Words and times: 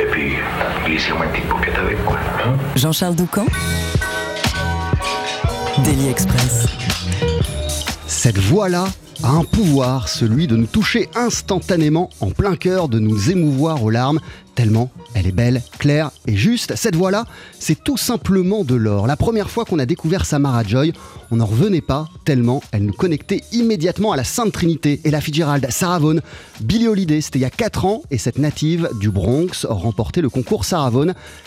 Et 0.00 0.04
puis, 0.10 0.32
glissez-moi 0.86 1.26
une 1.26 1.32
petite 1.32 1.48
paupiette 1.48 1.76
avec, 1.78 2.04
quoi? 2.04 2.16
hein. 2.44 2.56
Jean-Charles 2.76 3.14
Doucan 3.14 3.46
Daily 5.84 6.08
Express. 6.08 6.66
Cette 8.06 8.38
voix-là 8.38 8.84
a 9.22 9.28
un 9.28 9.44
pouvoir, 9.44 10.08
celui 10.08 10.46
de 10.46 10.56
nous 10.56 10.66
toucher 10.66 11.08
instantanément 11.14 12.10
en 12.20 12.30
plein 12.30 12.56
cœur, 12.56 12.88
de 12.88 12.98
nous 12.98 13.30
émouvoir 13.30 13.82
aux 13.82 13.90
larmes, 13.90 14.20
tellement 14.54 14.90
elle 15.14 15.26
est 15.26 15.32
belle, 15.32 15.62
claire 15.78 16.10
et 16.26 16.36
juste. 16.36 16.74
Cette 16.76 16.96
voix-là, 16.96 17.24
c'est 17.58 17.82
tout 17.82 17.96
simplement 17.96 18.64
de 18.64 18.74
l'or. 18.74 19.06
La 19.06 19.16
première 19.16 19.50
fois 19.50 19.64
qu'on 19.64 19.78
a 19.78 19.86
découvert 19.86 20.24
Samara 20.24 20.62
Joy, 20.64 20.92
on 21.30 21.36
n'en 21.36 21.46
revenait 21.46 21.80
pas 21.80 22.08
tellement 22.24 22.62
elle 22.72 22.84
nous 22.84 22.92
connectait 22.92 23.42
immédiatement 23.52 24.12
à 24.12 24.16
la 24.16 24.24
Sainte 24.24 24.52
Trinité. 24.52 25.00
Et 25.04 25.10
la 25.10 25.20
Fitzgerald, 25.20 25.66
Sarah 25.70 25.98
Vaughan, 25.98 26.20
Billie 26.60 26.88
Holiday, 26.88 27.20
c'était 27.20 27.38
il 27.38 27.42
y 27.42 27.46
a 27.46 27.50
4 27.50 27.84
ans 27.84 28.02
et 28.10 28.18
cette 28.18 28.38
native 28.38 28.88
du 29.00 29.10
Bronx 29.10 29.66
remportait 29.68 30.20
le 30.20 30.28
concours 30.30 30.64
Sarah 30.64 30.90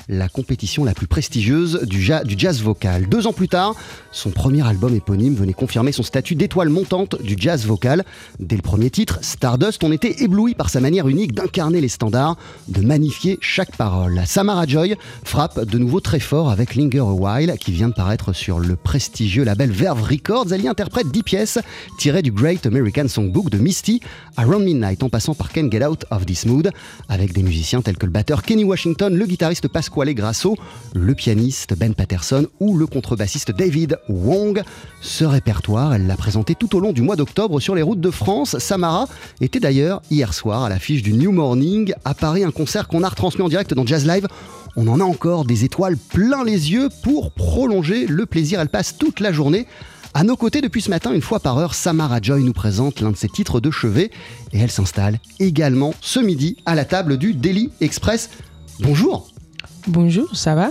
la 0.08 0.30
compétition 0.30 0.84
la 0.86 0.94
plus 0.94 1.08
prestigieuse 1.08 1.82
du, 1.84 2.02
ja- 2.02 2.24
du 2.24 2.36
jazz 2.38 2.62
vocal. 2.62 3.08
Deux 3.08 3.28
ans 3.28 3.34
plus 3.34 3.50
tard, 3.50 3.76
son 4.12 4.32
premier 4.32 4.66
album 4.66 4.96
éponyme 4.96 5.36
venait 5.36 5.54
confirmer 5.54 5.92
son 5.92 6.04
statut 6.04 6.36
d'étoile 6.36 6.70
montante 6.70 7.22
du 7.22 7.36
jazz 7.38 7.66
vocal. 7.66 8.04
Dès 8.40 8.56
le 8.56 8.62
premier 8.62 8.90
titre, 8.90 9.20
Stardust, 9.22 9.84
on 9.84 9.92
était 9.92 10.24
ébloui 10.24 10.56
par 10.56 10.70
sa 10.70 10.80
manière 10.80 11.08
unique 11.08 11.34
d'incarner 11.34 11.82
les 11.82 11.90
standards, 11.90 12.38
de 12.70 12.82
magnifier 12.82 13.38
parole. 13.78 14.22
Samara 14.26 14.66
Joy 14.66 14.96
frappe 15.24 15.64
de 15.66 15.78
nouveau 15.78 16.00
très 16.00 16.20
fort 16.20 16.50
avec 16.50 16.76
Linger 16.76 17.00
a 17.00 17.14
While, 17.14 17.54
qui 17.60 17.72
vient 17.72 17.90
de 17.90 17.94
paraître 17.94 18.34
sur 18.34 18.60
le 18.60 18.76
prestigieux 18.76 19.44
label 19.44 19.72
Verve 19.72 20.02
Records. 20.02 20.52
Elle 20.52 20.64
y 20.64 20.68
interprète 20.68 21.12
10 21.12 21.24
pièces 21.24 21.60
tirées 21.98 22.22
du 22.22 22.32
Great 22.32 22.66
American 22.66 23.08
Songbook 23.08 23.50
de 23.50 23.58
Misty 23.60 24.02
à 24.38 24.44
Round 24.44 24.64
Midnight, 24.64 25.04
en 25.04 25.10
passant 25.10 25.36
par 25.36 25.50
Can't 25.52 25.72
Get 25.72 25.86
Out 25.86 26.06
of 26.10 26.26
This 26.26 26.46
Mood, 26.46 26.72
avec 27.10 27.34
des 27.34 27.44
musiciens 27.44 27.82
tels 27.82 27.98
que 27.98 28.06
le 28.06 28.12
batteur 28.12 28.42
Kenny 28.42 28.64
Washington, 28.64 29.16
le 29.16 29.26
guitariste 29.26 29.68
Pasquale 29.68 30.14
Grasso, 30.14 30.56
le 30.96 31.14
pianiste 31.14 31.78
Ben 31.78 31.94
Patterson 31.94 32.48
ou 32.60 32.76
le 32.76 32.88
contrebassiste 32.88 33.52
David 33.52 34.00
Wong. 34.10 34.64
Ce 35.02 35.26
répertoire, 35.26 35.94
elle 35.94 36.08
l'a 36.08 36.18
présenté 36.18 36.56
tout 36.56 36.76
au 36.76 36.80
long 36.80 36.92
du 36.92 37.02
mois 37.02 37.16
d'octobre 37.16 37.60
sur 37.60 37.76
les 37.76 37.84
routes 37.84 38.02
de 38.02 38.12
France. 38.12 38.58
Samara 38.58 39.08
était 39.42 39.60
d'ailleurs 39.60 40.02
hier 40.10 40.34
soir 40.34 40.64
à 40.64 40.70
l'affiche 40.70 41.04
du 41.04 41.14
New 41.14 41.32
Morning 41.32 41.94
à 42.04 42.14
Paris, 42.16 42.44
un 42.44 42.52
concert 42.52 42.88
qu'on 42.88 43.04
a 43.04 43.10
retransmis 43.10 43.43
en 43.44 43.50
direct 43.50 43.74
dans 43.74 43.86
Jazz 43.86 44.06
Live. 44.06 44.28
On 44.76 44.88
en 44.88 45.00
a 45.00 45.04
encore 45.04 45.46
des 45.46 45.64
étoiles 45.64 45.98
plein 45.98 46.44
les 46.44 46.72
yeux 46.72 46.90
pour 47.04 47.32
prolonger 47.32 48.08
le 48.08 48.26
plaisir. 48.26 48.60
Elle 48.60 48.70
passe 48.70 48.98
toute 48.98 49.20
la 49.20 49.32
journée. 49.32 49.68
À 50.16 50.24
nos 50.24 50.36
côtés 50.36 50.62
depuis 50.62 50.82
ce 50.82 50.90
matin, 50.90 51.12
une 51.12 51.22
fois 51.22 51.40
par 51.40 51.58
heure, 51.58 51.74
Samara 51.74 52.20
Joy 52.22 52.44
nous 52.44 52.54
présente 52.54 53.02
l'un 53.02 53.12
de 53.12 53.18
ses 53.18 53.30
titres 53.30 53.60
de 53.60 53.72
chevet 53.72 54.12
et 54.52 54.60
elle 54.60 54.70
s'installe 54.70 55.20
également 55.40 55.94
ce 56.02 56.20
midi 56.20 56.58
à 56.66 56.76
la 56.76 56.86
table 56.86 57.18
du 57.18 57.34
Daily 57.34 57.72
Express. 57.82 58.30
Bonjour 58.80 59.28
Bonjour, 59.88 60.36
ça 60.36 60.56
va? 60.56 60.70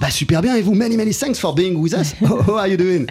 Bah 0.00 0.10
super 0.10 0.42
bien 0.42 0.54
et 0.56 0.62
vous 0.62 0.74
Many 0.74 0.96
many 0.96 1.12
thanks 1.12 1.38
for 1.38 1.54
being 1.54 1.76
with 1.76 1.92
us. 1.92 2.14
How 2.20 2.56
are 2.56 2.68
you 2.68 2.76
doing? 2.76 3.06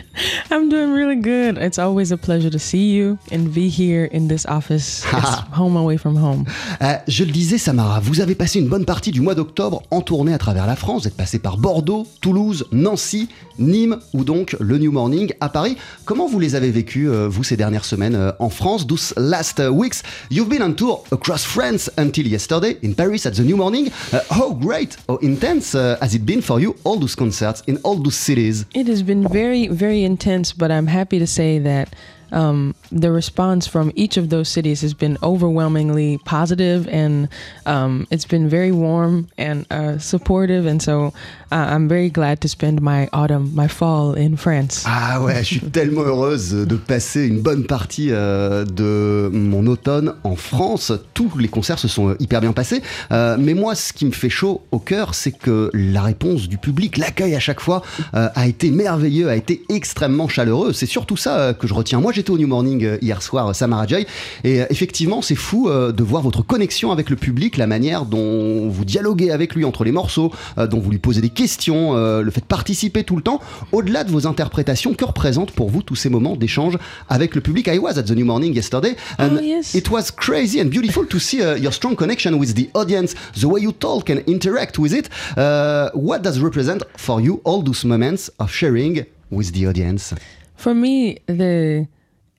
I'm 0.54 0.70
doing 0.70 0.94
really 0.94 1.16
good. 1.16 1.58
It's 1.58 1.80
always 1.80 2.12
a 2.12 2.18
pleasure 2.18 2.52
to 2.52 2.60
see 2.60 2.92
you 2.94 3.18
and 3.32 3.52
be 3.52 3.70
here 3.70 4.06
in 4.14 4.28
this 4.28 4.46
office. 4.46 5.04
It's 5.14 5.58
home 5.58 5.76
away 5.76 5.98
from 5.98 6.16
home. 6.16 6.46
Euh, 6.80 6.98
Je 7.08 7.24
le 7.24 7.32
disais 7.32 7.58
Samara, 7.58 8.00
vous 8.00 8.22
avez 8.22 8.36
passé 8.36 8.60
une 8.60 8.68
bonne 8.68 8.86
partie 8.86 9.12
du 9.12 9.20
mois 9.20 9.34
d'octobre 9.34 9.82
en 9.90 10.02
tournée 10.02 10.32
à 10.32 10.38
travers 10.38 10.68
la 10.68 10.76
France. 10.76 11.02
Vous 11.04 11.08
êtes 11.08 11.18
passé 11.18 11.40
par 11.40 11.58
Bordeaux, 11.58 12.06
Toulouse, 12.22 12.68
Nancy, 12.72 13.30
Nîmes 13.58 13.98
ou 14.14 14.24
donc 14.24 14.56
le 14.60 14.78
New 14.78 14.92
Morning 14.92 15.32
à 15.40 15.50
Paris. 15.50 15.76
Comment 16.06 16.28
vous 16.28 16.40
les 16.40 16.54
avez 16.54 16.70
vécus, 16.70 17.08
euh, 17.10 17.28
vous, 17.28 17.44
ces 17.44 17.58
dernières 17.58 17.86
semaines 17.86 18.16
euh, 18.16 18.32
en 18.38 18.50
France 18.50 18.86
Those 18.86 19.14
last 19.18 19.60
uh, 19.60 19.70
weeks, 19.70 20.04
you've 20.30 20.50
been 20.50 20.62
on 20.62 20.74
tour 20.74 21.04
across 21.12 21.44
France 21.46 21.90
until 21.98 22.28
yesterday 22.28 22.78
in 22.84 22.94
Paris 22.94 23.22
at 23.26 23.32
the 23.32 23.40
New 23.42 23.56
Morning. 23.58 23.90
Uh, 24.14 24.20
how 24.30 24.54
great, 24.54 24.98
how 25.10 25.18
intense 25.22 25.74
uh, 25.74 25.98
has 26.00 26.14
it 26.14 26.24
been 26.26 26.42
for 26.42 26.60
you, 26.60 26.76
all 26.84 27.00
those 27.00 27.16
concerts 27.16 27.64
in 27.66 27.78
all 27.84 27.96
those 27.96 28.16
cities? 28.16 28.66
It 28.76 28.88
has 28.88 29.02
been 29.04 29.28
very, 29.28 29.68
very 29.68 30.04
intense, 30.04 30.43
but 30.52 30.72
I'm 30.72 30.88
happy 30.88 31.20
to 31.20 31.28
say 31.28 31.60
that 31.60 31.96
um, 32.32 32.76
the 32.94 33.12
response 33.12 33.68
from 33.68 33.92
each 33.96 34.18
of 34.18 34.30
those 34.30 34.48
cities 34.50 34.82
has 34.82 34.94
been 34.94 35.18
overwhelmingly 35.24 36.20
positive 36.26 36.88
and 36.88 37.28
um, 37.66 38.06
it's 38.12 38.26
been 38.26 38.48
very 38.48 38.72
warm 38.72 39.28
and 39.38 39.66
uh, 39.72 39.98
supportive. 39.98 40.66
And 40.66 40.82
so 40.82 41.14
uh, 41.52 41.68
I'm 41.70 41.88
very 41.88 42.10
glad 42.10 42.42
to 42.42 42.48
spend 42.48 42.82
my 42.82 43.10
autumn, 43.14 43.52
my 43.56 43.68
fall 43.68 44.14
in 44.14 44.38
France. 44.38 44.84
Ah 44.86 45.22
ouais, 45.22 45.40
je 45.40 45.44
suis 45.44 45.60
tellement 45.60 46.02
heureuse 46.02 46.52
de 46.52 46.76
passer 46.76 47.26
une 47.26 47.42
bonne 47.42 47.66
partie 47.66 48.10
euh, 48.12 48.66
de 48.66 49.30
mon 49.32 49.68
automne 49.68 50.14
en 50.24 50.36
France. 50.36 50.92
Tous 51.14 51.38
les 51.38 51.48
concerts 51.48 51.80
se 51.80 51.88
sont 51.88 52.10
euh, 52.10 52.16
hyper 52.20 52.42
bien 52.42 52.54
passés. 52.54 52.82
Euh, 53.12 53.38
mais 53.40 53.54
moi, 53.54 53.76
ce 53.76 53.94
qui 53.94 54.06
me 54.06 54.12
fait 54.12 54.30
chaud 54.30 54.62
au 54.72 54.80
cœur, 54.80 55.16
c'est 55.16 55.32
que 55.32 55.70
la 55.74 56.02
réponse 56.02 56.48
du 56.48 56.58
public, 56.58 56.98
l'accueil 56.98 57.36
à 57.36 57.40
chaque 57.40 57.60
fois, 57.60 57.82
a 58.14 58.48
été 58.48 58.70
merveilleux, 58.72 59.30
a 59.30 59.36
été 59.36 59.64
extrêmement 59.70 60.28
chaleureux. 60.28 60.74
C'est 60.74 60.86
surtout 60.86 61.18
ça 61.18 61.54
que 61.54 61.68
je 61.68 61.74
retiens. 61.74 62.00
Moi, 62.00 62.12
j'étais 62.12 62.32
au 62.32 62.38
New 62.38 62.48
Morning 62.48 62.83
euh, 62.86 62.98
hier 63.02 63.22
soir, 63.22 63.48
euh, 63.48 63.54
Samara 63.54 63.88
Joy, 63.88 64.06
et 64.44 64.62
euh, 64.62 64.66
effectivement, 64.70 65.22
c'est 65.22 65.36
fou 65.36 65.70
de 65.70 66.04
voir 66.04 66.22
votre 66.22 66.42
connexion 66.42 66.92
avec 66.92 67.10
le 67.10 67.16
public, 67.16 67.58
la 67.58 67.68
manière 67.68 68.06
dont 68.06 68.70
vous 68.70 68.86
dialoguez 68.86 69.32
avec 69.32 69.56
lui 69.56 69.66
entre 69.66 69.84
les 69.84 69.92
morceaux, 69.92 70.32
dont 70.58 70.80
vous 70.80 70.92
lui 70.92 70.98
posez 71.00 71.22
des 71.22 71.30
questions, 71.30 71.94
le 71.94 72.32
fait 72.32 72.42
de 72.42 72.46
participer 72.46 73.04
tout 73.04 73.16
le 73.16 73.22
temps. 73.22 73.40
Au-delà 73.72 74.04
de 74.04 74.12
vos 74.12 74.28
interprétations, 74.28 74.94
que 74.94 75.06
représentent 75.06 75.52
pour 75.52 75.70
vous 75.70 75.82
tous 75.84 75.96
ces 75.96 76.10
moments 76.10 76.36
d'échange 76.36 76.78
avec 77.10 77.36
le 77.36 77.42
public? 77.42 77.68
I 77.68 77.78
was 77.80 77.98
at 77.98 78.04
the 78.04 78.12
New 78.12 78.26
Morning 78.26 78.54
yesterday, 78.54 78.96
and 79.18 79.38
Oh, 79.38 79.42
yes. 79.42 79.74
it 79.76 79.90
was 79.90 80.12
crazy 80.12 80.60
and 80.60 80.70
beautiful 80.70 81.06
to 81.06 81.20
see 81.20 81.42
uh, 81.42 81.56
your 81.56 81.72
strong 81.72 81.96
connection 81.96 82.38
with 82.38 82.54
the 82.56 82.70
audience, 82.74 83.14
the 83.40 83.46
way 83.48 83.62
you 83.62 83.72
talk 83.72 84.10
and 84.10 84.22
interact 84.28 84.78
with 84.78 84.94
it. 84.94 85.10
Uh, 85.38 85.90
what 85.94 86.22
does 86.22 86.40
represent 86.40 86.84
for 86.98 87.22
you 87.22 87.42
all 87.44 87.62
those 87.62 87.86
moments 87.86 88.30
of 88.40 88.52
sharing 88.52 89.06
with 89.32 89.54
the 89.54 89.66
audience? 89.68 90.14
For 90.56 90.74
me, 90.74 91.18
the 91.28 91.88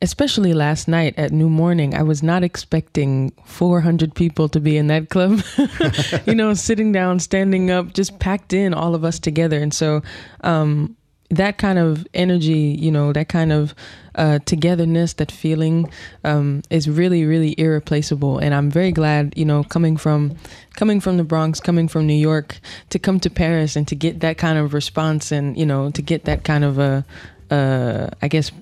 especially 0.05 0.53
last 0.53 0.87
night 0.87 1.15
at 1.17 1.33
New 1.33 1.49
Morning, 1.49 1.95
I 1.95 2.03
was 2.03 2.23
not 2.23 2.45
expecting 2.45 3.33
400 3.47 4.15
people 4.15 4.51
to 4.51 4.61
be 4.61 4.77
in 4.77 4.89
that 4.89 5.09
club. 5.09 5.41
you 6.27 6.35
know, 6.35 6.53
sitting 6.53 6.93
down, 6.93 7.19
standing 7.21 7.71
up, 7.71 7.95
just 7.95 8.19
packed 8.19 8.53
in, 8.53 8.75
all 8.75 8.95
of 8.95 9.03
us 9.03 9.19
together. 9.19 9.59
And 9.59 9.73
so, 9.73 10.03
um, 10.43 10.95
that 11.31 11.57
kind 11.57 11.79
of 11.79 12.07
energy, 12.13 12.77
you 12.79 12.91
know, 12.91 13.15
that 13.15 13.31
kind 13.31 13.51
of 13.51 13.75
uh, 14.15 14.41
togetherness, 14.45 15.15
that 15.15 15.33
feeling, 15.33 15.91
um, 16.23 16.61
is 16.69 16.89
really, 16.89 17.25
really 17.25 17.55
irreplaceable. 17.57 18.39
And 18.39 18.55
I'm 18.55 18.71
very 18.71 18.93
glad, 18.93 19.33
you 19.39 19.47
know, 19.47 19.65
coming 19.65 19.97
from 19.97 20.37
coming 20.75 21.01
from 21.01 21.17
the 21.17 21.25
Bronx, 21.25 21.61
coming 21.61 21.89
from 21.89 22.07
New 22.07 22.13
York, 22.13 22.61
to 22.91 22.99
come 22.99 23.21
to 23.21 23.31
Paris 23.31 23.75
and 23.75 23.89
to 23.89 23.95
get 23.95 24.21
that 24.21 24.37
kind 24.37 24.59
of 24.59 24.75
response, 24.75 25.33
and 25.33 25.57
you 25.57 25.65
know, 25.65 25.91
to 25.93 26.03
get 26.03 26.27
that 26.27 26.45
kind 26.45 26.63
of 26.63 26.79
a, 26.79 27.07
uh, 27.51 28.11
I 28.21 28.29
guess, 28.29 28.53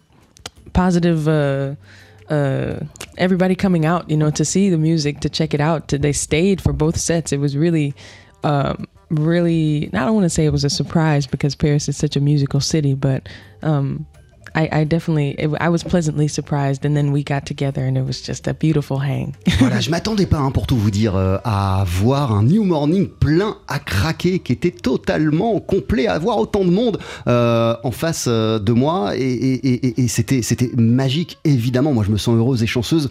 positive. 0.72 1.28
Uh, 1.28 1.74
uh, 2.28 2.80
everybody 3.18 3.54
coming 3.54 3.84
out, 3.84 4.08
you 4.08 4.16
know, 4.16 4.30
to 4.30 4.44
see 4.44 4.70
the 4.70 4.78
music, 4.78 5.20
to 5.20 5.28
check 5.28 5.52
it 5.52 5.60
out. 5.60 5.88
To, 5.88 5.98
they 5.98 6.12
stayed 6.12 6.60
for 6.60 6.72
both 6.72 6.96
sets. 6.96 7.32
It 7.32 7.38
was 7.38 7.56
really, 7.56 7.94
um, 8.42 8.86
really. 9.10 9.90
I 9.92 10.04
don't 10.06 10.14
want 10.14 10.24
to 10.24 10.30
say 10.30 10.44
it 10.44 10.52
was 10.52 10.64
a 10.64 10.70
surprise 10.70 11.26
because 11.26 11.54
Paris 11.54 11.88
is 11.88 11.96
such 11.96 12.16
a 12.16 12.20
musical 12.20 12.60
city, 12.60 12.94
but 12.94 13.28
um, 13.62 14.06
I, 14.54 14.68
I 14.80 14.84
definitely, 14.84 15.30
it, 15.38 15.50
I 15.60 15.68
was 15.68 15.82
pleasantly 15.82 16.28
surprised. 16.28 16.84
And 16.84 16.94
then 16.94 17.10
we 17.12 17.22
got 17.24 17.44
together, 17.46 17.82
and 17.84 17.96
it 17.96 18.04
was 18.04 18.20
just 18.22 18.46
a 18.48 18.52
beautiful 18.54 18.98
hang. 18.98 19.32
Voilà, 19.58 19.80
je 19.84 19.90
m'attendais 19.90 20.26
pas, 20.26 20.38
hein, 20.38 20.50
pour 20.50 20.66
tout 20.66 20.76
vous 20.76 20.90
dire, 20.90 21.16
euh, 21.16 21.38
à 21.44 21.84
voir 21.86 22.32
un 22.32 22.42
New 22.42 22.64
Morning 22.64 23.08
plein 23.08 23.56
à 23.68 23.78
craquer, 23.78 24.38
qui 24.40 24.52
était 24.52 24.70
totalement 24.70 25.58
complet, 25.60 26.06
à 26.06 26.18
voir 26.18 26.38
autant 26.38 26.64
de 26.64 26.70
monde 26.70 26.98
euh, 27.26 27.74
en 27.84 27.90
face 27.90 28.26
euh, 28.28 28.58
de 28.58 28.72
moi, 28.72 29.16
et, 29.16 29.20
et- 29.22 29.86
et- 29.86 30.00
et 30.02 30.08
c'était 30.08 30.42
c'était 30.42 30.70
magique, 30.76 31.38
évidemment. 31.44 31.92
Moi, 31.92 32.04
je 32.06 32.10
me 32.10 32.16
sens 32.18 32.36
heureuse 32.36 32.62
et 32.62 32.66
chanceuse 32.66 33.08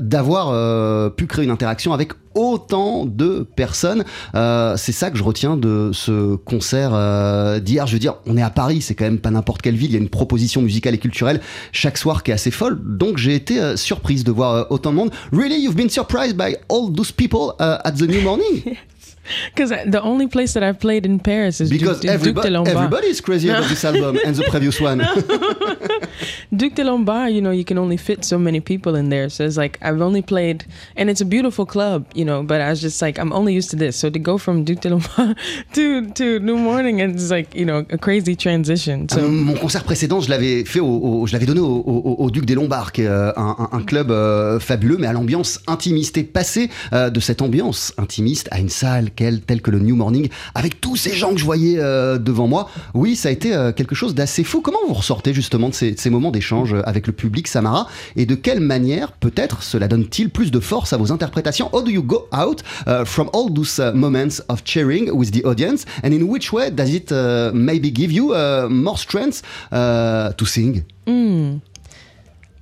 d'avoir 0.00 1.10
pu 1.14 1.26
créer 1.26 1.44
une 1.44 1.50
interaction 1.50 1.92
avec 1.92 2.12
autant 2.36 3.04
de 3.06 3.46
personnes. 3.56 4.04
Euh, 4.34 4.76
c'est 4.76 4.92
ça 4.92 5.10
que 5.10 5.18
je 5.18 5.24
retiens 5.24 5.56
de 5.56 5.90
ce 5.92 6.36
concert 6.36 6.90
euh, 6.94 7.58
d'hier. 7.58 7.86
Je 7.86 7.94
veux 7.94 7.98
dire, 7.98 8.14
on 8.26 8.36
est 8.36 8.42
à 8.42 8.50
Paris, 8.50 8.82
c'est 8.82 8.94
quand 8.94 9.04
même 9.06 9.18
pas 9.18 9.30
n'importe 9.30 9.62
quelle 9.62 9.74
ville. 9.76 9.90
Il 9.90 9.94
y 9.94 9.98
a 9.98 10.00
une 10.00 10.08
proposition 10.08 10.62
musicale 10.62 10.94
et 10.94 10.98
culturelle 10.98 11.40
chaque 11.72 11.98
soir 11.98 12.22
qui 12.22 12.30
est 12.30 12.34
assez 12.34 12.50
folle. 12.50 12.78
Donc 12.84 13.16
j'ai 13.18 13.34
été 13.34 13.60
euh, 13.60 13.76
surprise 13.76 14.22
de 14.22 14.30
voir 14.30 14.70
autant 14.70 14.90
de 14.90 14.96
monde. 14.96 15.10
Really, 15.32 15.58
you've 15.60 15.76
been 15.76 15.90
surprised 15.90 16.36
by 16.36 16.56
all 16.68 16.92
those 16.94 17.10
people 17.10 17.54
uh, 17.58 17.78
at 17.84 17.92
the 17.92 18.02
New 18.02 18.20
Morning? 18.20 18.76
Because 19.54 19.70
the 19.70 20.00
only 20.02 20.28
place 20.28 20.52
that 20.54 20.62
I've 20.62 20.78
played 20.78 21.04
in 21.04 21.18
Paris 21.18 21.60
is 21.60 21.68
Because 21.68 22.00
Duc, 22.00 22.02
Duc 22.02 22.14
everybody, 22.14 22.48
de 22.48 22.52
Lombard. 22.52 22.76
everybody 22.76 23.08
is 23.08 23.20
crazy 23.20 23.48
about 23.48 23.68
this 23.68 23.84
album 23.84 24.18
and 24.24 24.36
the 24.36 24.44
previous 24.44 24.80
one. 24.80 25.00
Duc 26.56 26.74
de 26.74 26.82
Lombard, 26.82 27.30
you 27.32 27.40
know, 27.40 27.52
you 27.52 27.64
can 27.64 27.78
only 27.78 27.96
fit 27.96 28.24
so 28.24 28.38
many 28.38 28.60
people 28.60 28.94
in 28.94 29.08
there. 29.08 29.28
So 29.28 29.44
it's 29.44 29.56
like 29.56 29.78
I've 29.82 30.00
only 30.00 30.22
played, 30.22 30.64
and 30.96 31.10
it's 31.10 31.20
a 31.20 31.24
beautiful 31.24 31.66
club, 31.66 32.06
you 32.14 32.24
know. 32.24 32.42
But 32.42 32.60
I 32.60 32.70
was 32.70 32.80
just 32.80 33.00
like, 33.02 33.18
I'm 33.18 33.32
only 33.32 33.54
used 33.54 33.70
to 33.70 33.76
this. 33.76 33.96
So 33.96 34.10
to 34.10 34.18
go 34.18 34.38
from 34.38 34.64
Duc 34.64 34.80
de 34.80 34.90
Lombard 34.90 35.36
to 35.74 36.10
to 36.12 36.38
New 36.40 36.56
Morning, 36.56 37.00
it's 37.00 37.30
like 37.30 37.54
you 37.54 37.64
know 37.64 37.84
a 37.90 37.98
crazy 37.98 38.36
transition. 38.36 39.08
So 39.08 39.26
Mon 39.28 39.54
concert 39.54 39.84
précédent, 39.84 40.20
je 40.20 40.30
l'avais 40.30 40.64
fait, 40.64 40.80
au, 40.80 41.26
je 41.26 41.32
l'avais 41.32 41.46
donné 41.46 41.60
au, 41.60 42.30
Duc 42.30 42.44
des 42.44 42.54
Lombards, 42.54 42.92
qui 42.92 43.02
est 43.02 43.06
euh, 43.06 43.32
un, 43.36 43.82
club 43.82 44.10
euh, 44.10 44.58
fabuleux, 44.58 44.96
mais 44.98 45.06
à 45.06 45.12
l'ambiance 45.12 45.60
intimiste. 45.66 46.18
Et 46.18 46.24
passer 46.24 46.70
euh, 46.92 47.10
de 47.10 47.20
cette 47.20 47.42
ambiance 47.42 47.92
intimiste 47.98 48.48
à 48.50 48.58
une 48.58 48.68
salle 48.68 49.10
telle 49.10 49.62
que 49.62 49.70
le 49.70 49.78
New 49.78 49.96
Morning, 49.96 50.28
avec 50.54 50.80
tous 50.80 50.96
ces 50.96 51.14
gens 51.14 51.32
que 51.32 51.38
je 51.38 51.44
voyais 51.44 51.76
devant 51.76 52.46
moi, 52.46 52.68
oui, 52.94 53.16
ça 53.16 53.28
a 53.28 53.32
été 53.32 53.50
quelque 53.76 53.94
chose 53.94 54.14
d'assez 54.14 54.44
fou. 54.44 54.60
Comment 54.60 54.78
vous 54.86 54.94
ressortez 54.94 55.32
justement 55.34 55.68
de 55.68 55.74
ces 55.74 56.05
moments 56.10 56.30
d'échange 56.30 56.74
avec 56.84 57.06
le 57.06 57.12
public 57.12 57.48
Samara. 57.48 57.88
Et 58.16 58.26
de 58.26 58.34
quelle 58.34 58.60
manière, 58.60 59.12
peut-être, 59.12 59.62
cela 59.62 59.88
donne-t-il 59.88 60.30
plus 60.30 60.50
de 60.50 60.60
force 60.60 60.92
à 60.92 60.96
vos 60.96 61.12
interprétations? 61.12 61.70
How 61.72 61.82
do 61.82 61.90
you 61.90 62.02
go 62.02 62.28
out 62.32 62.62
uh, 62.86 63.04
from 63.04 63.28
all 63.32 63.52
those 63.52 63.78
uh, 63.78 63.92
moments 63.94 64.42
of 64.48 64.62
cheering 64.64 65.10
with 65.10 65.30
the 65.30 65.44
audience? 65.44 65.84
And 66.02 66.10
in 66.10 66.24
which 66.24 66.52
way 66.52 66.70
does 66.70 66.92
it 66.92 67.12
uh, 67.12 67.50
maybe 67.54 67.90
give 67.92 68.12
you 68.12 68.34
more 68.68 68.98
strength 68.98 69.42
to 69.70 70.44
sing? 70.44 70.84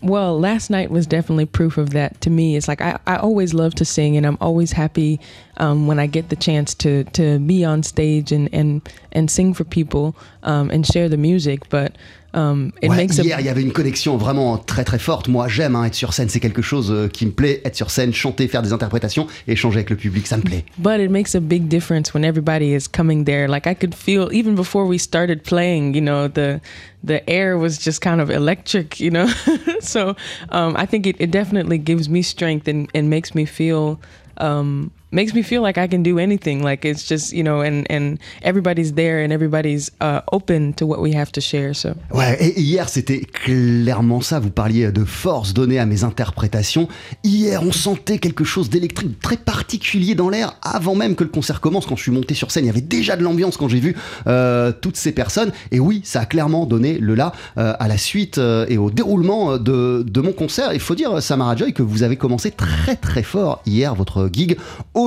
Well, 0.05 0.39
last 0.39 0.69
night 0.69 0.91
was 0.91 1.07
definitely 1.07 1.47
proof 1.47 1.79
of 1.79 1.91
that 1.91 2.21
to 2.21 2.29
me. 2.29 2.57
It's 2.57 2.69
like 2.69 2.83
I, 2.83 3.17
always 3.17 3.55
love 3.55 3.75
to 3.77 3.87
sing, 3.87 4.19
and 4.19 4.27
I'm 4.27 4.37
always 4.39 4.71
happy 4.71 5.19
um, 5.57 5.87
when 5.87 5.99
I 5.99 6.07
get 6.07 6.29
the 6.29 6.37
chance 6.37 6.75
to 6.75 7.05
to 7.05 7.39
be 7.39 7.65
on 7.65 7.83
stage 7.83 8.31
and 8.31 8.51
and 8.53 8.87
and 9.13 9.31
sing 9.31 9.55
for 9.55 9.65
people 9.65 10.15
um, 10.43 10.69
and 10.69 10.87
share 10.87 11.09
the 11.09 11.17
music. 11.17 11.71
But 11.71 11.97
um, 12.35 12.73
it 12.83 12.91
Ouais, 12.91 12.97
makes 12.97 13.17
hier, 13.17 13.37
a 13.37 13.41
il 13.41 13.47
y 13.47 13.49
avait 13.49 13.63
une 13.63 13.73
connexion 13.73 14.17
vraiment 14.17 14.59
très 14.59 14.85
très 14.85 14.99
forte. 14.99 15.29
Moi, 15.29 15.49
j'aime 15.49 15.77
hein, 15.77 15.85
être 15.85 15.95
sur 15.95 16.13
scène, 16.13 16.29
c'est 16.29 16.41
quelque 16.41 16.63
chose 16.63 16.91
euh, 16.91 17.09
qui 17.09 17.27
me 17.27 17.31
plaît. 17.31 17.63
Être 17.65 17.77
sur 17.77 17.91
scène, 17.91 18.13
chanter, 18.13 18.49
faire 18.49 18.63
des 18.63 18.73
interprétations, 18.73 19.27
échanger 19.49 19.79
avec 19.79 19.91
le 19.91 19.97
public, 19.97 20.27
ça 20.27 20.37
me 20.37 20.43
plaît. 20.43 20.65
but 20.79 21.01
it 21.01 21.11
makes 21.11 21.35
a 21.35 21.41
big 21.41 21.69
difference 21.69 22.13
when 22.13 22.25
everybody 22.25 22.75
is 22.75 22.89
coming 22.89 23.25
there. 23.25 23.49
Like 23.49 23.67
I 23.67 23.75
could 23.75 23.95
feel 23.95 24.29
even 24.33 24.55
before 24.55 24.87
we 24.87 24.99
started 24.99 25.43
playing, 25.45 25.95
you 25.95 26.03
know, 26.03 26.29
the 26.29 26.61
the 27.05 27.29
air 27.29 27.59
was 27.59 27.79
just 27.79 28.01
kind 28.01 28.21
of 28.21 28.31
electric, 28.31 28.99
you 28.99 29.11
know? 29.11 29.27
so 29.81 30.17
um, 30.51 30.75
I 30.77 30.87
think 30.87 31.07
it, 31.07 31.17
it 31.19 31.31
definitely 31.31 31.79
gives 31.79 32.09
me 32.09 32.23
strength 32.23 32.67
and, 32.67 32.89
and 32.95 33.11
makes 33.11 33.35
me 33.35 33.45
feel 33.45 34.01
um, 34.39 34.91
makes 35.15 35.33
me 35.33 35.43
feel 35.43 35.63
like 35.63 35.79
I 35.79 35.89
can 35.89 36.03
do 36.03 36.19
anything. 36.19 36.63
Like 36.63 36.85
it's 36.85 37.09
just 37.09 37.33
you 37.33 37.43
know, 37.43 37.63
and 37.63 37.85
and 37.91 38.19
everybody's 38.43 38.93
there 38.95 39.23
and 39.25 39.33
everybody's 39.33 39.91
uh, 40.01 40.21
open 40.33 40.75
to 40.75 40.87
what 40.87 41.01
we 41.01 41.15
have 41.15 41.31
to 41.33 41.41
share. 41.41 41.75
So 41.75 41.91
Ouais, 42.13 42.37
et 42.41 42.61
hier 42.61 42.89
c'était 42.89 43.21
clairement 43.21 44.21
ça. 44.21 44.41
Vous 44.41 44.51
parliez 44.51 44.93
de 44.93 45.05
force 45.05 45.55
donnée 45.55 45.79
à 45.79 45.87
mes 45.87 46.05
interprétations. 46.05 46.89
Hier, 47.23 47.63
on 47.63 47.73
sentait 47.73 48.19
quelque 48.19 48.45
chose 48.45 48.69
d'électrique 48.69 49.21
très 49.21 49.37
particulier 49.37 50.15
dans 50.15 50.29
l'air 50.29 50.59
avant 50.63 50.95
même 50.95 51.15
que 51.15 51.25
le 51.25 51.31
concert 51.31 51.61
commence. 51.61 51.87
Quand 51.87 51.97
je 51.97 52.03
suis 52.03 52.13
monté 52.13 52.35
sur 52.35 52.51
scène, 52.51 52.65
il 52.65 52.69
y 52.69 52.71
avait 52.71 52.81
déjà 52.81 53.17
de 53.17 53.23
l'ambiance 53.23 53.57
quand 53.57 53.69
j'ai 53.69 53.81
vu 53.81 53.97
euh, 54.27 54.73
toutes 54.73 54.97
ces 54.97 55.13
personnes. 55.13 55.53
Et 55.71 55.81
oui, 55.81 56.01
ça 56.05 56.21
a 56.21 56.27
clairement 56.27 56.67
donné 56.67 56.99
le 56.99 57.15
là 57.15 57.33
euh, 57.59 57.75
à 57.79 57.89
la 57.89 57.99
suite 57.99 58.39
euh, 58.39 58.67
et 58.69 58.79
au 58.79 58.91
déroulement 58.91 59.59
de, 59.59 60.05
mon 60.21 60.33
concert. 60.33 60.73
Il 60.73 60.81
faut 60.81 60.95
dire, 60.95 61.23
Samara 61.23 61.55
Joy, 61.55 61.73
que 61.73 61.83
vous 61.83 62.03
avez 62.03 62.17
commencé 62.17 62.51
très 62.51 62.97
très 62.97 63.23
fort 63.23 63.61
hier 63.67 63.95
votre 63.95 64.31
gig 64.33 64.57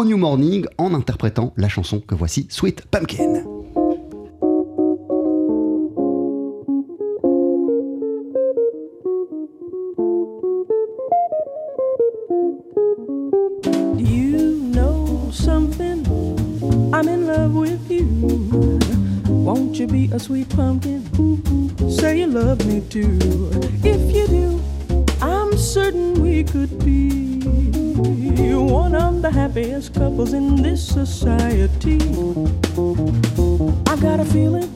New 0.06 0.18
Morning 0.18 0.66
en 0.78 0.94
interprétant 0.94 1.54
la 1.58 1.70
chanson 1.70 2.00
que 2.00 2.16
voici, 2.16 2.48
Sweet 2.50 2.86
Pumpkin. 2.88 3.44
Won't 19.30 19.80
you 19.80 19.88
be 19.88 20.10
a 20.14 20.20
sweet 20.20 20.50
pumpkin? 20.50 21.02
Say 21.90 22.20
you 22.20 22.28
love 22.28 22.66
me 22.66 22.82
too. 22.82 23.18
If 23.84 24.14
you 24.14 24.28
do, 24.28 25.06
I'm 25.22 25.58
certain 25.58 26.22
we 26.22 26.44
could 26.44 26.84
be 26.84 27.37
one 28.88 28.96
of 28.96 29.22
the 29.22 29.32
happiest 29.32 29.94
couples 29.94 30.34
in 30.34 30.62
this 30.62 30.86
society. 30.88 32.00
I 33.92 33.96
got 34.00 34.20
a 34.20 34.26
feeling 34.26 34.72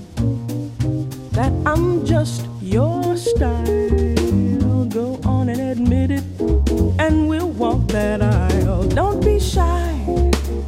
that 1.32 1.52
I'm 1.66 2.06
just 2.06 2.46
your 2.62 3.16
style. 3.16 3.66
Go 4.90 5.20
on 5.26 5.50
and 5.50 5.62
admit 5.62 6.12
it, 6.12 6.24
and 7.00 7.30
we'll 7.30 7.52
walk 7.52 7.88
that 7.90 8.22
aisle. 8.22 8.88
Don't 8.90 9.24
be 9.24 9.40
shy, 9.40 10.06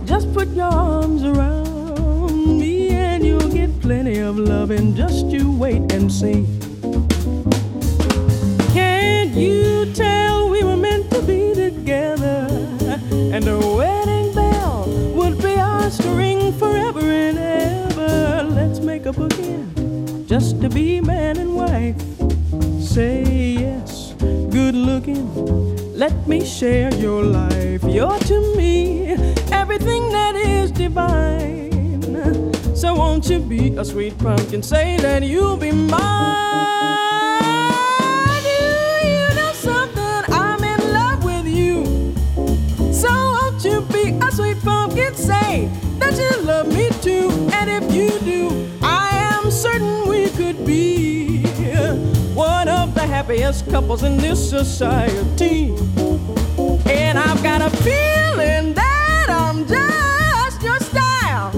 just 0.05 0.33
put 0.33 0.47
your 0.49 0.71
arms 0.71 1.23
around 1.23 2.59
me, 2.59 2.89
and 2.89 3.25
you'll 3.25 3.49
get 3.49 3.81
plenty 3.81 4.19
of 4.19 4.37
loving. 4.37 4.95
Just 4.95 5.25
you 5.27 5.51
wait 5.51 5.91
and 5.91 6.11
see. 6.11 6.45
Can't 8.73 9.31
you 9.31 9.82
to 20.63 20.69
be 20.69 21.01
man 21.01 21.37
and 21.39 21.55
wife. 21.57 21.99
Say 22.79 23.21
yes, 23.59 24.13
good 24.49 24.73
looking. 24.73 25.27
Let 25.93 26.25
me 26.25 26.45
share 26.45 26.93
your 26.93 27.21
life. 27.21 27.83
You're 27.83 28.17
to 28.17 28.55
me 28.55 29.09
everything 29.51 30.09
that 30.11 30.35
is 30.37 30.71
divine. 30.71 32.53
So 32.73 32.95
won't 32.95 33.29
you 33.29 33.39
be 33.39 33.75
a 33.75 33.83
sweet 33.83 34.17
pumpkin? 34.17 34.63
Say 34.63 34.95
that 35.01 35.23
you'll 35.23 35.57
be 35.57 35.73
mine. 35.73 35.99
You, 38.45 39.09
you 39.09 39.35
know 39.35 39.51
something? 39.53 40.33
I'm 40.33 40.63
in 40.63 40.93
love 40.93 41.25
with 41.25 41.45
you. 41.45 42.15
So 42.93 43.09
won't 43.09 43.65
you 43.65 43.81
be 43.91 44.17
a 44.25 44.31
sweet 44.31 44.61
pumpkin? 44.61 45.13
Say 45.15 45.69
that 45.99 46.17
you 46.17 46.41
love 46.45 46.69
me 46.69 46.89
too. 47.01 47.29
And 47.51 47.69
if 47.69 47.93
you 47.93 48.17
do, 48.19 48.62
happiest 53.43 53.69
couples 53.69 54.03
in 54.03 54.17
this 54.17 54.49
society. 54.49 55.75
And 56.85 57.17
I've 57.19 57.43
got 57.43 57.61
a 57.61 57.69
feeling 57.77 58.73
that 58.73 59.27
I'm 59.29 59.67
just 59.67 60.61
your 60.61 60.79
style. 60.79 61.51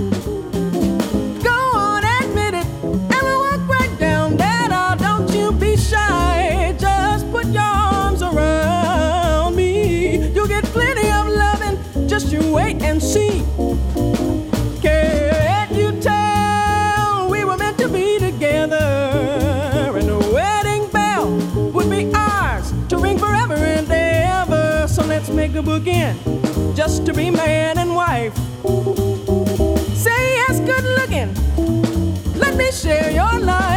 Go 1.43 1.57
on, 1.77 2.03
admit 2.03 2.55
it, 2.55 2.65
and 2.83 3.21
we'll 3.21 3.39
walk 3.39 3.69
right 3.69 3.99
down 3.99 4.35
that 4.37 4.71
aisle. 4.71 4.97
Don't 4.97 5.31
you 5.35 5.51
be 5.51 5.77
shy, 5.77 6.75
just 6.79 7.29
put 7.31 7.45
your 7.47 7.61
arms 7.61 8.23
around 8.23 9.55
me. 9.55 10.29
You'll 10.33 10.47
get 10.47 10.63
plenty 10.65 11.09
of 11.11 11.27
loving, 11.27 12.07
just 12.07 12.31
you 12.31 12.41
wait 12.51 12.81
and 12.81 13.01
see. 13.01 13.43
Be 27.15 27.29
man 27.29 27.77
and 27.77 27.95
wife. 27.95 28.35
Say 29.95 30.35
yes, 30.35 30.59
good 30.59 30.83
looking. 30.97 31.33
Let 32.37 32.55
me 32.57 32.71
share 32.71 33.09
your 33.11 33.39
life. 33.39 33.74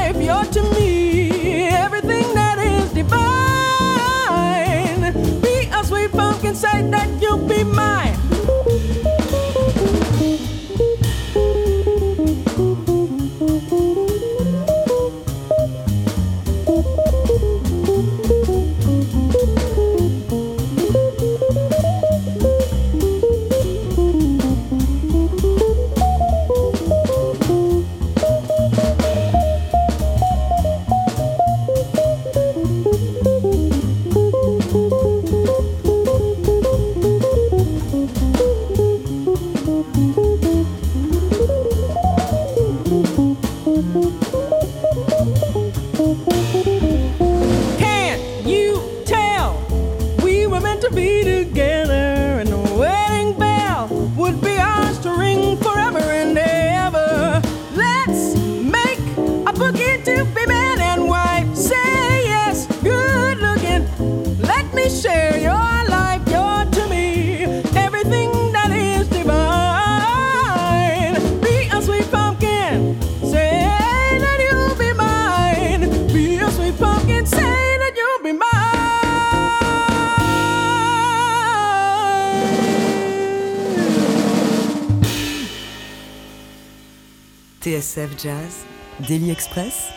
Jazz, 88.22 88.64
Daily 89.06 89.30
Express, 89.30 89.90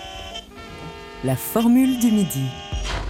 la 1.24 1.36
formule 1.36 2.00
du 2.00 2.12
midi. 2.12 2.46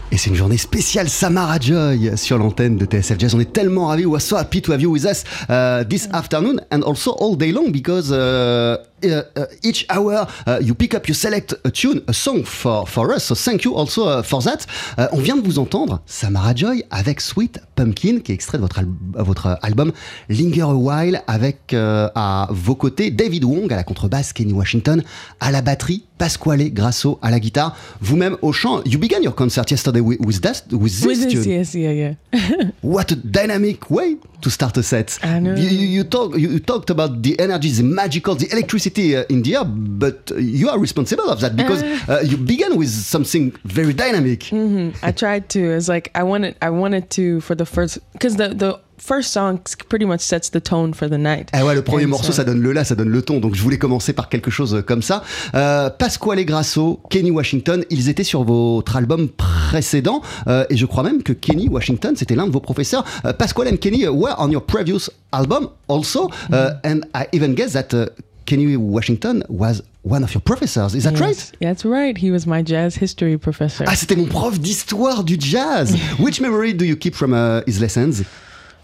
Et 0.10 0.18
c'est 0.18 0.30
une 0.30 0.36
journée 0.36 0.58
spéciale 0.58 1.10
Samara 1.10 1.60
Joy 1.60 2.18
sur 2.18 2.38
l'antenne 2.38 2.78
de 2.78 2.86
TSF 2.86 3.20
Jazz. 3.20 3.36
On 3.36 3.40
est 3.40 3.52
tellement 3.52 3.88
ravis. 3.88 4.06
We 4.06 4.16
are 4.16 4.22
so 4.22 4.38
happy 4.38 4.62
to 4.62 4.72
have 4.72 4.82
you 4.82 4.90
with 4.90 5.04
us 5.04 5.24
uh, 5.50 5.84
this 5.90 6.08
afternoon 6.14 6.62
and 6.72 6.82
also 6.84 7.12
all 7.20 7.36
day 7.36 7.52
long 7.52 7.72
because 7.72 8.12
uh, 8.12 8.78
uh, 9.04 9.24
uh, 9.38 9.46
each 9.64 9.86
hour 9.90 10.28
uh, 10.48 10.58
you 10.62 10.74
pick 10.76 10.94
up, 10.94 11.08
you 11.08 11.14
select 11.14 11.56
a 11.64 11.72
tune, 11.72 12.02
a 12.08 12.14
song 12.14 12.44
for, 12.44 12.86
for 12.88 13.14
us. 13.14 13.26
So 13.26 13.36
thank 13.36 13.64
you 13.64 13.76
also 13.76 14.08
uh, 14.08 14.24
for 14.24 14.42
that. 14.44 14.66
On 15.12 15.18
vient 15.20 15.36
de 15.36 15.42
vous 15.42 15.60
entendre 15.60 16.02
Samara 16.06 16.54
Joy 16.56 16.84
avec 16.92 17.22
Sweet 17.22 17.60
Pumpkin 17.76 18.20
qui 18.20 18.32
est 18.32 18.36
extrait 18.36 18.58
de 18.58 18.64
votre, 18.64 18.80
al- 18.80 18.88
votre 19.14 19.58
album 19.62 19.92
Linger 20.30 20.62
a 20.62 20.74
While 20.74 21.22
avec 21.28 21.74
euh, 21.74 22.10
à 22.16 22.48
vos 22.52 22.76
côtés 22.76 23.12
David 23.12 23.44
Wong 23.44 23.72
à 23.72 23.76
la 23.76 23.84
contrebasse, 23.84 24.34
Kenny 24.34 24.54
Washington 24.54 25.04
à 25.40 25.52
la 25.52 25.62
batterie, 25.62 26.06
Pasquale 26.18 26.70
Grasso 26.72 27.18
à 27.22 27.32
la 27.32 27.40
guitare, 27.40 27.76
vous-même 28.00 28.38
au 28.42 28.52
chant. 28.52 28.82
You 28.86 29.00
began 29.00 29.22
your 29.24 29.34
concert 29.34 29.66
yesterday 29.72 30.02
with, 30.02 30.20
with, 30.24 30.42
that, 30.42 30.64
with 30.72 30.92
this 30.92 31.06
With 31.06 31.30
this, 31.30 31.46
yes, 31.46 31.74
yeah, 31.74 31.92
yeah. 31.92 32.14
What 32.84 33.12
a 33.12 33.16
dynamic 33.16 33.90
way 33.90 34.18
to 34.42 34.50
start 34.50 34.78
a 34.78 34.84
set. 34.84 35.18
I 35.24 35.40
know. 35.40 35.56
You, 35.56 35.70
you, 35.70 35.88
you 35.88 36.04
talk, 36.04 36.38
you 36.38 36.60
talked 36.60 36.90
about 36.90 37.22
the 37.24 37.40
energy, 37.40 37.70
the 37.72 37.84
magical, 37.84 38.36
the 38.36 38.48
electricity 38.52 38.91
uh, 39.00 39.24
in 39.30 39.42
the 39.44 39.56
air, 39.56 39.64
but 39.66 40.32
you 40.38 40.70
are 40.70 40.80
responsible 40.80 41.30
of 41.30 41.40
that 41.42 41.56
because 41.56 41.84
uh, 41.84 42.22
you 42.24 42.38
began 42.38 42.78
with 42.78 42.90
something 42.90 43.52
very 43.66 43.94
dynamic. 43.94 44.50
Mm-hmm. 44.52 44.92
I 45.04 45.12
tried 45.16 45.50
to. 45.50 45.60
It's 45.60 45.88
like 45.88 46.10
I 46.16 46.24
wanted. 46.24 46.56
I 46.62 46.70
wanted 46.70 47.10
to 47.12 47.42
for 47.42 47.56
the 47.56 47.66
first 47.66 48.00
because 48.14 48.36
the 48.38 48.50
the 48.56 48.80
first 48.98 49.32
song 49.34 49.60
pretty 49.90 50.06
much 50.06 50.20
sets 50.22 50.50
the 50.52 50.60
tone 50.62 50.94
for 50.94 51.08
the 51.10 51.18
night. 51.18 51.50
Ah 51.54 51.66
ouais, 51.66 51.74
le 51.74 51.82
premier 51.82 52.06
And 52.06 52.10
morceau, 52.10 52.28
so- 52.32 52.34
ça 52.34 52.44
donne 52.44 52.62
le 52.62 52.72
là, 52.72 52.84
ça 52.84 52.94
donne 52.96 53.10
le 53.10 53.22
ton. 53.24 53.40
Donc 53.40 53.56
je 53.56 53.62
voulais 53.64 53.80
commencer 53.80 54.14
par 54.14 54.30
quelque 54.30 54.52
chose 54.52 54.84
comme 54.86 55.02
ça. 55.02 55.24
Euh, 55.56 55.90
Pasquale 55.90 56.46
Grasso, 56.46 57.00
Kenny 57.10 57.32
Washington, 57.32 57.84
ils 57.90 58.10
étaient 58.10 58.24
sur 58.24 58.44
votre 58.44 58.96
album 58.96 59.28
précédent. 59.30 60.22
euh, 60.48 60.66
et 60.70 60.78
je 60.78 60.86
crois 60.86 61.02
même 61.02 61.24
que 61.24 61.34
Kenny 61.34 61.68
Washington, 61.68 62.16
c'était 62.16 62.36
l'un 62.36 62.46
de 62.46 62.52
vos 62.52 62.60
professeurs. 62.60 63.04
Euh, 63.26 63.34
Pasquale 63.34 63.70
and 63.74 63.78
Kenny 63.78 64.08
were 64.08 64.36
on 64.38 64.52
your 64.52 64.62
previous 64.64 65.10
album 65.32 65.70
also. 65.88 66.30
Uh, 66.52 66.74
and 66.84 67.02
I 67.16 67.26
even 67.34 67.56
guess 67.56 67.72
that 67.74 67.94
uh, 67.96 68.06
Kenny 68.52 68.76
Washington 68.76 69.44
was 69.48 69.82
one 70.02 70.26
of 70.26 70.34
your 70.34 70.42
professors. 70.42 70.94
Is 70.94 71.06
that 71.06 71.18
right? 71.22 71.52
That's 71.62 71.86
right. 71.86 72.18
He 72.18 72.32
was 72.32 72.46
my 72.46 72.62
jazz 72.62 72.96
history 72.96 73.38
professor. 73.38 73.86
Ah, 73.88 73.96
c'était 73.96 74.18
mon 74.18 74.28
prof 74.28 74.60
d'histoire 74.60 75.24
du 75.24 75.38
jazz. 75.38 75.96
Which 76.20 76.42
memory 76.42 76.74
do 76.74 76.84
you 76.84 76.98
keep 76.98 77.16
from 77.16 77.34
uh, 77.34 77.62
his 77.66 77.80
lessons? 77.80 78.26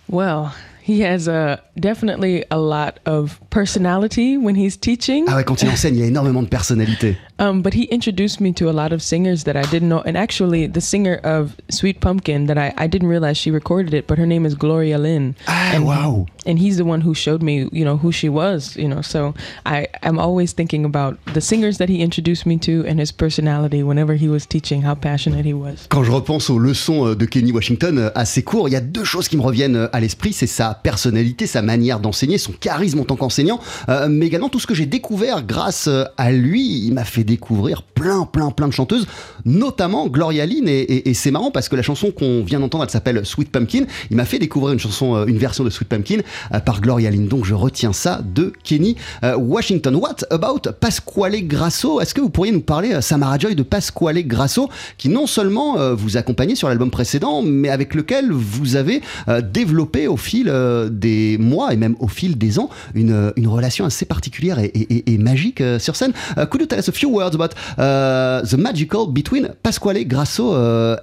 Well, 0.07 0.55
he 0.87 1.01
has 1.01 1.27
uh, 1.27 1.57
definitely 1.77 2.45
a 2.49 2.57
lot 2.57 2.99
of 3.05 3.41
personality 3.49 4.37
when 4.37 4.55
he's 4.55 4.77
teaching. 4.77 5.25
Ah 5.27 5.35
ouais, 5.35 5.43
quand 5.43 5.61
il 5.61 5.69
enseigne, 5.69 5.95
il 5.95 5.99
y 5.99 6.03
a 6.03 6.07
énormément 6.07 6.41
de 6.41 6.47
personnalité. 6.47 7.17
Um, 7.39 7.61
but 7.61 7.73
he 7.73 7.83
introduced 7.91 8.39
me 8.39 8.51
to 8.53 8.69
a 8.69 8.73
lot 8.73 8.91
of 8.93 9.01
singers 9.01 9.43
that 9.43 9.55
I 9.55 9.63
didn't 9.69 9.89
know. 9.89 10.01
And 10.05 10.17
actually, 10.17 10.65
the 10.65 10.81
singer 10.81 11.19
of 11.23 11.55
Sweet 11.69 11.99
Pumpkin 11.99 12.47
that 12.47 12.57
I, 12.57 12.73
I 12.77 12.87
didn't 12.87 13.09
realize 13.09 13.37
she 13.37 13.51
recorded 13.51 13.93
it, 13.93 14.07
but 14.07 14.17
her 14.17 14.25
name 14.25 14.45
is 14.45 14.55
Gloria 14.55 14.97
Lynn. 14.97 15.35
Ah, 15.47 15.73
and, 15.75 15.85
wow. 15.85 16.25
And 16.45 16.57
he's 16.57 16.77
the 16.77 16.85
one 16.85 17.01
who 17.01 17.13
showed 17.13 17.43
me, 17.43 17.69
you 17.71 17.85
know, 17.85 17.97
who 17.97 18.11
she 18.11 18.29
was, 18.29 18.75
you 18.77 18.87
know. 18.87 19.01
So 19.01 19.35
I, 19.65 19.87
I'm 20.01 20.17
always 20.17 20.53
thinking 20.53 20.85
about 20.85 21.17
the 21.33 21.41
singers 21.41 21.77
that 21.77 21.89
he 21.89 22.01
introduced 22.01 22.45
me 22.45 22.57
to 22.59 22.85
and 22.87 22.99
his 22.99 23.11
personality 23.11 23.83
whenever 23.83 24.15
he 24.15 24.29
was 24.29 24.47
teaching, 24.47 24.81
how 24.81 24.95
passionate 24.95 25.45
he 25.45 25.53
was. 25.53 25.87
Quand 25.89 26.03
je 26.03 26.11
repense 26.11 26.49
aux 26.49 26.57
leçons 26.57 27.07
euh, 27.07 27.15
de 27.15 27.25
Kenny 27.25 27.51
Washington 27.51 27.99
euh, 27.99 28.09
à 28.15 28.25
ses 28.25 28.41
cours, 28.41 28.67
il 28.69 28.71
y 28.71 28.77
a 28.77 28.81
deux 28.81 29.03
choses 29.03 29.27
qui 29.27 29.37
me 29.37 29.43
reviennent 29.43 29.75
euh, 29.75 29.89
à 29.93 29.99
l'esprit. 29.99 30.33
C'est 30.33 30.47
sa 30.47 30.76
personnalité, 30.81 31.47
sa 31.47 31.61
manière 31.61 31.99
d'enseigner, 31.99 32.37
son 32.37 32.53
charisme 32.53 32.99
en 32.99 33.03
tant 33.03 33.15
qu'enseignant, 33.15 33.59
euh, 33.89 34.07
mais 34.09 34.27
également 34.27 34.49
tout 34.49 34.59
ce 34.59 34.67
que 34.67 34.73
j'ai 34.73 34.85
découvert 34.85 35.43
grâce 35.45 35.87
euh, 35.87 36.03
à 36.17 36.31
lui. 36.31 36.85
Il 36.85 36.93
m'a 36.93 37.03
fait 37.03 37.23
découvrir 37.23 37.83
plein, 37.83 38.25
plein, 38.25 38.51
plein 38.51 38.67
de 38.67 38.73
chanteuses, 38.73 39.07
notamment 39.45 40.07
Gloria 40.07 40.45
Lynn. 40.45 40.67
Et, 40.67 41.13
c'est 41.13 41.31
marrant 41.31 41.51
parce 41.51 41.69
que 41.69 41.75
la 41.75 41.81
chanson 41.81 42.11
qu'on 42.11 42.43
vient 42.43 42.59
d'entendre, 42.59 42.83
elle 42.83 42.89
s'appelle 42.89 43.25
Sweet 43.25 43.51
Pumpkin. 43.51 43.85
Il 44.11 44.17
m'a 44.17 44.25
fait 44.25 44.39
découvrir 44.39 44.73
une 44.73 44.79
chanson, 44.79 45.15
euh, 45.15 45.25
une 45.25 45.37
version 45.37 45.63
de 45.63 45.69
Sweet 45.69 45.89
Pumpkin 45.89 46.19
par 46.65 46.81
Gloria 46.81 47.09
Lynn. 47.09 47.27
Donc 47.27 47.45
je 47.45 47.53
retiens 47.53 47.93
ça 47.93 48.21
de 48.23 48.53
Kenny 48.63 48.95
Washington. 49.37 49.95
What 49.95 50.17
about 50.29 50.71
Pasquale 50.79 51.47
Grasso? 51.47 51.99
Est-ce 52.01 52.13
que 52.13 52.21
vous 52.21 52.29
pourriez 52.29 52.51
nous 52.51 52.61
parler, 52.61 53.01
Samara 53.01 53.37
Joy, 53.37 53.55
de 53.55 53.63
Pasquale 53.63 54.25
Grasso, 54.25 54.69
qui 54.97 55.09
non 55.09 55.27
seulement 55.27 55.93
vous 55.95 56.17
accompagnait 56.17 56.55
sur 56.55 56.69
l'album 56.69 56.91
précédent, 56.91 57.41
mais 57.41 57.69
avec 57.69 57.95
lequel 57.95 58.31
vous 58.31 58.75
avez 58.75 59.01
développé 59.43 60.07
au 60.07 60.17
fil 60.17 60.51
euh, 60.67 60.89
des 60.89 61.37
mois 61.37 61.73
et 61.73 61.77
même 61.77 61.95
au 61.99 62.07
fil 62.07 62.37
des 62.37 62.59
ans 62.59 62.69
une, 62.93 63.11
euh, 63.11 63.31
une 63.35 63.47
relation 63.47 63.85
assez 63.85 64.05
particulière 64.05 64.59
et, 64.59 65.17
magique 65.17 65.61
euh, 65.61 65.79
sur 65.79 65.95
scène. 65.95 66.13
Could 66.49 66.61
you 66.61 66.67
tell 66.67 66.79
us 66.79 66.89
a 66.89 66.91
few 66.91 67.09
words 67.09 67.35
about 67.35 67.55
the 67.77 68.57
magical 68.57 69.07
between 69.07 69.49
Pasquale 69.63 70.05
Grasso 70.05 70.53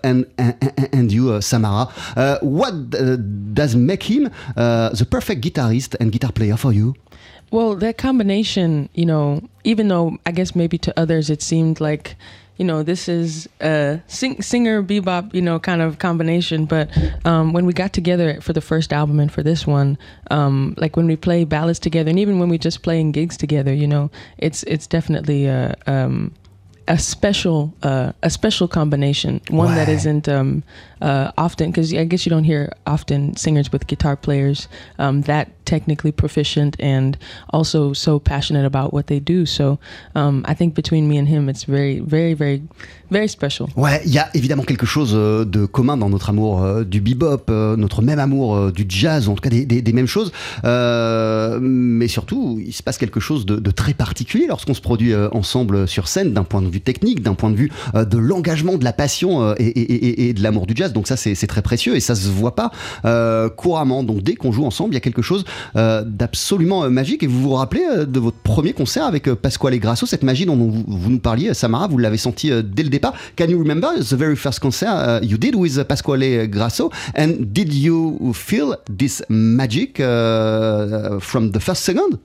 and, 0.03 0.25
and, 0.39 0.55
and 0.93 1.09
you, 1.11 1.41
Samara? 1.41 1.89
What 2.43 2.73
uh, 2.95 3.17
does 3.19 3.75
make 3.77 4.03
him 4.05 4.31
uh, 4.57 4.91
the 4.91 5.05
perfect 5.05 5.43
guitarist 5.43 5.97
and 6.01 6.11
guitar 6.11 6.33
player 6.33 6.57
for 6.57 6.73
you? 6.73 6.95
Well, 7.51 7.77
that 7.77 7.99
combination, 7.99 8.89
you 8.95 9.07
know, 9.07 9.43
even 9.65 9.89
though 9.89 10.19
I 10.27 10.33
guess 10.33 10.55
maybe 10.55 10.79
to 10.79 10.93
others 10.99 11.31
it 11.31 11.43
seemed 11.43 11.81
like, 11.81 12.17
you 12.57 12.65
know, 12.65 12.83
this 12.83 13.09
is 13.09 13.49
a 13.61 14.01
sing- 14.07 14.41
singer 14.41 14.83
bebop, 14.83 15.35
you 15.35 15.43
know, 15.43 15.59
kind 15.59 15.83
of 15.83 15.99
combination. 15.99 16.67
But 16.67 16.89
um, 17.25 17.53
when 17.53 17.67
we 17.67 17.73
got 17.73 17.93
together 17.93 18.41
for 18.41 18.53
the 18.53 18.61
first 18.61 18.93
album 18.93 19.19
and 19.19 19.31
for 19.33 19.43
this 19.43 19.67
one, 19.67 19.99
um, 20.31 20.75
like 20.77 20.97
when 20.97 21.07
we 21.07 21.17
play 21.17 21.45
ballads 21.45 21.79
together, 21.79 22.11
and 22.11 22.19
even 22.19 22.39
when 22.39 22.49
we 22.49 22.59
just 22.59 22.83
play 22.83 23.01
in 23.01 23.13
gigs 23.13 23.37
together, 23.37 23.73
you 23.73 23.89
know, 23.89 24.11
it's 24.39 24.63
it's 24.65 24.87
definitely 24.87 25.47
a 25.47 25.75
um, 25.87 26.33
a 26.87 26.99
special 26.99 27.75
uh, 27.83 28.13
a 28.23 28.31
special 28.31 28.69
combination, 28.69 29.41
one 29.49 29.75
that 29.75 29.89
isn't 29.89 30.29
um, 30.29 30.63
uh, 31.01 31.33
often 31.39 31.71
because 31.71 31.95
I 31.95 32.05
guess 32.05 32.27
you 32.27 32.31
don't 32.31 32.45
hear 32.45 32.73
often 32.87 33.37
singers 33.37 33.73
with 33.73 33.87
guitar 33.87 34.17
players 34.17 34.69
um, 34.99 35.23
that 35.23 35.64
technically 35.65 36.13
proficient 36.13 36.73
and 36.83 37.13
also 37.53 37.95
so 37.95 38.19
passionate 38.19 38.65
about 38.65 38.93
what 38.93 39.05
they 39.05 39.21
do. 39.21 39.47
So 39.47 39.79
um, 40.15 40.43
I 40.47 40.55
think 40.55 40.75
between 40.75 41.09
me 41.09 41.19
and 41.19 41.27
him, 41.27 41.49
it's 41.49 41.65
very, 41.67 42.01
very, 42.01 42.35
very, 42.35 42.63
very 43.11 43.29
special. 43.29 43.69
Ouais, 43.77 44.01
il 44.05 44.13
y 44.13 44.19
a 44.19 44.29
évidemment 44.35 44.65
quelque 44.65 44.87
chose 44.87 45.13
euh, 45.15 45.45
de 45.45 45.67
commun 45.67 45.97
dans 45.97 46.09
notre 46.11 46.31
amour 46.31 46.63
euh, 46.63 46.85
du 46.85 47.01
bebop, 47.01 47.49
euh, 47.51 47.77
notre 47.77 48.03
même 48.03 48.19
amour 48.19 48.73
du 48.73 48.85
jazz, 48.89 49.29
en 49.29 49.35
tout 49.35 49.41
cas 49.43 49.51
des, 49.51 49.65
des- 49.67 49.83
des 49.83 49.93
mêmes 49.93 50.07
choses. 50.07 50.33
Euh, 50.65 51.59
mais 51.61 52.09
surtout, 52.09 52.61
il 52.65 52.73
se 52.73 52.83
passe 52.83 52.99
quelque 52.99 53.21
chose 53.21 53.47
de, 53.47 53.57
de 53.57 53.71
très 53.71 53.95
particulier 53.95 54.47
lorsqu'on 54.49 54.75
se 54.75 54.81
produit 54.81 55.15
ensemble 55.33 55.87
sur 55.89 56.09
scène, 56.09 56.33
d'un 56.33 56.45
point 56.45 56.63
de 56.63 56.69
vue 56.69 56.81
technique, 56.81 57.23
d'un 57.23 57.35
point 57.35 57.51
de 57.51 57.57
vue 57.57 57.71
de 57.95 58.19
l'engagement, 58.19 58.77
de 58.77 58.85
la 58.85 58.93
passion 58.93 59.55
et, 59.57 59.65
et- 59.65 59.81
et- 59.95 60.29
et 60.29 60.33
de 60.35 60.43
l'amour 60.43 60.67
du 60.67 60.75
jazz. 60.77 60.93
Donc 60.93 61.07
ça, 61.07 61.17
c'est 61.17 61.47
très 61.47 61.63
précieux 61.63 61.97
et 61.97 62.01
ça 62.01 62.15
se 62.15 62.29
voit 62.29 62.55
pas 62.55 62.71
euh, 63.05 63.49
couramment. 63.49 64.03
Donc 64.03 64.23
dès 64.23 64.35
qu'on 64.35 64.53
joue 64.53 64.65
ensemble, 64.65 64.93
il 64.93 64.95
y 64.95 64.99
a 64.99 65.01
quelque 65.01 65.23
chose 65.23 65.45
d'absolument 65.75 66.85
euh, 66.85 66.91
magique. 66.91 67.23
Et 67.23 67.27
vous 67.27 67.41
vous 67.43 67.53
rappelez 67.55 67.85
euh, 67.89 68.05
de 68.07 68.21
votre 68.21 68.37
premier 68.39 68.73
concert 68.73 69.05
avec 69.05 69.29
euh, 69.29 69.35
Pasquale 69.35 69.79
Grasso, 69.79 70.07
cette 70.07 70.23
magie 70.23 70.47
dont 70.47 70.57
vous, 70.57 70.85
vous 70.87 71.11
nous 71.11 71.19
parliez, 71.19 71.51
euh, 71.51 71.55
Samara, 71.55 71.87
vous 71.89 71.99
l'avez 71.99 72.17
senti 72.19 72.51
euh, 72.51 72.63
dès 72.63 72.83
le 72.83 72.89
départ. 72.89 73.15
Can 73.37 73.47
you 73.49 73.59
remember 73.59 73.89
the 73.99 74.15
very 74.15 74.37
first 74.37 74.61
concert 74.61 75.21
you 75.23 75.37
did 75.39 75.55
with 75.55 75.83
Pasquale 75.85 76.47
Grasso? 76.49 76.91
And 77.17 77.33
did 77.53 77.73
you 77.75 78.33
feel 78.35 78.77
this 78.97 79.23
magic 79.29 79.97
from 81.21 81.51
the 81.53 81.61
first 81.61 81.83
second? 81.85 82.19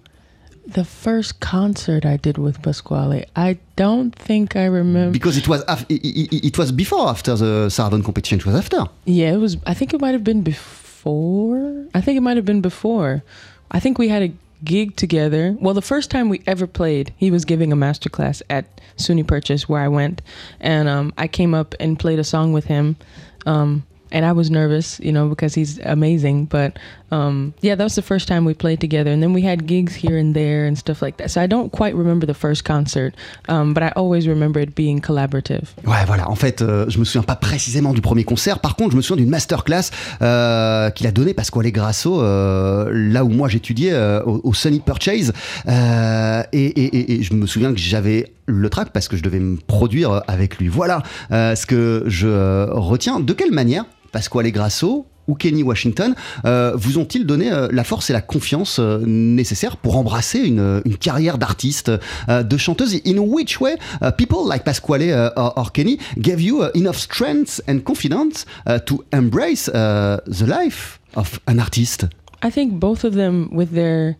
The 0.72 0.84
first 0.84 1.40
concert 1.40 2.06
I 2.06 2.18
did 2.18 2.38
with 2.38 2.62
Pasquale, 2.62 3.26
I 3.36 3.58
don't 3.76 4.12
think 4.14 4.56
I 4.56 4.66
remember. 4.68 5.12
Because 5.12 5.36
it 5.36 5.48
was 5.48 5.64
af- 5.68 5.86
it, 5.90 6.00
it- 6.06 6.46
it 6.46 6.58
was 6.60 6.72
before 6.72 7.00
or 7.00 7.10
after 7.10 7.36
the 7.36 7.70
Sarabon 7.70 8.04
competition? 8.04 8.38
It 8.40 8.46
was 8.46 8.54
after. 8.56 8.84
Yeah, 9.06 9.34
it 9.34 9.40
was. 9.40 9.58
I 9.66 9.74
think 9.74 9.94
it 9.96 10.00
might 10.02 10.12
have 10.14 10.24
been 10.24 10.44
before. 10.44 10.86
I 11.94 12.02
think 12.02 12.18
it 12.18 12.22
might 12.22 12.38
have 12.38 12.46
been 12.46 12.62
before. 12.62 13.24
I 13.72 13.80
think 13.80 13.98
we 13.98 14.08
had 14.10 14.24
a 14.24 14.34
gig 14.64 14.96
together. 14.96 15.56
Well, 15.60 15.74
the 15.74 15.82
first 15.82 16.12
time 16.12 16.30
we 16.30 16.42
ever 16.46 16.68
played, 16.68 17.14
he 17.18 17.32
was 17.32 17.46
giving 17.46 17.72
a 17.72 17.76
master 17.76 18.10
class 18.10 18.42
at 18.50 18.66
SUNY 18.98 19.26
Purchase 19.26 19.70
where 19.70 19.82
I 19.82 19.88
went, 19.88 20.22
and 20.60 20.88
um, 20.90 21.14
I 21.18 21.28
came 21.28 21.54
up 21.54 21.76
and 21.80 22.00
played 22.00 22.20
a 22.20 22.24
song 22.24 22.54
with 22.54 22.66
him. 22.66 22.98
Um, 23.46 23.86
and 24.12 24.26
I 24.26 24.32
was 24.32 24.50
nervous, 24.50 25.00
you 25.02 25.12
know, 25.12 25.28
because 25.30 25.54
he's 25.56 25.80
amazing. 25.84 26.46
But 26.46 26.78
um, 27.12 27.54
yeah, 27.62 27.76
that 27.76 27.84
was 27.84 27.96
the 27.96 28.02
first 28.02 28.28
time 28.28 28.46
we 28.46 28.54
played 28.54 28.80
together, 28.80 29.12
and 29.12 29.22
then 29.22 29.34
we 29.34 29.42
had 29.42 29.66
gigs 29.66 29.96
here 29.96 30.18
and 30.18 30.34
there 30.36 30.68
and 30.68 30.76
stuff 30.78 31.02
like 31.02 31.18
that. 31.18 31.30
So 31.32 31.42
I 31.42 31.48
don't 31.48 31.72
quite 31.72 31.96
remember 31.96 32.26
the 32.28 32.34
first 32.36 32.64
concert, 32.64 33.14
um, 33.48 33.74
but 33.74 33.82
I 33.84 33.90
always 33.96 34.28
remember 34.28 34.60
it 34.62 34.76
being 34.76 35.00
collaborative. 35.02 35.70
Ouais, 35.86 36.06
voilà. 36.06 36.30
En 36.30 36.36
fait, 36.36 36.62
euh, 36.62 36.86
je 36.90 37.00
me 37.00 37.04
souviens 37.06 37.24
pas 37.24 37.36
précisément 37.36 37.94
du 37.94 38.02
premier 38.02 38.24
concert. 38.24 38.60
Par 38.60 38.76
contre, 38.76 38.92
je 38.92 38.98
me 38.98 39.02
souviens 39.02 39.24
d'une 39.24 39.30
masterclass 39.32 39.92
euh, 40.22 40.90
qu'il 40.92 41.08
a 41.08 41.12
donnée 41.12 41.34
Pasquale 41.34 41.72
Grasso, 41.72 42.22
euh, 42.22 42.90
là 42.94 43.24
où 43.24 43.30
moi 43.30 43.48
j'étudiais 43.48 43.92
euh, 43.94 44.22
au, 44.24 44.42
au 44.44 44.54
Sunny 44.54 44.80
Purchase. 44.80 45.34
Euh, 45.68 46.44
et, 46.54 47.18
et- 47.18 47.24
je 47.24 47.34
me 47.34 47.46
souviens 47.48 47.72
que 47.74 47.80
j'avais 47.80 48.32
le 48.46 48.70
track 48.70 48.90
parce 48.94 49.08
que 49.08 49.18
je 49.18 49.24
devais 49.24 49.40
me 49.40 49.58
produire 49.58 50.22
avec 50.28 50.58
lui. 50.58 50.68
Voilà 50.68 51.04
ce 51.32 51.66
que 51.66 52.04
je 52.08 52.70
retiens. 52.72 53.20
De 53.20 53.34
quelle 53.34 53.52
manière 53.52 53.86
Pasquale 54.12 54.52
Grasso 54.52 55.06
ou 55.28 55.36
Kenny 55.36 55.64
Washington 55.64 56.16
euh, 56.46 56.74
vous 56.76 56.98
ont-ils 56.98 57.26
donné 57.26 57.52
euh, 57.52 57.68
la 57.72 57.84
force 57.84 58.10
et 58.10 58.14
la 58.14 58.22
confiance 58.22 58.80
euh, 58.80 59.00
nécessaires 59.06 59.78
pour 59.78 59.96
embrasser 59.96 60.40
une, 60.40 60.82
carrière 61.00 61.38
d'artiste, 61.38 61.92
de 62.28 62.58
chanteuse? 62.58 63.00
In 63.06 63.20
which 63.20 63.62
way 63.62 63.76
uh, 64.02 64.12
people 64.18 64.40
like 64.50 64.64
Pasquale 64.64 65.12
uh, 65.14 65.30
or, 65.36 65.72
Kenny 65.72 66.00
gave 66.18 66.42
you 66.42 66.62
uh, 66.62 66.72
enough 66.76 66.98
strength 66.98 67.62
and 67.68 67.80
confidence 67.80 68.46
to 68.86 69.04
embrace 69.14 69.66
the 69.66 70.46
life 70.46 71.00
of 71.16 71.40
an 71.48 71.60
artist 71.60 72.06
I 72.42 72.50
think 72.50 72.80
both 72.80 73.04
of 73.04 73.16
them, 73.16 73.50
with 73.52 73.72
their 73.72 74.16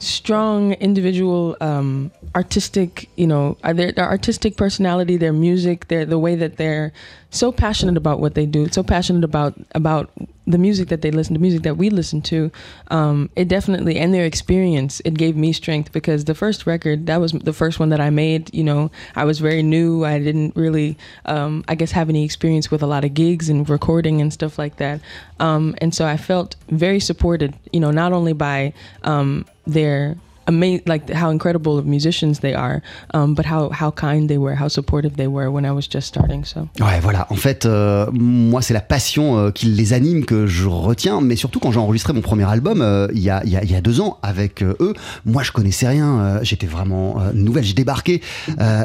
strong 0.00 0.72
individual 0.74 1.56
um, 1.60 2.10
artistic, 2.34 3.08
you 3.16 3.26
know, 3.26 3.56
uh, 3.62 3.72
their, 3.72 3.92
their 3.92 4.08
artistic 4.08 4.56
personality, 4.56 5.16
their 5.16 5.32
music, 5.32 5.88
their 5.88 6.04
the 6.04 6.18
way 6.18 6.34
that 6.34 6.56
they're 6.56 6.92
so 7.30 7.52
passionate 7.52 7.96
about 7.96 8.20
what 8.20 8.34
they 8.34 8.46
do, 8.46 8.68
so 8.68 8.82
passionate 8.82 9.24
about 9.24 9.54
about 9.74 10.10
the 10.46 10.58
music 10.58 10.88
that 10.88 11.02
they 11.02 11.10
listen 11.10 11.34
to, 11.34 11.40
music 11.40 11.62
that 11.62 11.76
we 11.76 11.90
listen 11.90 12.20
to. 12.22 12.50
Um, 12.88 13.30
it 13.36 13.46
definitely 13.46 13.98
and 13.98 14.12
their 14.12 14.24
experience, 14.24 15.00
it 15.04 15.14
gave 15.14 15.36
me 15.36 15.52
strength 15.52 15.92
because 15.92 16.24
the 16.24 16.34
first 16.34 16.66
record, 16.66 17.06
that 17.06 17.20
was 17.20 17.32
the 17.32 17.52
first 17.52 17.78
one 17.78 17.90
that 17.90 18.00
I 18.00 18.10
made. 18.10 18.52
You 18.54 18.64
know, 18.64 18.90
I 19.14 19.24
was 19.24 19.38
very 19.38 19.62
new. 19.62 20.04
I 20.04 20.18
didn't 20.18 20.56
really, 20.56 20.98
um, 21.26 21.64
I 21.68 21.74
guess, 21.74 21.92
have 21.92 22.08
any 22.08 22.24
experience 22.24 22.70
with 22.70 22.82
a 22.82 22.86
lot 22.86 23.04
of 23.04 23.14
gigs 23.14 23.48
and 23.48 23.68
recording 23.68 24.20
and 24.20 24.32
stuff 24.32 24.58
like 24.58 24.76
that. 24.76 25.00
Um, 25.38 25.76
and 25.78 25.94
so 25.94 26.06
I 26.06 26.16
felt 26.16 26.56
very 26.68 27.00
supported. 27.00 27.54
You 27.72 27.80
know, 27.80 27.90
not 27.90 28.12
only 28.12 28.32
by 28.32 28.72
um, 29.02 29.46
their 29.72 30.16
amazing, 30.50 30.82
like 30.86 31.08
how 31.12 31.30
incredible 31.30 31.78
of 31.78 31.86
musicians 31.86 32.40
they 32.40 32.54
are, 32.54 32.80
um, 33.14 33.34
but 33.34 33.44
how 33.46 33.70
how 33.72 33.90
kind 33.90 34.28
they 34.28 34.36
were, 34.38 34.54
how 34.54 34.68
supportive 34.68 35.14
they 35.16 35.26
were 35.26 35.50
when 35.50 35.64
I 35.64 35.70
was 35.70 35.86
just 35.90 36.08
starting. 36.08 36.44
So. 36.44 36.68
Ouais, 36.80 37.00
voilà. 37.00 37.26
En 37.30 37.36
fait, 37.36 37.64
euh, 37.66 38.06
moi, 38.12 38.60
c'est 38.62 38.74
la 38.74 38.80
passion 38.80 39.38
euh, 39.38 39.50
qui 39.50 39.66
les 39.66 39.92
anime 39.92 40.24
que 40.24 40.46
je 40.46 40.66
retiens. 40.68 41.20
Mais 41.20 41.36
surtout, 41.36 41.60
quand 41.60 41.72
j'ai 41.72 41.78
enregistré 41.80 42.12
mon 42.12 42.20
premier 42.20 42.44
album 42.48 42.80
euh, 42.82 43.06
il 43.14 43.20
y, 43.22 43.30
a, 43.30 43.42
il 43.44 43.50
y 43.52 43.56
a- 43.56 43.64
y 43.64 43.74
a 43.74 43.80
deux 43.80 44.00
ans 44.00 44.18
avec 44.22 44.62
euh, 44.62 44.74
eux, 44.80 44.94
moi, 45.24 45.42
je 45.42 45.52
connaissais 45.52 45.86
rien. 45.88 46.18
euh, 46.20 46.38
J'étais 46.42 46.66
vraiment 46.66 47.16
nouvelle. 47.34 47.64
J'ai 47.64 47.74
débarqué. 47.74 48.20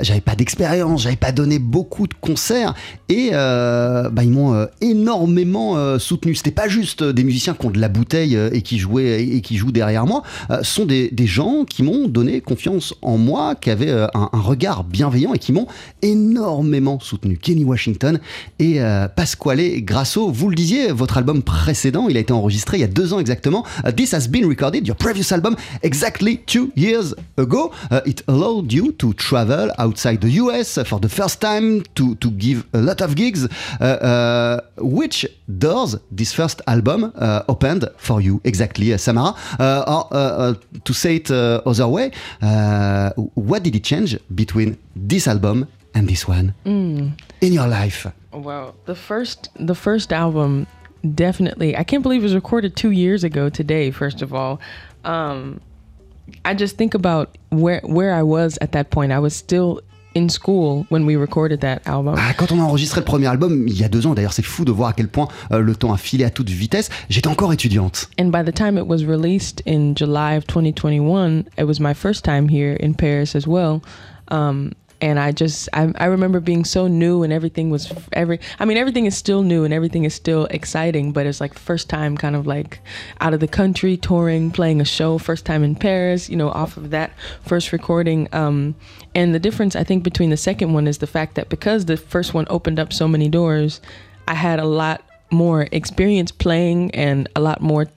j'avais 0.01 0.21
pas 0.21 0.35
d'expérience. 0.35 1.01
J'avais 1.03 1.15
pas 1.15 1.31
donné 1.31 1.59
beaucoup 1.59 2.07
de 2.07 2.13
concerts. 2.19 2.73
Et 3.09 3.31
bah, 3.31 4.23
ils 4.23 4.31
m'ont 4.31 4.67
énormément 4.81 5.97
soutenu. 5.99 6.35
C'était 6.35 6.51
pas 6.51 6.67
juste 6.67 7.03
des 7.03 7.23
musiciens 7.23 7.53
qui 7.53 7.65
ont 7.65 7.71
de 7.71 7.79
la 7.79 7.87
bouteille 7.89 8.37
et 8.51 8.61
qui 8.61 8.77
jouaient 8.77 9.23
et 9.23 9.41
qui 9.41 9.55
jouent 9.57 9.71
derrière 9.71 10.05
moi. 10.05 10.23
Ce 10.49 10.63
sont 10.63 10.85
des, 10.85 11.09
des 11.11 11.27
gens 11.27 11.54
qui 11.63 11.83
m'ont 11.83 12.07
donné 12.07 12.41
confiance 12.41 12.93
en 13.01 13.17
moi, 13.17 13.55
qui 13.55 13.69
avaient 13.69 13.89
euh, 13.89 14.07
un, 14.13 14.29
regard 14.33 14.83
bienveillant 14.83 15.33
et 15.33 15.39
qui 15.39 15.53
m'ont 15.53 15.67
énormément 16.01 16.99
soutenu. 16.99 17.37
Kenny 17.37 17.63
Washington 17.63 18.19
et 18.59 18.81
euh, 18.81 19.07
Pasquale 19.07 19.81
Grasso. 19.81 20.29
Vous 20.29 20.49
le 20.49 20.55
disiez, 20.55 20.91
votre 20.91 21.17
album 21.17 21.41
précédent, 21.41 22.07
il 22.09 22.17
a 22.17 22.19
été 22.19 22.33
enregistré 22.33 22.77
il 22.77 22.81
y 22.81 22.83
a 22.83 22.87
deux 22.87 23.13
ans 23.13 23.19
exactement. 23.19 23.63
Uh, 23.85 23.91
this 23.91 24.13
has 24.13 24.27
been 24.27 24.45
recorded, 24.45 24.85
your 24.85 24.97
previous 24.97 25.31
album, 25.31 25.55
exactly 25.83 26.39
two 26.45 26.71
years 26.75 27.15
ago. 27.37 27.71
It 28.05 28.23
allowed 28.27 28.71
you 28.71 28.91
to 28.93 29.13
travel 29.13 29.71
outside 29.77 30.19
the 30.19 30.39
US 30.41 30.83
for 30.83 30.99
the 30.99 31.07
first 31.07 31.39
time, 31.39 31.83
to, 31.95 32.15
to 32.15 32.31
give 32.31 32.65
a 32.73 32.79
lot 32.79 33.01
of 33.01 33.15
gigs. 33.15 33.47
Uh, 33.79 33.83
uh, 33.83 34.59
which 34.77 35.25
doors 35.47 35.95
this 36.11 36.33
first 36.33 36.61
album 36.67 37.11
uh, 37.15 37.43
opened 37.47 37.89
for 37.97 38.21
you 38.21 38.41
exactly, 38.43 38.97
Samara? 38.97 39.35
Or 39.59 40.55
to 40.83 40.93
say 40.93 41.17
it 41.17 41.29
other 41.65 41.87
way, 41.87 42.11
uh, 42.41 43.09
what 43.33 43.63
did 43.63 43.75
it 43.75 43.83
change 43.83 44.17
between 44.33 44.77
this 44.95 45.27
album 45.27 45.67
and 45.95 46.07
this 46.07 46.27
one 46.27 46.53
in 46.65 47.15
your 47.57 47.67
life? 47.67 48.07
Well, 48.31 48.75
the 48.85 48.95
first 48.95 49.49
the 49.71 49.75
first 49.75 50.11
album 50.11 50.67
definitely 51.13 51.77
I 51.77 51.83
can't 51.83 52.03
believe 52.03 52.21
it 52.21 52.29
was 52.29 52.35
recorded 52.35 52.75
2 52.75 52.91
years 52.91 53.23
ago 53.23 53.49
today 53.49 53.91
first 53.91 54.21
of 54.21 54.33
all. 54.33 54.59
Um 55.03 55.61
I 56.43 56.53
just 56.53 56.77
think 56.77 56.93
about 56.93 57.37
where 57.49 57.81
where 57.97 58.13
I 58.13 58.23
was 58.23 58.57
at 58.61 58.71
that 58.71 58.89
point. 58.89 59.11
I 59.11 59.19
was 59.19 59.35
still 59.35 59.81
in 60.15 60.29
school 60.29 60.85
when 60.89 61.05
we 61.05 61.15
recorded 61.15 61.59
that 61.59 61.81
album. 61.85 62.15
Ah, 62.17 62.33
quand 62.33 62.51
on 62.51 62.59
a 62.59 62.63
enregistré 62.63 63.01
le 63.01 63.05
premier 63.05 63.27
album, 63.27 63.67
il 63.67 63.77
y 63.77 63.83
a 63.83 63.89
deux 63.89 64.07
ans, 64.07 64.13
d'ailleurs 64.13 64.33
c'est 64.33 64.45
fou 64.45 64.65
de 64.65 64.71
voir 64.71 64.89
à 64.89 64.93
quel 64.93 65.09
point 65.09 65.27
euh, 65.51 65.59
le 65.59 65.75
temps 65.75 65.93
a 65.93 65.97
filé 65.97 66.23
à 66.23 66.29
toute 66.29 66.49
vitesse, 66.49 66.89
j'étais 67.09 67.27
encore 67.27 67.53
étudiante. 67.53 68.09
And 68.19 68.29
by 68.29 68.43
the 68.43 68.53
time 68.53 68.77
it 68.77 68.87
was 68.87 69.05
released 69.05 69.61
in 69.67 69.93
July 69.95 70.35
of 70.35 70.47
2021, 70.47 71.45
it 71.57 71.65
was 71.65 71.79
my 71.79 71.93
first 71.93 72.23
time 72.23 72.47
here 72.49 72.77
in 72.79 72.93
Paris 72.93 73.35
as 73.35 73.45
well. 73.45 73.81
Um, 74.31 74.71
and 75.01 75.19
I 75.19 75.31
just, 75.31 75.69
I, 75.73 75.91
I 75.97 76.05
remember 76.05 76.39
being 76.39 76.65
so 76.65 76.87
new 76.87 77.23
and 77.23 77.33
everything 77.33 77.69
was 77.69 77.91
every, 78.13 78.39
I 78.59 78.65
mean, 78.65 78.77
everything 78.77 79.05
is 79.05 79.15
still 79.15 79.43
new 79.43 79.63
and 79.63 79.73
everything 79.73 80.03
is 80.05 80.13
still 80.13 80.45
exciting, 80.45 81.11
but 81.11 81.25
it's 81.25 81.41
like 81.41 81.57
first 81.57 81.89
time 81.89 82.17
kind 82.17 82.35
of 82.35 82.47
like 82.47 82.79
out 83.21 83.33
of 83.33 83.39
the 83.39 83.47
country, 83.47 83.97
touring, 83.97 84.51
playing 84.51 84.81
a 84.81 84.85
show, 84.85 85.17
first 85.17 85.45
time 85.45 85.63
in 85.63 85.75
Paris, 85.75 86.29
you 86.29 86.35
know, 86.35 86.49
off 86.49 86.77
of 86.77 86.91
that 86.91 87.11
first 87.41 87.71
recording. 87.71 88.27
Um, 88.31 88.75
and 89.13 89.35
the 89.35 89.39
difference 89.39 89.75
I 89.75 89.83
think 89.83 90.03
between 90.03 90.29
the 90.29 90.37
second 90.37 90.73
one 90.73 90.87
is 90.87 90.99
the 90.99 91.07
fact 91.07 91.35
that 91.35 91.49
because 91.49 91.85
the 91.85 91.97
first 91.97 92.33
one 92.33 92.45
opened 92.49 92.79
up 92.79 92.93
so 92.93 93.07
many 93.07 93.29
doors, 93.29 93.81
I 94.27 94.33
had 94.33 94.59
a 94.59 94.65
lot 94.65 95.03
more 95.31 95.67
experience 95.71 96.31
playing 96.31 96.91
and 96.91 97.27
a 97.35 97.41
lot 97.41 97.61
more 97.61 97.87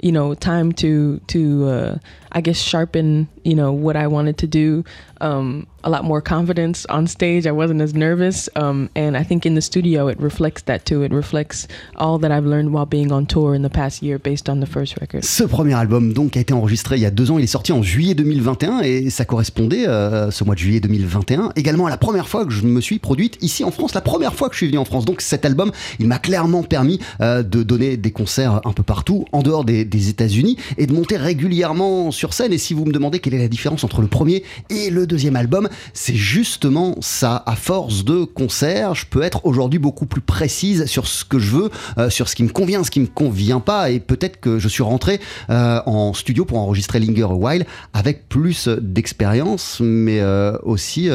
you 0.00 0.12
know 0.12 0.34
time 0.34 0.72
to 0.72 1.18
to 1.26 1.68
uh, 1.68 1.98
i 2.36 2.40
guess 2.40 2.60
sharpen 2.60 3.26
you 3.42 3.54
know 3.54 3.72
what 3.72 3.96
i 3.96 4.06
wanted 4.06 4.36
to 4.38 4.46
do 4.46 4.84
um, 5.20 5.66
a 5.82 5.88
lot 5.88 6.04
more 6.04 6.20
confidence 6.20 6.84
on 6.86 7.06
stage. 7.06 7.46
I 7.46 7.52
wasn't 7.52 7.80
as 7.80 7.94
nervous 7.94 8.50
um, 8.56 8.90
and 8.94 9.16
i 9.16 9.22
think 9.22 9.46
in 9.46 9.54
the 9.54 9.60
studio 9.60 10.08
it 10.08 10.18
reflects 10.20 10.62
that 10.64 10.84
too. 10.84 11.02
It 11.02 11.12
reflects 11.12 11.68
all 11.96 12.18
that 12.18 12.30
i've 12.30 12.44
learned 12.44 12.72
while 12.72 12.86
being 12.86 13.12
on 13.12 13.26
tour 13.26 13.54
in 13.54 13.62
the 13.62 13.70
past 13.70 14.02
year 14.02 14.18
based 14.18 14.48
on 14.48 14.60
the 14.60 14.66
first 14.66 14.98
record. 15.00 15.24
Ce 15.24 15.44
premier 15.44 15.74
album 15.74 16.12
donc 16.12 16.36
a 16.36 16.40
été 16.40 16.52
enregistré 16.52 16.96
il 16.96 17.02
y 17.02 17.06
a 17.06 17.10
deux 17.10 17.30
ans, 17.30 17.38
il 17.38 17.44
est 17.44 17.46
sorti 17.46 17.72
en 17.72 17.82
juillet 17.82 18.14
2021 18.14 18.80
et 18.80 19.10
ça 19.10 19.24
correspondait, 19.24 19.86
euh, 19.86 20.30
ce 20.30 20.44
mois 20.44 20.54
de 20.54 20.60
juillet 20.60 20.80
2021, 20.80 21.52
également 21.56 21.86
à 21.86 21.90
la 21.90 21.96
première 21.96 22.28
fois 22.28 22.44
que 22.44 22.52
je 22.52 22.64
me 22.64 22.80
suis 22.80 22.98
produite 22.98 23.38
ici 23.42 23.64
en 23.64 23.70
France, 23.70 23.94
la 23.94 24.00
première 24.00 24.34
fois 24.34 24.48
que 24.48 24.54
je 24.54 24.58
suis 24.58 24.66
venu 24.66 24.78
en 24.78 24.84
France. 24.84 25.04
Donc 25.04 25.20
cet 25.20 25.44
album, 25.44 25.70
il 25.98 26.08
m'a 26.08 26.18
clairement 26.18 26.62
permis 26.62 27.00
euh, 27.20 27.42
de 27.42 27.62
donner 27.62 27.96
des 27.96 28.10
concerts 28.10 28.60
un 28.64 28.72
peu 28.72 28.82
partout, 28.82 29.24
en 29.32 29.42
dehors 29.42 29.64
des, 29.64 29.84
des 29.84 30.08
États-Unis, 30.08 30.56
et 30.78 30.86
de 30.86 30.92
monter 30.92 31.16
régulièrement 31.16 32.10
sur 32.10 32.25
scène. 32.32 32.52
Et 32.52 32.58
si 32.58 32.74
vous 32.74 32.84
me 32.84 32.92
demandez 32.92 33.18
quelle 33.18 33.34
est 33.34 33.38
la 33.38 33.48
différence 33.48 33.84
entre 33.84 34.00
le 34.00 34.08
premier 34.08 34.42
et 34.70 34.90
le 34.90 35.06
deuxième 35.06 35.36
album, 35.36 35.68
c'est 35.92 36.14
justement 36.14 36.96
ça. 37.00 37.42
À 37.46 37.56
force 37.56 38.04
de 38.04 38.24
concerts, 38.24 38.94
je 38.94 39.06
peux 39.06 39.22
être 39.22 39.44
aujourd'hui 39.44 39.78
beaucoup 39.78 40.06
plus 40.06 40.20
précise 40.20 40.86
sur 40.86 41.06
ce 41.06 41.24
que 41.24 41.38
je 41.38 41.50
veux, 41.50 41.70
euh, 41.98 42.10
sur 42.10 42.28
ce 42.28 42.36
qui 42.36 42.42
me 42.42 42.48
convient, 42.48 42.84
ce 42.84 42.90
qui 42.90 43.00
me 43.00 43.06
convient 43.06 43.60
pas, 43.60 43.90
et 43.90 44.00
peut-être 44.00 44.40
que 44.40 44.58
je 44.58 44.68
suis 44.68 44.82
rentré 44.82 45.20
euh, 45.50 45.80
en 45.86 46.12
studio 46.14 46.44
pour 46.44 46.58
enregistrer 46.58 47.00
Linger 47.00 47.24
a 47.24 47.34
While 47.34 47.66
avec 47.92 48.28
plus 48.28 48.68
d'expérience, 48.68 49.78
mais 49.80 50.20
euh, 50.20 50.56
aussi 50.62 51.08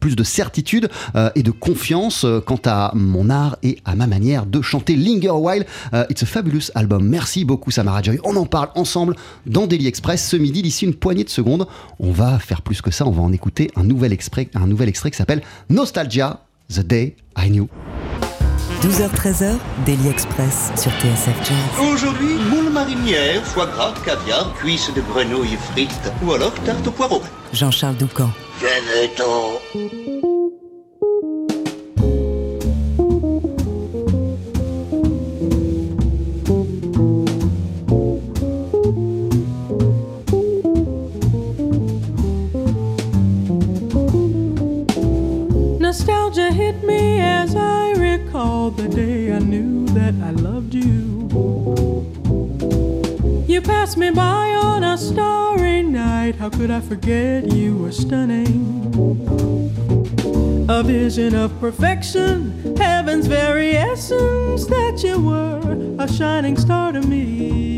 plus 0.00 0.16
de 0.16 0.24
certitude 0.24 0.88
et 1.34 1.42
de 1.42 1.50
confiance 1.50 2.26
quant 2.46 2.60
à 2.64 2.92
mon 2.94 3.30
art 3.30 3.56
et 3.62 3.78
à 3.84 3.94
ma 3.94 4.06
manière 4.06 4.46
de 4.46 4.60
chanter 4.62 4.96
Linger 4.96 5.28
a 5.28 5.34
While. 5.34 5.66
It's 6.10 6.22
a 6.22 6.26
fabulous 6.26 6.70
album. 6.74 7.08
Merci 7.08 7.44
beaucoup 7.44 7.70
Samara 7.70 8.02
Joy. 8.02 8.18
On 8.24 8.36
en 8.36 8.46
parle 8.46 8.68
ensemble 8.74 9.16
dans 9.46 9.66
Daily 9.66 9.86
Express 9.86 10.26
ce 10.28 10.36
midi. 10.46 10.62
D'ici 10.62 10.84
une 10.84 10.94
poignée 10.94 11.24
de 11.24 11.28
secondes, 11.28 11.66
on 11.98 12.12
va 12.12 12.38
faire 12.38 12.62
plus 12.62 12.80
que 12.80 12.90
ça. 12.90 13.06
On 13.06 13.10
va 13.10 13.22
en 13.22 13.32
écouter 13.32 13.70
un 13.76 13.84
nouvel 13.84 14.12
extrait, 14.12 14.48
un 14.54 14.66
nouvel 14.66 14.88
extrait 14.88 15.10
qui 15.10 15.16
s'appelle 15.16 15.42
Nostalgia, 15.68 16.40
The 16.72 16.80
Day 16.80 17.16
I 17.36 17.48
Knew. 17.50 17.68
12h-13h, 18.82 19.56
Daily 19.86 20.08
Express 20.08 20.70
sur 20.76 20.92
TSF 20.92 21.36
Jazz. 21.48 21.90
Aujourd'hui, 21.92 22.34
moule 22.50 22.72
marinière, 22.72 23.44
foie 23.44 23.66
gras, 23.66 23.94
caviar, 24.04 24.52
cuisses 24.54 24.92
de 24.94 25.00
grenouille 25.00 25.56
frites 25.72 26.12
ou 26.24 26.32
alors 26.32 26.54
tarte 26.64 26.86
au 26.86 26.90
poireau. 26.90 27.22
Jean-Charles 27.52 27.96
Doucan. 27.96 28.30
Venez-t'en 28.60 30.05
could 56.56 56.70
I 56.70 56.80
forget 56.80 57.52
you 57.52 57.76
were 57.76 57.92
stunning? 57.92 58.90
A 60.70 60.82
vision 60.82 61.34
of 61.34 61.58
perfection, 61.60 62.74
heaven's 62.78 63.26
very 63.26 63.76
essence 63.76 64.66
that 64.66 65.02
you 65.04 65.20
were, 65.20 65.96
a 66.02 66.10
shining 66.10 66.56
star 66.56 66.92
to 66.92 67.02
me. 67.02 67.75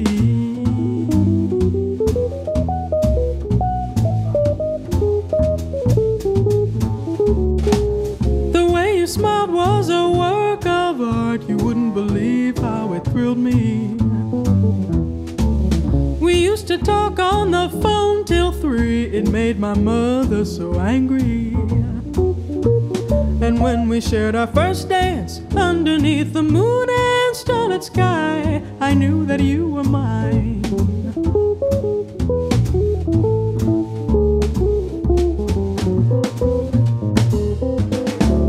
It 19.19 19.33
made 19.33 19.59
my 19.59 19.75
mother 19.75 20.45
so 20.45 20.79
angry. 20.79 21.53
And 23.45 23.61
when 23.61 23.89
we 23.89 24.01
shared 24.01 24.37
our 24.37 24.47
first 24.47 24.89
dance 24.89 25.41
underneath 25.57 26.33
the 26.33 26.45
moon 26.45 26.89
and 26.89 27.35
starlit 27.35 27.83
sky, 27.83 28.63
I 28.79 28.95
knew 28.95 29.27
that 29.27 29.41
you 29.41 29.67
were 29.71 29.83
mine. 29.83 30.65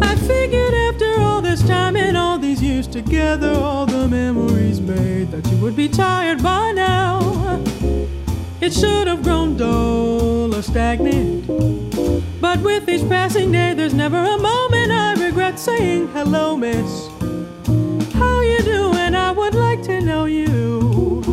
I 0.03 0.15
figured 0.27 0.75
after 0.87 1.19
all 1.19 1.41
this 1.41 1.63
time 1.63 1.95
and 1.95 2.15
all 2.15 2.37
these 2.37 2.61
years 2.61 2.85
together, 2.85 3.53
all 3.53 3.87
the 3.87 4.07
memories 4.07 4.79
made, 4.79 5.31
that 5.31 5.47
you 5.47 5.57
would 5.63 5.75
be 5.75 5.89
tired 5.89 6.43
by 6.43 6.73
now. 6.73 7.59
It 8.61 8.71
should 8.71 9.07
have 9.07 9.23
grown 9.23 9.57
dull 9.57 9.98
stagnant. 10.69 11.47
But 12.39 12.59
with 12.61 12.87
each 12.87 13.07
passing 13.09 13.51
day, 13.51 13.73
there's 13.73 13.95
never 13.95 14.17
a 14.17 14.37
moment 14.37 14.91
I 14.91 15.15
regret 15.15 15.57
saying 15.57 16.09
hello, 16.09 16.55
miss. 16.55 17.07
How 18.13 18.41
you 18.41 18.59
doing? 18.59 19.15
I 19.15 19.31
would 19.31 19.55
like 19.55 19.81
to 19.83 19.99
know 19.99 20.25
you. 20.25 21.23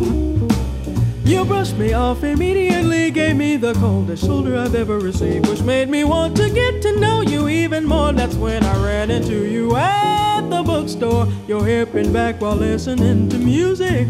You 1.23 1.45
brushed 1.45 1.77
me 1.77 1.93
off 1.93 2.23
immediately, 2.23 3.11
gave 3.11 3.35
me 3.35 3.57
the 3.57 3.75
coldest 3.75 4.25
shoulder 4.25 4.57
I've 4.57 4.73
ever 4.73 4.97
received, 4.97 5.47
which 5.47 5.61
made 5.61 5.87
me 5.87 6.03
want 6.03 6.35
to 6.37 6.49
get 6.49 6.81
to 6.81 6.99
know 6.99 7.21
you 7.21 7.47
even 7.47 7.85
more. 7.85 8.13
That's 8.13 8.35
when 8.35 8.63
I 8.63 8.83
ran 8.83 9.11
into 9.11 9.45
you 9.45 9.75
at 9.75 10.49
the 10.49 10.63
bookstore, 10.63 11.27
your 11.47 11.63
hip 11.63 11.93
and 11.93 12.11
back 12.11 12.41
while 12.41 12.55
listening 12.55 13.29
to 13.29 13.37
music. 13.37 14.07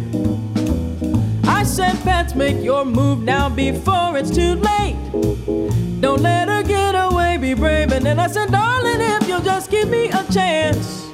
I 1.57 1.63
said, 1.63 1.95
Pats, 2.03 2.35
make 2.35 2.63
your 2.63 2.85
move 2.85 3.23
now 3.23 3.49
before 3.49 4.15
it's 4.15 4.29
too 4.29 4.53
late. 4.53 4.95
Don't 5.99 6.21
let 6.21 6.47
her 6.49 6.61
get 6.61 6.93
away, 6.93 7.37
be 7.37 7.55
brave. 7.55 7.91
And 7.91 8.05
then 8.05 8.19
I 8.19 8.27
said, 8.27 8.51
darling, 8.51 9.01
if 9.01 9.27
you'll 9.27 9.41
just 9.41 9.71
give 9.71 9.89
me 9.89 10.05
a 10.09 10.23
chance, 10.31 11.09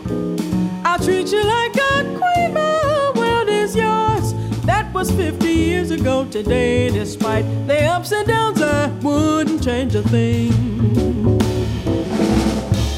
I'll 0.83 0.99
treat 0.99 1.31
you 1.31 1.45
like 1.45 1.73
a 1.77 2.03
queen. 2.19 2.53
My 2.53 3.13
world 3.15 3.47
is 3.47 3.73
yours. 3.73 4.33
That 4.65 4.93
was 4.93 5.09
50 5.11 5.47
years 5.47 5.91
ago 5.91 6.25
today. 6.25 6.89
Despite 6.89 7.45
the 7.65 7.85
ups 7.85 8.11
and 8.11 8.27
downs, 8.27 8.61
I 8.61 8.87
wouldn't 9.01 9.63
change 9.63 9.95
a 9.95 10.03
thing. 10.03 10.51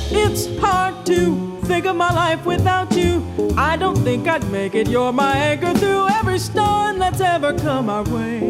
It's 0.10 0.48
hard 0.58 1.06
to 1.06 1.45
think 1.66 1.86
of 1.88 1.96
my 1.96 2.14
life 2.14 2.46
without 2.46 2.96
you. 2.96 3.26
I 3.58 3.76
don't 3.76 3.98
think 3.98 4.28
I'd 4.28 4.48
make 4.52 4.76
it. 4.76 4.88
You're 4.88 5.12
my 5.12 5.36
anchor 5.36 5.74
through 5.74 6.08
every 6.10 6.38
storm 6.38 7.00
that's 7.00 7.22
ever 7.22 7.58
come 7.58 7.90
our 7.90 8.04
way. 8.04 8.50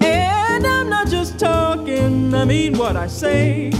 And 0.00 0.66
I'm 0.66 0.88
not 0.88 1.08
just 1.08 1.38
talking, 1.38 2.34
I 2.34 2.44
mean 2.46 2.78
what 2.78 2.96
I 2.96 3.08
say. 3.08 3.70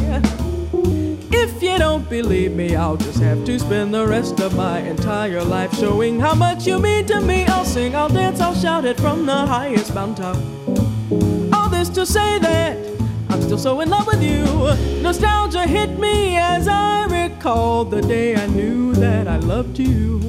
If 1.32 1.62
you 1.62 1.78
don't 1.78 2.08
believe 2.08 2.52
me, 2.52 2.76
I'll 2.76 2.98
just 2.98 3.20
have 3.20 3.44
to 3.46 3.58
spend 3.58 3.94
the 3.94 4.06
rest 4.06 4.40
of 4.40 4.54
my 4.54 4.80
entire 4.80 5.42
life 5.42 5.74
showing 5.74 6.20
how 6.20 6.34
much 6.34 6.66
you 6.66 6.78
mean 6.78 7.06
to 7.06 7.20
me. 7.20 7.46
I'll 7.46 7.64
sing, 7.64 7.96
I'll 7.96 8.10
dance, 8.10 8.40
I'll 8.40 8.54
shout 8.54 8.84
it 8.84 9.00
from 9.00 9.24
the 9.24 9.46
highest 9.46 9.94
mountaintop. 9.94 10.36
All 11.54 11.70
this 11.70 11.88
to 11.90 12.04
say 12.04 12.38
that 12.40 12.93
still 13.58 13.74
so 13.74 13.80
in 13.80 13.88
love 13.90 14.06
with 14.06 14.22
you. 14.22 14.44
Nostalgia 15.02 15.66
hit 15.66 15.98
me 15.98 16.36
as 16.36 16.66
I 16.66 17.04
recalled 17.04 17.90
the 17.90 18.02
day 18.02 18.34
I 18.34 18.46
knew 18.46 18.94
that 18.94 19.28
I 19.28 19.36
loved 19.36 19.78
you. 19.78 20.20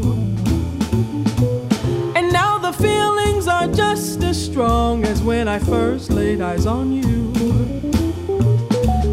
And 2.16 2.32
now 2.32 2.60
the 2.60 2.72
feelings 2.74 3.48
are 3.48 3.68
just 3.68 4.22
as 4.22 4.38
strong 4.44 5.06
as 5.06 5.24
when 5.24 5.48
I 5.48 5.58
first 5.58 6.12
laid 6.12 6.40
eyes 6.40 6.68
on 6.68 6.92
you. 6.92 7.34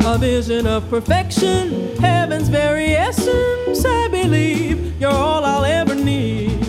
A 0.05 0.19
vision 0.19 0.67
of 0.67 0.89
perfection, 0.91 1.97
heaven's 1.97 2.49
very 2.49 2.95
essence, 2.95 3.85
I 3.85 4.09
believe 4.09 5.01
you're 5.01 5.11
all 5.11 5.45
I'll 5.45 5.65
ever 5.65 5.95
need. 5.95 6.67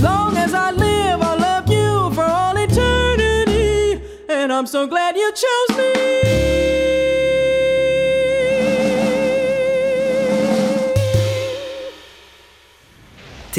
Long 0.00 0.36
as 0.38 0.54
I 0.54 0.70
live, 0.70 1.20
I'll 1.20 1.38
love 1.38 1.68
you 1.68 2.10
for 2.14 2.22
all 2.22 2.56
eternity. 2.56 4.02
And 4.30 4.50
I'm 4.50 4.66
so 4.66 4.86
glad 4.86 5.16
you 5.16 5.30
chose 5.32 5.76
me. 5.76 6.29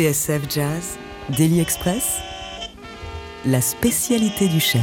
TSF 0.02 0.50
Jazz, 0.50 0.98
Daily 1.38 1.60
Express, 1.60 2.18
la 3.46 3.62
spécialité 3.62 4.48
du 4.48 4.60
chef. 4.60 4.82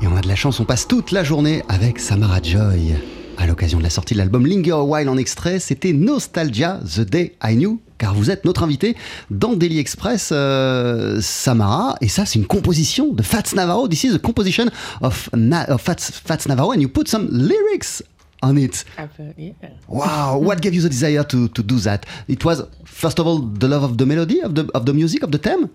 Et 0.00 0.06
on 0.06 0.16
a 0.16 0.22
de 0.22 0.28
la 0.28 0.36
chance, 0.36 0.58
on 0.58 0.64
passe 0.64 0.88
toute 0.88 1.10
la 1.10 1.22
journée 1.22 1.62
avec 1.68 1.98
Samara 1.98 2.40
Joy. 2.42 2.94
À 3.36 3.46
l'occasion 3.46 3.76
de 3.76 3.82
la 3.82 3.90
sortie 3.90 4.14
de 4.14 4.20
l'album 4.20 4.46
Linger 4.46 4.70
a 4.70 4.82
While 4.84 5.10
en 5.10 5.18
extrait, 5.18 5.58
c'était 5.58 5.92
Nostalgia, 5.92 6.80
The 6.96 7.00
Day 7.00 7.34
I 7.44 7.56
Knew, 7.56 7.78
car 7.98 8.14
vous 8.14 8.30
êtes 8.30 8.46
notre 8.46 8.62
invité 8.62 8.96
dans 9.30 9.52
Daily 9.52 9.78
Express, 9.78 10.30
euh, 10.32 11.18
Samara. 11.20 11.96
Et 12.00 12.08
ça, 12.08 12.24
c'est 12.24 12.38
une 12.38 12.46
composition 12.46 13.12
de 13.12 13.22
Fats 13.22 13.54
Navarro. 13.54 13.86
This 13.86 14.04
is 14.04 14.14
a 14.14 14.18
composition 14.18 14.64
of, 15.02 15.28
Fats, 15.78 16.22
Fats 16.24 16.48
Navarro, 16.48 16.72
and 16.72 16.80
you 16.80 16.88
put 16.88 17.06
some 17.06 17.28
lyrics 17.30 18.02
on 18.44 18.58
it. 18.58 18.84
yeah. 19.36 19.52
Wow, 19.88 20.38
what 20.38 20.60
gave 20.60 20.74
you 20.74 20.82
the 20.82 20.90
desire 20.90 21.24
to, 21.24 21.48
to 21.48 21.62
do 21.62 21.78
that? 21.80 22.06
It 22.28 22.44
was, 22.44 22.62
first 22.84 23.18
of 23.18 23.26
all, 23.26 23.38
the 23.38 23.68
love 23.68 23.82
of 23.82 23.98
the 23.98 24.06
melody, 24.06 24.40
of 24.40 24.54
the, 24.54 24.70
of 24.74 24.86
the 24.86 24.94
music, 24.94 25.22
of 25.22 25.32
the 25.32 25.38
theme? 25.38 25.70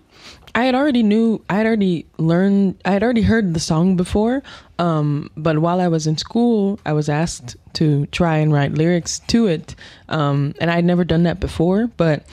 I 0.54 0.64
had 0.64 0.74
already 0.74 1.02
knew, 1.02 1.42
I 1.50 1.54
had 1.54 1.66
already 1.66 2.06
learned, 2.18 2.80
I 2.84 2.92
had 2.92 3.02
already 3.02 3.22
heard 3.22 3.54
the 3.54 3.60
song 3.60 3.96
before. 3.96 4.42
Um, 4.78 5.30
but 5.36 5.58
while 5.58 5.80
I 5.80 5.88
was 5.88 6.06
in 6.06 6.16
school, 6.16 6.80
I 6.86 6.92
was 6.92 7.08
asked 7.08 7.56
to 7.74 8.06
try 8.06 8.38
and 8.38 8.52
write 8.52 8.72
lyrics 8.72 9.20
to 9.28 9.46
it. 9.46 9.74
Um, 10.08 10.54
and 10.60 10.70
I'd 10.70 10.84
never 10.84 11.04
done 11.04 11.24
that 11.24 11.40
before, 11.40 11.88
but 11.96 12.24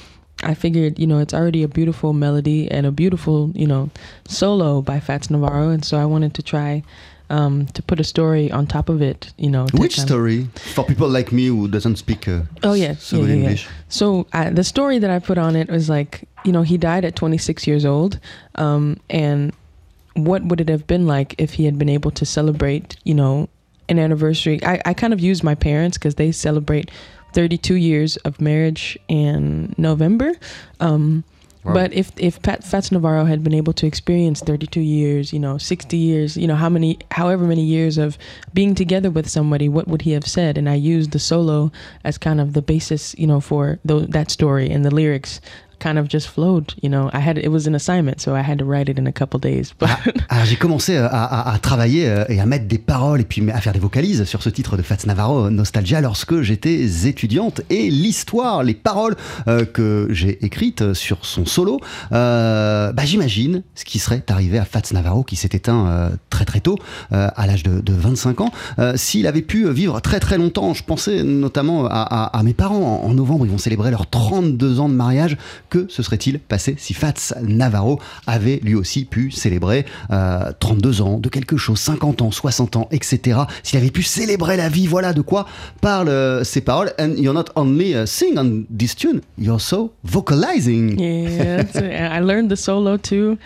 I 0.44 0.54
figured, 0.54 1.00
you 1.00 1.08
know, 1.08 1.20
it's 1.20 1.34
already 1.34 1.64
a 1.64 1.68
beautiful 1.68 2.14
melody 2.14 2.70
and 2.70 2.86
a 2.86 2.92
beautiful, 2.92 3.52
you 3.56 3.68
know, 3.68 3.90
solo 4.28 4.82
by 4.82 5.00
Fats 5.00 5.30
Navarro. 5.30 5.70
And 5.70 5.84
so 5.84 5.98
I 5.98 6.06
wanted 6.06 6.34
to 6.36 6.44
try 6.44 6.84
um, 7.30 7.66
to 7.68 7.82
put 7.82 8.00
a 8.00 8.04
story 8.04 8.52
on 8.52 8.68
top 8.68 8.90
of 8.90 9.02
it, 9.02 9.34
you 9.38 9.50
know. 9.50 9.68
Which 9.74 10.00
story? 10.00 10.48
For 10.74 10.84
people 10.84 11.10
like 11.10 11.32
me 11.32 11.48
who 11.48 11.68
doesn't 11.68 11.98
speak 11.98 12.28
uh, 12.28 12.42
Oh 12.64 12.74
yeah, 12.74 12.96
so 12.96 13.18
yeah, 13.18 13.22
good 13.22 13.30
yeah, 13.30 13.36
yeah. 13.36 13.42
English. 13.42 13.68
So 13.90 14.28
uh, 14.34 14.50
the 14.50 14.64
story 14.64 15.00
that 15.00 15.10
I 15.10 15.20
put 15.20 15.38
on 15.38 15.56
it 15.56 15.70
was 15.70 15.90
like, 15.90 16.28
you 16.44 16.52
know, 16.52 16.62
he 16.62 16.78
died 16.78 17.06
at 17.06 17.16
26 17.16 17.68
years 17.68 17.86
old, 17.86 18.20
um, 18.56 19.00
and 19.10 19.54
what 20.14 20.44
would 20.46 20.62
it 20.62 20.70
have 20.70 20.88
been 20.88 21.06
like 21.06 21.36
if 21.38 21.54
he 21.54 21.66
had 21.66 21.78
been 21.78 21.90
able 21.90 22.12
to 22.12 22.26
celebrate, 22.26 22.98
you 23.04 23.14
know, 23.14 23.50
an 23.90 24.00
anniversary? 24.00 24.64
I, 24.64 24.82
I 24.86 24.94
kind 24.94 25.14
of 25.14 25.20
used 25.20 25.44
my 25.44 25.56
parents 25.56 25.98
because 25.98 26.16
they 26.16 26.32
celebrate 26.32 26.90
32 27.34 27.76
years 27.76 28.18
of 28.18 28.42
marriage 28.42 28.98
in 29.08 29.76
November. 29.78 30.32
Um, 30.80 31.24
But 31.74 31.94
if 31.94 32.12
if 32.18 32.42
Pat 32.42 32.64
Fats 32.64 32.92
Navarro 32.92 33.26
had 33.26 33.44
been 33.44 33.54
able 33.54 33.74
to 33.74 33.86
experience 33.86 34.42
32 34.42 34.80
years, 34.80 35.34
you 35.34 35.40
know, 35.40 35.58
60 35.58 35.98
years, 35.98 36.38
you 36.38 36.48
know, 36.48 36.56
how 36.56 36.70
many, 36.70 37.00
however 37.12 37.46
many 37.46 37.64
years 37.64 37.98
of 37.98 38.18
being 38.54 38.76
together 38.76 39.10
with 39.10 39.30
somebody, 39.30 39.68
what 39.70 39.88
would 39.88 40.02
he 40.02 40.12
have 40.12 40.28
said? 40.28 40.58
And 40.58 40.70
I 40.70 40.76
used 40.76 41.12
the 41.12 41.20
solo 41.20 41.72
as 42.04 42.18
kind 42.18 42.40
of 42.40 42.54
the 42.54 42.62
basis, 42.62 43.16
you 43.18 43.28
know, 43.28 43.40
for 43.40 43.80
that 43.86 44.32
story 44.32 44.70
and 44.70 44.86
the 44.86 44.94
lyrics 44.94 45.42
kind 45.80 45.98
of 45.98 46.08
just 46.10 46.28
flowed. 46.28 46.74
You 46.82 46.90
know, 46.90 47.10
I 47.14 47.20
had 47.20 47.38
it 47.38 47.50
was 47.50 47.68
an 47.68 47.76
assignment, 47.76 48.22
so 48.22 48.36
I 48.36 48.42
had 48.42 48.60
to 48.60 48.66
write 48.66 48.90
it 48.90 48.98
in 48.98 49.08
a 49.08 49.12
couple 49.12 49.40
days. 49.40 49.74
But 49.78 49.90
alors, 50.30 50.46
j'ai 50.46 50.56
commencé 50.56 50.96
euh, 50.96 51.08
à, 51.10 51.58
travailler 51.62 52.08
euh, 52.08 52.26
et 52.30 52.40
à 52.40 52.46
mettre 52.46 52.68
des 52.68 52.78
paroles 52.78 53.22
et 53.22 53.26
puis 53.26 53.44
à 53.52 53.62
faire 53.62 53.74
des 53.74 53.80
vocalises 53.80 54.24
sur 54.26 54.42
ce 54.42 54.50
titre 54.50 54.78
de 54.78 54.82
Fats 54.82 55.06
Navarro, 55.06 55.50
Nostalgia, 55.50 56.02
lorsque 56.02 56.42
j'étais 56.42 57.08
étudiante. 57.08 57.62
Et 57.70 57.90
l'histoire, 57.90 58.64
les 58.64 58.74
paroles 58.74 59.16
euh, 59.48 59.66
que 59.66 60.08
j'ai 60.12 60.44
écrites 60.46 60.94
sur 60.94 61.26
son 61.26 61.46
solo, 61.46 61.80
euh, 62.12 62.92
bah, 62.92 63.06
j'imagine 63.06 63.64
ce 63.76 63.86
qui 63.86 64.00
serait 64.00 64.24
arrivé 64.30 64.58
à 64.58 64.66
Fats 64.66 64.82
Navarro 64.92 65.24
qui 65.24 65.36
s'est 65.36 65.50
éteint 65.52 65.88
euh, 65.88 66.10
très 66.30 66.46
très 66.46 66.60
tôt, 66.60 66.78
euh, 67.12 67.30
à 67.36 67.48
l'âge 67.48 67.64
de, 67.64 67.82
de 67.82 67.94
25 67.94 68.42
ans. 68.42 68.52
Euh, 68.80 68.94
S'il 68.96 69.28
avait 69.28 69.42
pu 69.42 69.70
vivre 69.72 70.00
très 70.02 70.20
très 70.20 70.38
longtemps, 70.38 70.74
je 70.74 70.84
pensais 70.84 71.24
notamment 71.24 71.88
à 71.90 72.42
mes 72.44 72.54
parents. 72.54 73.02
En, 73.04 73.08
en 73.08 73.14
novembre, 73.14 73.46
ils 73.46 73.52
vont 73.52 73.58
célébrer 73.58 73.92
leurs 73.92 74.10
32 74.10 74.80
ans 74.80 74.90
de 74.90 74.94
mariage. 74.94 75.38
Que 75.70 75.88
se 75.90 76.02
serait-il 76.02 76.40
passé 76.40 76.76
si 76.78 76.94
Fats 76.94 77.34
Navarro 77.42 78.00
avait 78.26 78.60
lui 78.64 78.76
aussi 78.76 79.06
pu 79.06 79.32
célébrer 79.32 79.86
euh, 80.12 80.52
32 80.60 81.02
ans 81.02 81.18
de 81.20 81.28
quelque 81.30 81.58
chose, 81.58 81.80
50 81.80 82.22
ans, 82.22 82.32
60 82.32 82.76
ans, 82.78 82.88
etc. 82.92 83.40
S'il 83.64 83.78
avait 83.80 83.92
pu 83.92 84.04
célébrer 84.04 84.56
la 84.56 84.70
vie, 84.70 84.88
voilà 84.88 85.14
de 85.14 85.22
quoi 85.22 85.46
parlent 85.82 86.08
euh, 86.10 86.44
ces 86.44 86.62
paroles. 86.62 86.94
And 87.00 87.16
you're 87.18 87.34
not 87.34 87.52
only 87.56 87.94
uh, 87.96 88.06
sing 88.06 88.38
on 88.38 88.64
this 88.76 88.96
tune, 88.96 89.22
you're 89.38 89.54
also 89.54 89.92
vocalizing. 90.04 90.98
yeah, 91.00 91.64
I 92.16 92.20
learned 92.22 92.50
the 92.50 92.56
solo 92.56 92.98
too. 92.98 93.38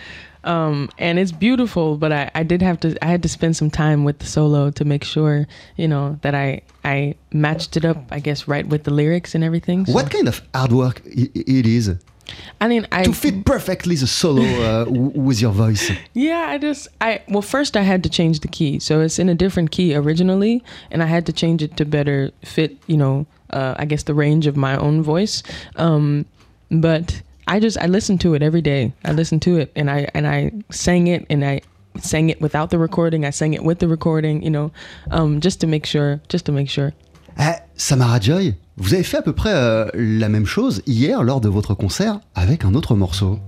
Um, 0.44 0.90
and 0.98 1.20
it's 1.20 1.32
beautiful, 1.32 1.98
but 1.98 2.12
I, 2.12 2.32
I 2.34 2.44
did 2.44 2.64
have 2.64 2.80
to 2.80 2.96
I 3.04 3.08
had 3.08 3.22
to 3.22 3.30
spend 3.30 3.56
some 3.56 3.70
time 3.70 4.04
with 4.04 4.18
the 4.20 4.26
solo 4.26 4.72
to 4.72 4.84
make 4.86 5.04
sure, 5.04 5.46
you 5.78 5.88
know, 5.88 6.18
that 6.24 6.34
I 6.34 6.62
I 6.84 7.14
matched 7.32 7.78
it 7.78 7.86
up, 7.86 7.98
I 8.12 8.20
guess, 8.20 8.48
right 8.48 8.68
with 8.68 8.84
the 8.84 8.92
lyrics 8.92 9.36
and 9.36 9.44
everything. 9.44 9.86
So, 9.86 9.94
What 9.94 10.10
kind 10.10 10.28
of 10.28 10.42
hard 10.56 10.72
work 10.72 11.02
it 11.06 11.68
is? 11.68 11.92
I 12.60 12.68
mean 12.68 12.88
I 12.92 13.04
to 13.04 13.14
fit 13.14 13.46
perfectly 13.46 13.96
the 13.96 14.08
solo 14.08 14.44
uh, 14.44 14.86
w- 14.86 15.12
with 15.28 15.42
your 15.42 15.52
voice? 15.52 15.92
Yeah, 16.14 16.46
I 16.50 16.58
just 16.58 16.88
I 17.00 17.22
well 17.28 17.42
first 17.42 17.76
I 17.76 17.82
had 17.82 18.04
to 18.04 18.10
change 18.10 18.40
the 18.42 18.48
key. 18.48 18.80
So 18.80 19.02
it's 19.02 19.20
in 19.20 19.30
a 19.30 19.36
different 19.36 19.72
key 19.72 19.96
originally 19.96 20.64
and 20.92 21.02
I 21.04 21.08
had 21.08 21.26
to 21.26 21.34
change 21.34 21.62
it 21.64 21.78
to 21.78 21.86
better 21.86 22.32
fit, 22.44 22.78
you 22.88 22.98
know, 22.98 23.26
uh, 23.50 23.76
I 23.78 23.86
guess 23.86 24.04
the 24.04 24.14
range 24.14 24.48
of 24.48 24.56
my 24.56 24.76
own 24.78 25.02
voice. 25.04 25.44
Um 25.76 26.26
but 26.70 27.22
I 27.48 27.60
just 27.60 27.78
I 27.78 27.88
listened 27.88 28.22
to 28.22 28.34
it 28.36 28.42
every 28.44 28.62
day. 28.62 28.94
I 29.04 29.12
listened 29.12 29.42
to 29.44 29.58
it 29.58 29.72
and 29.76 29.90
I 29.90 30.08
and 30.14 30.28
I 30.28 30.52
sang 30.70 31.08
it 31.08 31.26
and 31.30 31.44
I 31.44 31.62
sang 32.00 32.30
it 32.30 32.40
without 32.40 32.70
the 32.70 32.78
recording. 32.78 33.26
I 33.26 33.32
sang 33.32 33.54
it 33.54 33.64
with 33.64 33.80
the 33.80 33.88
recording, 33.88 34.44
you 34.44 34.50
know, 34.52 34.72
um 35.10 35.42
just 35.42 35.60
to 35.62 35.68
make 35.68 35.86
sure 35.86 36.22
just 36.30 36.46
to 36.46 36.52
make 36.52 36.70
sure. 36.70 36.94
Eh, 37.42 37.56
Samara 37.76 38.20
Joy, 38.20 38.54
vous 38.78 38.94
avez 38.94 39.02
fait 39.02 39.18
à 39.18 39.22
peu 39.24 39.34
près 39.34 39.52
euh, 39.52 39.88
la 39.96 40.30
même 40.30 40.46
chose 40.46 40.84
hier 40.86 41.24
lors 41.24 41.42
de 41.42 41.50
votre 41.50 41.74
concert 41.74 42.20
avec 42.36 42.66
un 42.66 42.76
autre 42.76 42.94
morceau. 42.94 43.40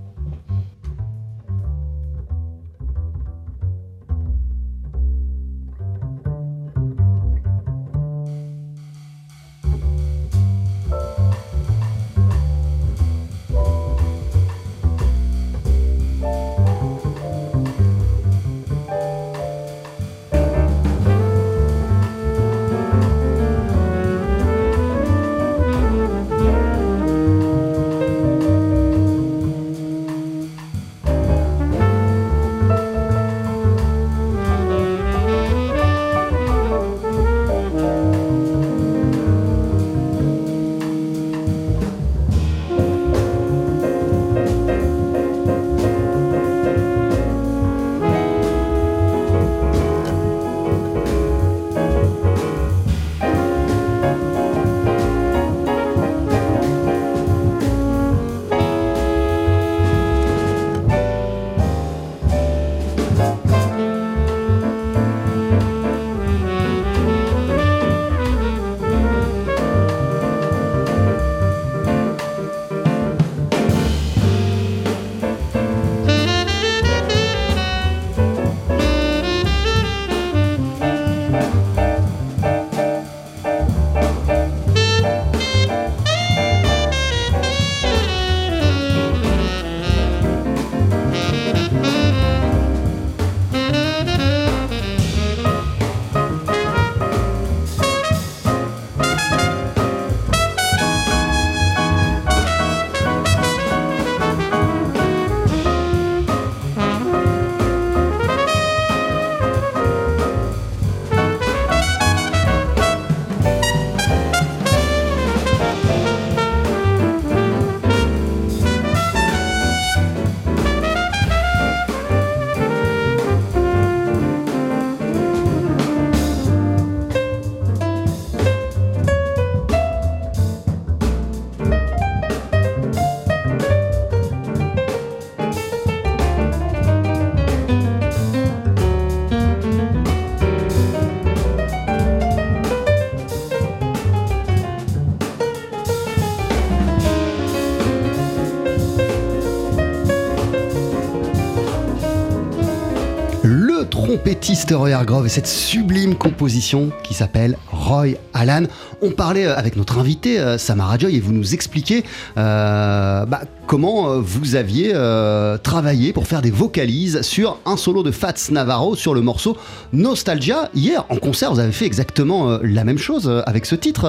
Trompettiste 154.64 154.74
Roy 154.74 154.92
Hargrove 154.92 155.26
et 155.26 155.28
cette 155.28 155.46
sublime 155.46 156.14
composition 156.14 156.90
qui 157.02 157.14
s'appelle 157.14 157.56
Roy 157.70 158.16
Alan. 158.32 158.62
On 159.02 159.10
parlait 159.10 159.46
euh, 159.46 159.56
avec 159.56 159.76
notre 159.76 159.98
invité 159.98 160.38
euh, 160.38 160.58
Samara 160.58 160.96
Joy 160.98 161.16
et 161.16 161.20
vous 161.20 161.32
nous 161.32 161.54
expliquez 161.54 162.04
euh, 162.38 163.26
bah, 163.26 163.42
comment 163.66 164.10
euh, 164.10 164.20
vous 164.20 164.56
aviez 164.56 164.92
euh, 164.94 165.56
travaillé 165.58 166.12
pour 166.12 166.26
faire 166.26 166.42
des 166.42 166.50
vocalises 166.50 167.22
sur 167.22 167.58
un 167.64 167.76
solo 167.76 168.02
de 168.02 168.10
Fats 168.10 168.50
Navarro 168.50 168.94
sur 168.94 169.14
le 169.14 169.20
morceau 169.20 169.56
Nostalgia. 169.92 170.70
Hier 170.74 171.04
en 171.08 171.16
concert, 171.16 171.52
vous 171.52 171.60
avez 171.60 171.72
fait 171.72 171.86
exactement 171.86 172.50
euh, 172.50 172.58
la 172.62 172.84
même 172.84 172.98
chose 172.98 173.30
avec 173.46 173.66
ce 173.66 173.74
titre 173.74 174.04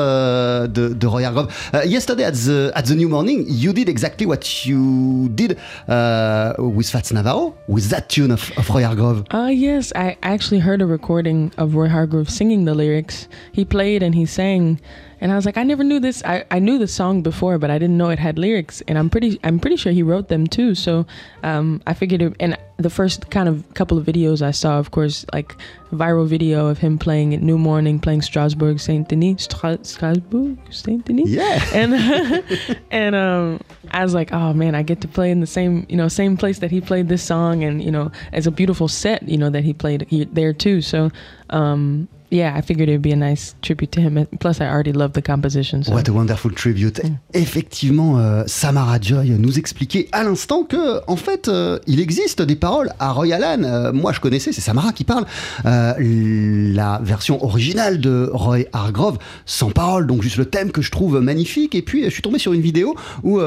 de, 0.67 1.07
Roy 1.07 1.23
Hargrove. 1.23 1.47
Yesterday 1.85 2.23
at 2.23 2.31
the, 2.31 2.71
at 2.73 2.83
the 2.83 2.95
New 2.95 3.09
Morning, 3.09 3.45
you 3.47 3.73
did 3.73 3.89
exactly 3.89 4.25
what 4.25 4.65
you 4.65 5.29
did 5.29 5.57
with 5.87 6.89
Fats 6.89 7.11
Navarro? 7.11 7.55
With 7.67 7.89
that 7.89 8.07
tune 8.09 8.31
of, 8.31 8.51
Roy 8.69 8.83
Hargrove? 8.83 9.23
Uh 9.33 9.49
yes, 9.51 9.91
I 9.95 10.17
actually 10.23 10.59
heard 10.59 10.81
a 10.81 10.85
recording 10.85 11.51
of 11.57 11.75
Roy 11.75 11.87
Hargrove 11.89 12.29
singing 12.29 12.65
the 12.65 12.73
lyrics. 12.73 13.27
He 13.51 13.63
played 13.65 14.03
and 14.03 14.15
he 14.15 14.25
sang, 14.25 14.79
and 15.25 15.31
I 15.31 15.35
was 15.37 15.45
like, 15.47 15.57
I 15.57 15.63
never 15.63 15.83
knew 15.83 15.99
this. 15.99 16.23
I, 16.23 16.45
I 16.51 16.59
knew 16.59 16.77
the 16.77 16.87
song 16.87 17.23
before, 17.23 17.57
but 17.57 17.71
I 17.71 17.79
didn't 17.79 17.97
know 17.97 18.11
it 18.11 18.19
had 18.19 18.37
lyrics, 18.37 18.83
and 18.87 18.95
I'm 18.95 19.09
pretty 19.09 19.39
I'm 19.43 19.59
pretty 19.59 19.75
sure 19.75 19.91
he 19.91 20.03
wrote 20.03 20.27
them 20.27 20.45
too. 20.45 20.75
So 20.75 21.07
um, 21.41 21.81
I 21.87 21.95
figured, 21.95 22.21
it, 22.21 22.35
and 22.39 22.55
the 22.77 22.91
first 22.91 23.31
kind 23.31 23.49
of 23.49 23.73
couple 23.73 23.97
of 23.97 24.05
videos 24.05 24.43
I 24.43 24.51
saw, 24.51 24.77
of 24.77 24.91
course, 24.91 25.25
like 25.33 25.55
viral 25.91 26.27
video 26.27 26.67
of 26.67 26.77
him 26.77 26.99
playing 26.99 27.33
at 27.33 27.41
New 27.41 27.57
Morning, 27.57 27.99
playing 27.99 28.21
Strasbourg 28.21 28.79
Saint 28.79 29.09
Denis, 29.09 29.45
Stra- 29.45 29.83
Strasbourg 29.83 30.59
Saint 30.69 31.05
Denis, 31.05 31.27
Yeah. 31.27 31.59
and 31.73 32.77
and 32.91 33.15
um, 33.15 33.61
I 33.89 34.03
was 34.03 34.13
like, 34.13 34.31
oh 34.31 34.53
man, 34.53 34.75
I 34.75 34.83
get 34.83 35.01
to 35.01 35.07
play 35.07 35.31
in 35.31 35.39
the 35.39 35.47
same 35.47 35.87
you 35.89 35.97
know 35.97 36.07
same 36.07 36.37
place 36.37 36.59
that 36.59 36.69
he 36.69 36.81
played 36.81 37.09
this 37.09 37.23
song, 37.23 37.63
and 37.63 37.83
you 37.83 37.89
know, 37.89 38.11
it's 38.31 38.45
a 38.45 38.51
beautiful 38.51 38.87
set 38.87 39.27
you 39.27 39.39
know 39.39 39.49
that 39.49 39.63
he 39.63 39.73
played 39.73 40.05
he, 40.07 40.25
there 40.25 40.53
too. 40.53 40.83
So 40.83 41.09
um, 41.49 42.09
yeah, 42.35 42.53
I 42.55 42.61
figured 42.61 42.89
it'd 42.89 43.01
be 43.01 43.11
a 43.11 43.15
nice 43.15 43.55
tribute 43.61 43.91
to 43.91 44.01
him. 44.01 44.27
Plus, 44.39 44.59
I 44.61 44.65
already 44.65 44.91
love 44.91 45.13
the 45.13 45.21
composition. 45.21 45.83
So. 45.83 45.93
What 45.93 46.07
a 46.09 46.13
wonderful 46.13 46.51
tribute. 46.51 47.01
Effectivement, 47.33 48.19
euh, 48.19 48.43
Samara 48.47 48.99
Joy 48.99 49.29
nous 49.39 49.57
expliquait 49.57 50.07
à 50.11 50.23
l'instant 50.23 50.63
que, 50.63 50.99
en 51.07 51.15
fait, 51.15 51.47
euh, 51.47 51.79
il 51.87 51.99
existe 51.99 52.41
des 52.41 52.55
paroles 52.55 52.91
à 52.99 53.11
Roy 53.11 53.33
Allen. 53.33 53.65
Euh, 53.65 53.93
moi, 53.93 54.11
je 54.11 54.19
connaissais, 54.19 54.51
c'est 54.51 54.61
Samara 54.61 54.91
qui 54.91 55.03
parle, 55.03 55.25
la 55.63 56.99
version 57.03 57.43
originale 57.43 57.99
de 57.99 58.29
Roy 58.33 58.65
Hargrove, 58.73 59.17
sans 59.45 59.71
paroles, 59.71 60.07
donc 60.07 60.21
juste 60.21 60.37
le 60.37 60.45
thème 60.45 60.71
que 60.71 60.81
je 60.81 60.91
trouve 60.91 61.19
magnifique. 61.21 61.75
Et 61.75 61.81
puis, 61.81 62.03
je 62.03 62.09
suis 62.09 62.21
tombé 62.21 62.39
sur 62.39 62.53
une 62.53 62.61
vidéo 62.61 62.95
où 63.23 63.39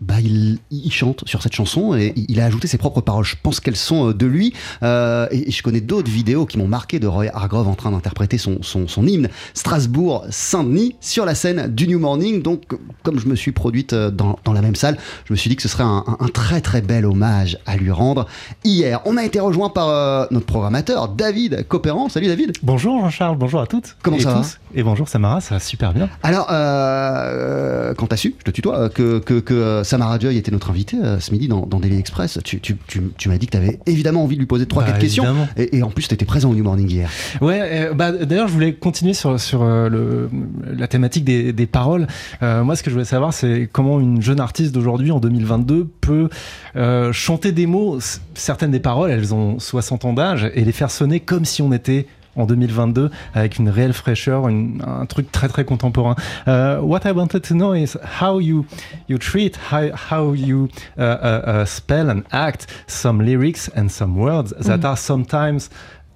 bah, 0.00 0.20
il, 0.20 0.58
il 0.70 0.90
chante 0.92 1.22
sur 1.26 1.42
cette 1.42 1.54
chanson 1.54 1.94
et 1.96 2.12
il 2.28 2.40
a 2.40 2.44
ajouté 2.44 2.68
ses 2.68 2.78
propres 2.78 3.00
paroles. 3.00 3.24
Je 3.24 3.36
pense 3.42 3.60
qu'elles 3.60 3.76
sont 3.76 4.08
euh, 4.10 4.14
de 4.14 4.26
lui. 4.26 4.52
Euh, 4.82 5.26
et, 5.30 5.50
je 5.50 5.62
connais 5.62 5.80
d'autres 5.80 6.10
vidéos 6.10 6.46
qui 6.46 6.58
m'ont 6.58 6.68
marqué 6.68 6.98
de 7.00 7.06
Roy 7.06 7.26
Hargrove 7.32 7.66
en 7.68 7.74
train 7.74 7.90
d'interpréter 7.90 8.38
son, 8.38 8.58
son, 8.62 8.86
son 8.86 9.06
hymne 9.06 9.28
Strasbourg-Saint-Denis 9.54 10.96
sur 11.00 11.24
la 11.24 11.34
scène 11.34 11.66
du 11.74 11.88
New 11.88 11.98
Morning. 11.98 12.42
Donc, 12.42 12.62
comme 13.02 13.18
je 13.18 13.26
me 13.26 13.34
suis 13.36 13.52
produite 13.52 13.92
euh, 13.92 14.10
dans, 14.10 14.38
dans 14.44 14.52
la 14.52 14.62
même 14.62 14.74
salle, 14.76 14.96
je 15.26 15.32
me 15.32 15.36
suis 15.36 15.50
dit 15.50 15.56
que 15.56 15.62
ce 15.62 15.68
serait 15.68 15.84
un, 15.84 16.04
un- 16.06 16.16
un 16.20 16.28
très 16.28 16.60
très 16.60 16.80
bel 16.80 17.04
hommage 17.06 17.58
à 17.66 17.76
lui 17.76 17.90
rendre. 17.90 18.26
Hier, 18.64 19.00
on 19.04 19.16
a 19.16 19.24
été 19.24 19.40
rejoint 19.40 19.68
par 19.70 19.88
euh, 19.88 20.26
notre 20.30 20.46
programmateur 20.46 21.08
David 21.08 21.66
Copéran. 21.68 22.08
Salut 22.08 22.26
David. 22.28 22.52
Bonjour 22.62 23.00
Jean-Charles, 23.00 23.36
bonjour 23.36 23.60
à 23.60 23.66
toutes. 23.66 23.96
Comment 24.02 24.16
et 24.16 24.20
ça 24.20 24.34
va. 24.34 24.42
Et 24.74 24.82
bonjour 24.82 25.08
Samara, 25.08 25.40
ça 25.40 25.54
va 25.56 25.60
super 25.60 25.92
bien. 25.92 26.08
Alors, 26.22 26.46
euh, 26.50 27.94
quand 27.94 28.06
t'as 28.06 28.16
su, 28.16 28.34
je 28.38 28.44
te 28.44 28.50
tutoie, 28.50 28.88
que, 28.90 29.18
que, 29.18 29.40
que 29.40 29.82
Samara 29.88 30.18
Joy 30.18 30.36
était 30.36 30.50
notre 30.50 30.68
invitée 30.68 30.98
euh, 31.02 31.18
ce 31.18 31.32
midi 31.32 31.48
dans, 31.48 31.64
dans 31.64 31.80
Daily 31.80 31.98
Express, 31.98 32.38
tu, 32.44 32.60
tu, 32.60 32.76
tu, 32.86 33.02
tu 33.16 33.28
m'as 33.30 33.38
dit 33.38 33.46
que 33.46 33.52
t'avais 33.52 33.78
évidemment 33.86 34.22
envie 34.22 34.34
de 34.36 34.40
lui 34.40 34.46
poser 34.46 34.66
3-4 34.66 34.74
Bah, 34.74 34.92
questions. 34.92 35.24
Et, 35.56 35.78
et 35.78 35.82
en 35.82 35.88
plus, 35.88 36.06
t'étais 36.08 36.26
présent 36.26 36.50
au 36.50 36.54
New 36.54 36.62
Morning 36.62 36.90
hier. 36.90 37.08
Ouais, 37.40 37.60
euh, 37.62 37.94
bah, 37.94 38.12
d'ailleurs 38.12 38.48
je 38.48 38.52
voulais 38.52 38.74
continuer 38.74 39.14
sur, 39.14 39.40
sur 39.40 39.62
euh, 39.62 39.88
le, 39.88 40.28
la 40.76 40.88
thématique 40.88 41.24
des, 41.24 41.54
des 41.54 41.66
paroles. 41.66 42.06
Moi 42.42 42.76
ce 42.76 42.82
que 42.82 42.90
je 42.90 42.94
voulais 42.94 43.06
savoir 43.06 43.32
c'est 43.32 43.68
comment 43.72 43.98
une 43.98 44.20
jeune 44.20 44.40
artiste 44.40 44.74
d'aujourd'hui 44.74 45.10
en 45.10 45.20
2022 45.20 45.88
peut 46.00 46.28
chanter 47.12 47.52
des 47.52 47.66
mots, 47.66 47.98
certaines 48.34 48.70
des 48.70 48.80
paroles 48.80 49.10
elles 49.10 49.34
ont 49.34 49.58
60 49.58 50.04
ans 50.04 50.12
d'âge, 50.12 50.50
et 50.54 50.64
les 50.64 50.72
faire 50.72 50.90
sonner 50.90 51.20
comme 51.20 51.44
si 51.44 51.62
on 51.62 51.72
était 51.72 52.06
en 52.36 52.46
2022 52.46 53.10
avec 53.34 53.58
une 53.58 53.68
réelle 53.68 53.92
fraîcheur, 53.92 54.48
une- 54.48 54.82
un 54.86 55.06
truc 55.06 55.30
très 55.32 55.48
très 55.48 55.64
contemporain. 55.64 56.14
Euh, 56.46 56.80
what 56.80 57.00
I 57.04 57.12
wanted 57.12 57.42
to 57.42 57.54
know 57.54 57.74
is 57.74 57.96
how 58.20 58.40
you 58.40 58.64
you 59.08 59.18
treat 59.18 59.56
how 59.72 59.90
how 60.10 60.34
you 60.34 60.68
uh, 60.96 61.02
uh, 61.02 61.62
uh, 61.62 61.64
spell 61.66 62.08
and 62.10 62.22
act 62.32 62.66
some 62.86 63.20
lyrics 63.22 63.70
and 63.76 63.88
some 63.88 64.16
words 64.18 64.54
that 64.60 64.84
are 64.84 64.96
sometimes 64.96 65.68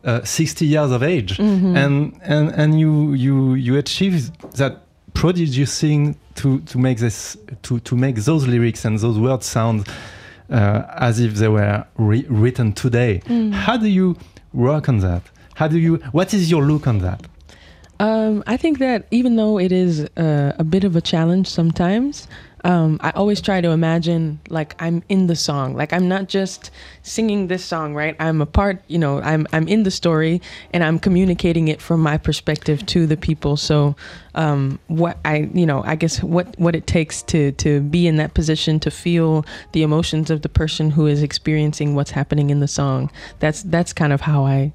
uh, 0.04 0.20
60 0.24 0.64
years 0.66 0.90
of 0.92 1.02
age, 1.02 1.38
and 1.40 2.12
and 2.24 2.52
and 2.56 2.78
you 2.78 3.14
you 3.14 3.54
you 3.54 3.76
achieve 3.78 4.30
that 4.56 4.78
prodigious 5.14 5.78
thing 5.78 6.16
to 6.34 6.58
to 6.66 6.78
make 6.78 6.98
this 6.98 7.36
to 7.62 7.78
to 7.80 7.94
make 7.96 8.20
those 8.24 8.46
lyrics 8.48 8.84
and 8.84 8.98
those 8.98 9.18
words 9.18 9.46
sound 9.46 9.86
uh, 10.50 10.82
as 10.98 11.18
if 11.20 11.34
they 11.34 11.48
were 11.48 11.84
re- 11.98 12.26
written 12.28 12.72
today. 12.72 13.20
How 13.52 13.76
do 13.76 13.86
you 13.86 14.16
work 14.52 14.88
on 14.88 14.98
that? 15.00 15.22
How 15.54 15.68
do 15.68 15.78
you? 15.78 15.96
What 16.12 16.32
is 16.34 16.50
your 16.50 16.62
look 16.62 16.86
on 16.86 16.98
that? 16.98 17.26
Um, 18.00 18.42
I 18.48 18.56
think 18.56 18.78
that 18.80 19.06
even 19.12 19.36
though 19.36 19.60
it 19.60 19.70
is 19.70 20.08
uh, 20.16 20.52
a 20.58 20.64
bit 20.64 20.82
of 20.82 20.96
a 20.96 21.00
challenge 21.00 21.46
sometimes, 21.46 22.26
um, 22.64 22.98
I 23.00 23.10
always 23.10 23.40
try 23.40 23.60
to 23.60 23.70
imagine 23.70 24.40
like 24.48 24.74
I'm 24.80 25.02
in 25.08 25.26
the 25.26 25.36
song. 25.36 25.74
Like 25.74 25.92
I'm 25.92 26.08
not 26.08 26.28
just 26.28 26.70
singing 27.02 27.48
this 27.48 27.64
song, 27.64 27.94
right? 27.94 28.16
I'm 28.18 28.40
a 28.40 28.46
part. 28.46 28.82
You 28.88 28.98
know, 28.98 29.20
I'm 29.20 29.46
I'm 29.52 29.68
in 29.68 29.82
the 29.82 29.90
story 29.90 30.40
and 30.72 30.82
I'm 30.82 30.98
communicating 30.98 31.68
it 31.68 31.80
from 31.80 32.00
my 32.00 32.18
perspective 32.18 32.84
to 32.86 33.06
the 33.06 33.16
people. 33.16 33.56
So, 33.56 33.94
um, 34.34 34.78
what 34.88 35.18
I 35.24 35.50
you 35.54 35.66
know, 35.66 35.82
I 35.84 35.96
guess 35.96 36.22
what 36.22 36.58
what 36.58 36.74
it 36.74 36.86
takes 36.86 37.22
to 37.22 37.52
to 37.52 37.80
be 37.80 38.06
in 38.06 38.16
that 38.16 38.34
position 38.34 38.80
to 38.80 38.90
feel 38.90 39.44
the 39.72 39.82
emotions 39.82 40.30
of 40.30 40.42
the 40.42 40.48
person 40.48 40.90
who 40.90 41.06
is 41.06 41.22
experiencing 41.22 41.94
what's 41.94 42.10
happening 42.12 42.50
in 42.50 42.60
the 42.60 42.68
song. 42.68 43.10
That's 43.38 43.62
that's 43.62 43.92
kind 43.92 44.12
of 44.12 44.22
how 44.22 44.44
I 44.44 44.72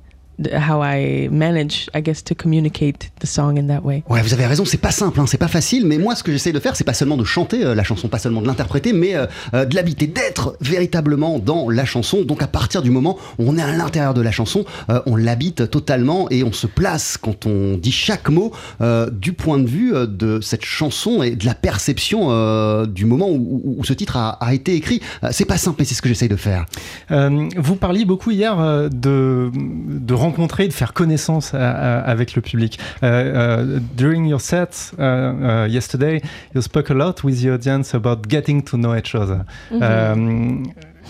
how 0.54 0.82
I 0.84 1.30
manage, 1.32 1.88
I 1.96 2.02
guess, 2.02 2.24
to 2.26 2.36
communicate 2.36 3.10
the 3.20 3.26
song 3.26 3.58
in 3.58 3.68
that 3.68 3.82
way. 3.84 4.04
Ouais, 4.10 4.22
vous 4.22 4.34
avez 4.34 4.46
raison, 4.46 4.66
c'est 4.66 4.78
pas 4.78 4.92
simple, 4.92 5.20
hein, 5.20 5.26
c'est 5.28 5.38
pas 5.38 5.48
facile, 5.48 5.86
mais 5.86 5.98
moi 5.98 6.16
ce 6.16 6.24
que 6.24 6.32
j'essaie 6.32 6.52
de 6.52 6.60
faire, 6.60 6.76
c'est 6.76 6.84
pas 6.84 6.94
seulement 6.94 7.18
de 7.18 7.24
chanter 7.24 7.64
euh, 7.66 7.74
la 7.76 7.84
chanson, 7.84 8.08
pas 8.08 8.20
seulement 8.20 8.42
de 8.42 8.48
l'interpréter, 8.48 8.94
mais 8.94 9.16
euh, 9.16 9.26
euh, 9.54 9.66
de 9.66 9.76
l'habiter, 9.76 10.08
d'être 10.08 10.56
véritablement 10.62 11.40
dans 11.40 11.70
la 11.70 11.86
chanson. 11.86 12.22
Donc 12.24 12.44
à 12.44 12.48
partir 12.48 12.82
du 12.82 12.92
moment 12.92 13.18
où 13.40 13.46
on 13.50 13.58
est 13.58 13.62
à 13.62 13.72
l'intérieur 13.72 14.14
de 14.14 14.22
la 14.22 14.32
chanson, 14.32 14.66
euh, 14.90 15.00
on 15.06 15.16
l'habite 15.16 15.70
totalement 15.72 16.30
et 16.30 16.44
on 16.44 16.52
se 16.54 16.68
place 16.68 17.18
quand 17.18 17.46
on 17.46 17.78
dit 17.78 17.92
chaque 17.92 18.30
mot 18.30 18.52
euh, 18.82 19.10
du 19.10 19.34
point 19.34 19.58
de 19.60 19.68
vue 19.68 19.96
euh, 19.96 20.06
de 20.06 20.40
cette 20.42 20.64
chanson 20.66 21.24
et 21.24 21.32
de 21.36 21.46
la 21.46 21.56
perception 21.56 22.28
euh, 22.30 22.86
du 22.86 23.06
moment 23.06 23.30
où, 23.30 23.62
où- 23.64 23.76
où 23.80 23.84
ce 23.84 23.94
titre 23.94 24.18
a, 24.18 24.30
a 24.40 24.54
été 24.54 24.76
écrit. 24.76 25.02
Euh, 25.24 25.30
c'est 25.32 25.46
pas 25.46 25.58
simple, 25.58 25.78
mais 25.80 25.86
c'est 25.86 25.96
ce 25.96 26.02
que 26.02 26.10
j'essaye 26.10 26.30
de 26.30 26.36
faire. 26.36 26.66
Euh, 27.12 27.50
vous 27.58 27.76
parliez 27.76 28.06
beaucoup 28.06 28.32
hier 28.32 28.60
euh, 28.60 28.90
de, 28.90 29.52
de 29.54 30.14
rencontrer, 30.28 30.68
de 30.68 30.74
faire 30.74 30.94
connaissance 30.94 31.54
à- 31.54 31.58
à- 31.72 32.00
avec 32.14 32.36
le 32.36 32.42
public. 32.42 32.80
Euh, 32.80 33.08
euh, 33.08 33.80
during 33.96 34.28
your 34.28 34.42
set 34.42 34.92
uh, 35.00 35.02
uh, 35.02 35.68
yesterday, 35.70 36.22
you 36.54 36.62
spoke 36.62 36.90
a 36.92 36.94
lot 36.94 37.16
with 37.24 37.42
the 37.42 37.50
audience 37.56 37.96
about 37.96 38.20
getting 38.30 38.62
to 38.64 38.78
know 38.78 38.94
each 38.96 39.14
other. 39.16 39.40
Um, 39.72 40.64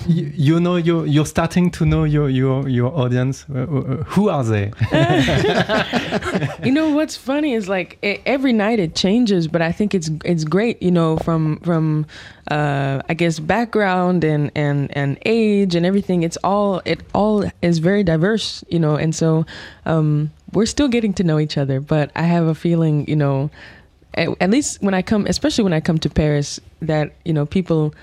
you, 0.05 0.31
you 0.35 0.59
know, 0.59 0.75
you're, 0.75 1.05
you're 1.05 1.25
starting 1.25 1.71
to 1.71 1.85
know 1.85 2.03
your, 2.03 2.29
your, 2.29 2.67
your 2.67 2.93
audience. 2.93 3.45
Uh, 3.53 3.59
uh, 3.59 4.03
who 4.03 4.29
are 4.29 4.43
they? 4.43 4.71
you 6.63 6.71
know 6.71 6.89
what's 6.89 7.15
funny 7.17 7.53
is 7.53 7.67
like 7.67 7.97
e- 8.03 8.19
every 8.25 8.53
night 8.53 8.79
it 8.79 8.95
changes, 8.95 9.47
but 9.47 9.61
I 9.61 9.71
think 9.71 9.95
it's 9.95 10.09
it's 10.23 10.43
great. 10.43 10.81
You 10.81 10.91
know, 10.91 11.17
from 11.17 11.59
from 11.59 12.05
uh, 12.51 13.01
I 13.09 13.13
guess 13.13 13.39
background 13.39 14.23
and 14.23 14.51
and 14.55 14.95
and 14.95 15.17
age 15.25 15.75
and 15.75 15.85
everything. 15.85 16.23
It's 16.23 16.37
all 16.43 16.81
it 16.85 17.01
all 17.13 17.49
is 17.61 17.79
very 17.79 18.03
diverse. 18.03 18.63
You 18.69 18.79
know, 18.79 18.95
and 18.95 19.15
so 19.15 19.45
um, 19.85 20.31
we're 20.53 20.65
still 20.65 20.87
getting 20.87 21.13
to 21.13 21.23
know 21.23 21.39
each 21.39 21.57
other. 21.57 21.79
But 21.79 22.11
I 22.15 22.23
have 22.23 22.47
a 22.47 22.55
feeling, 22.55 23.07
you 23.07 23.15
know, 23.15 23.49
at, 24.13 24.29
at 24.41 24.49
least 24.49 24.81
when 24.81 24.93
I 24.93 25.01
come, 25.01 25.25
especially 25.27 25.63
when 25.63 25.73
I 25.73 25.79
come 25.79 25.97
to 25.99 26.09
Paris, 26.09 26.59
that 26.81 27.13
you 27.25 27.33
know 27.33 27.45
people 27.45 27.93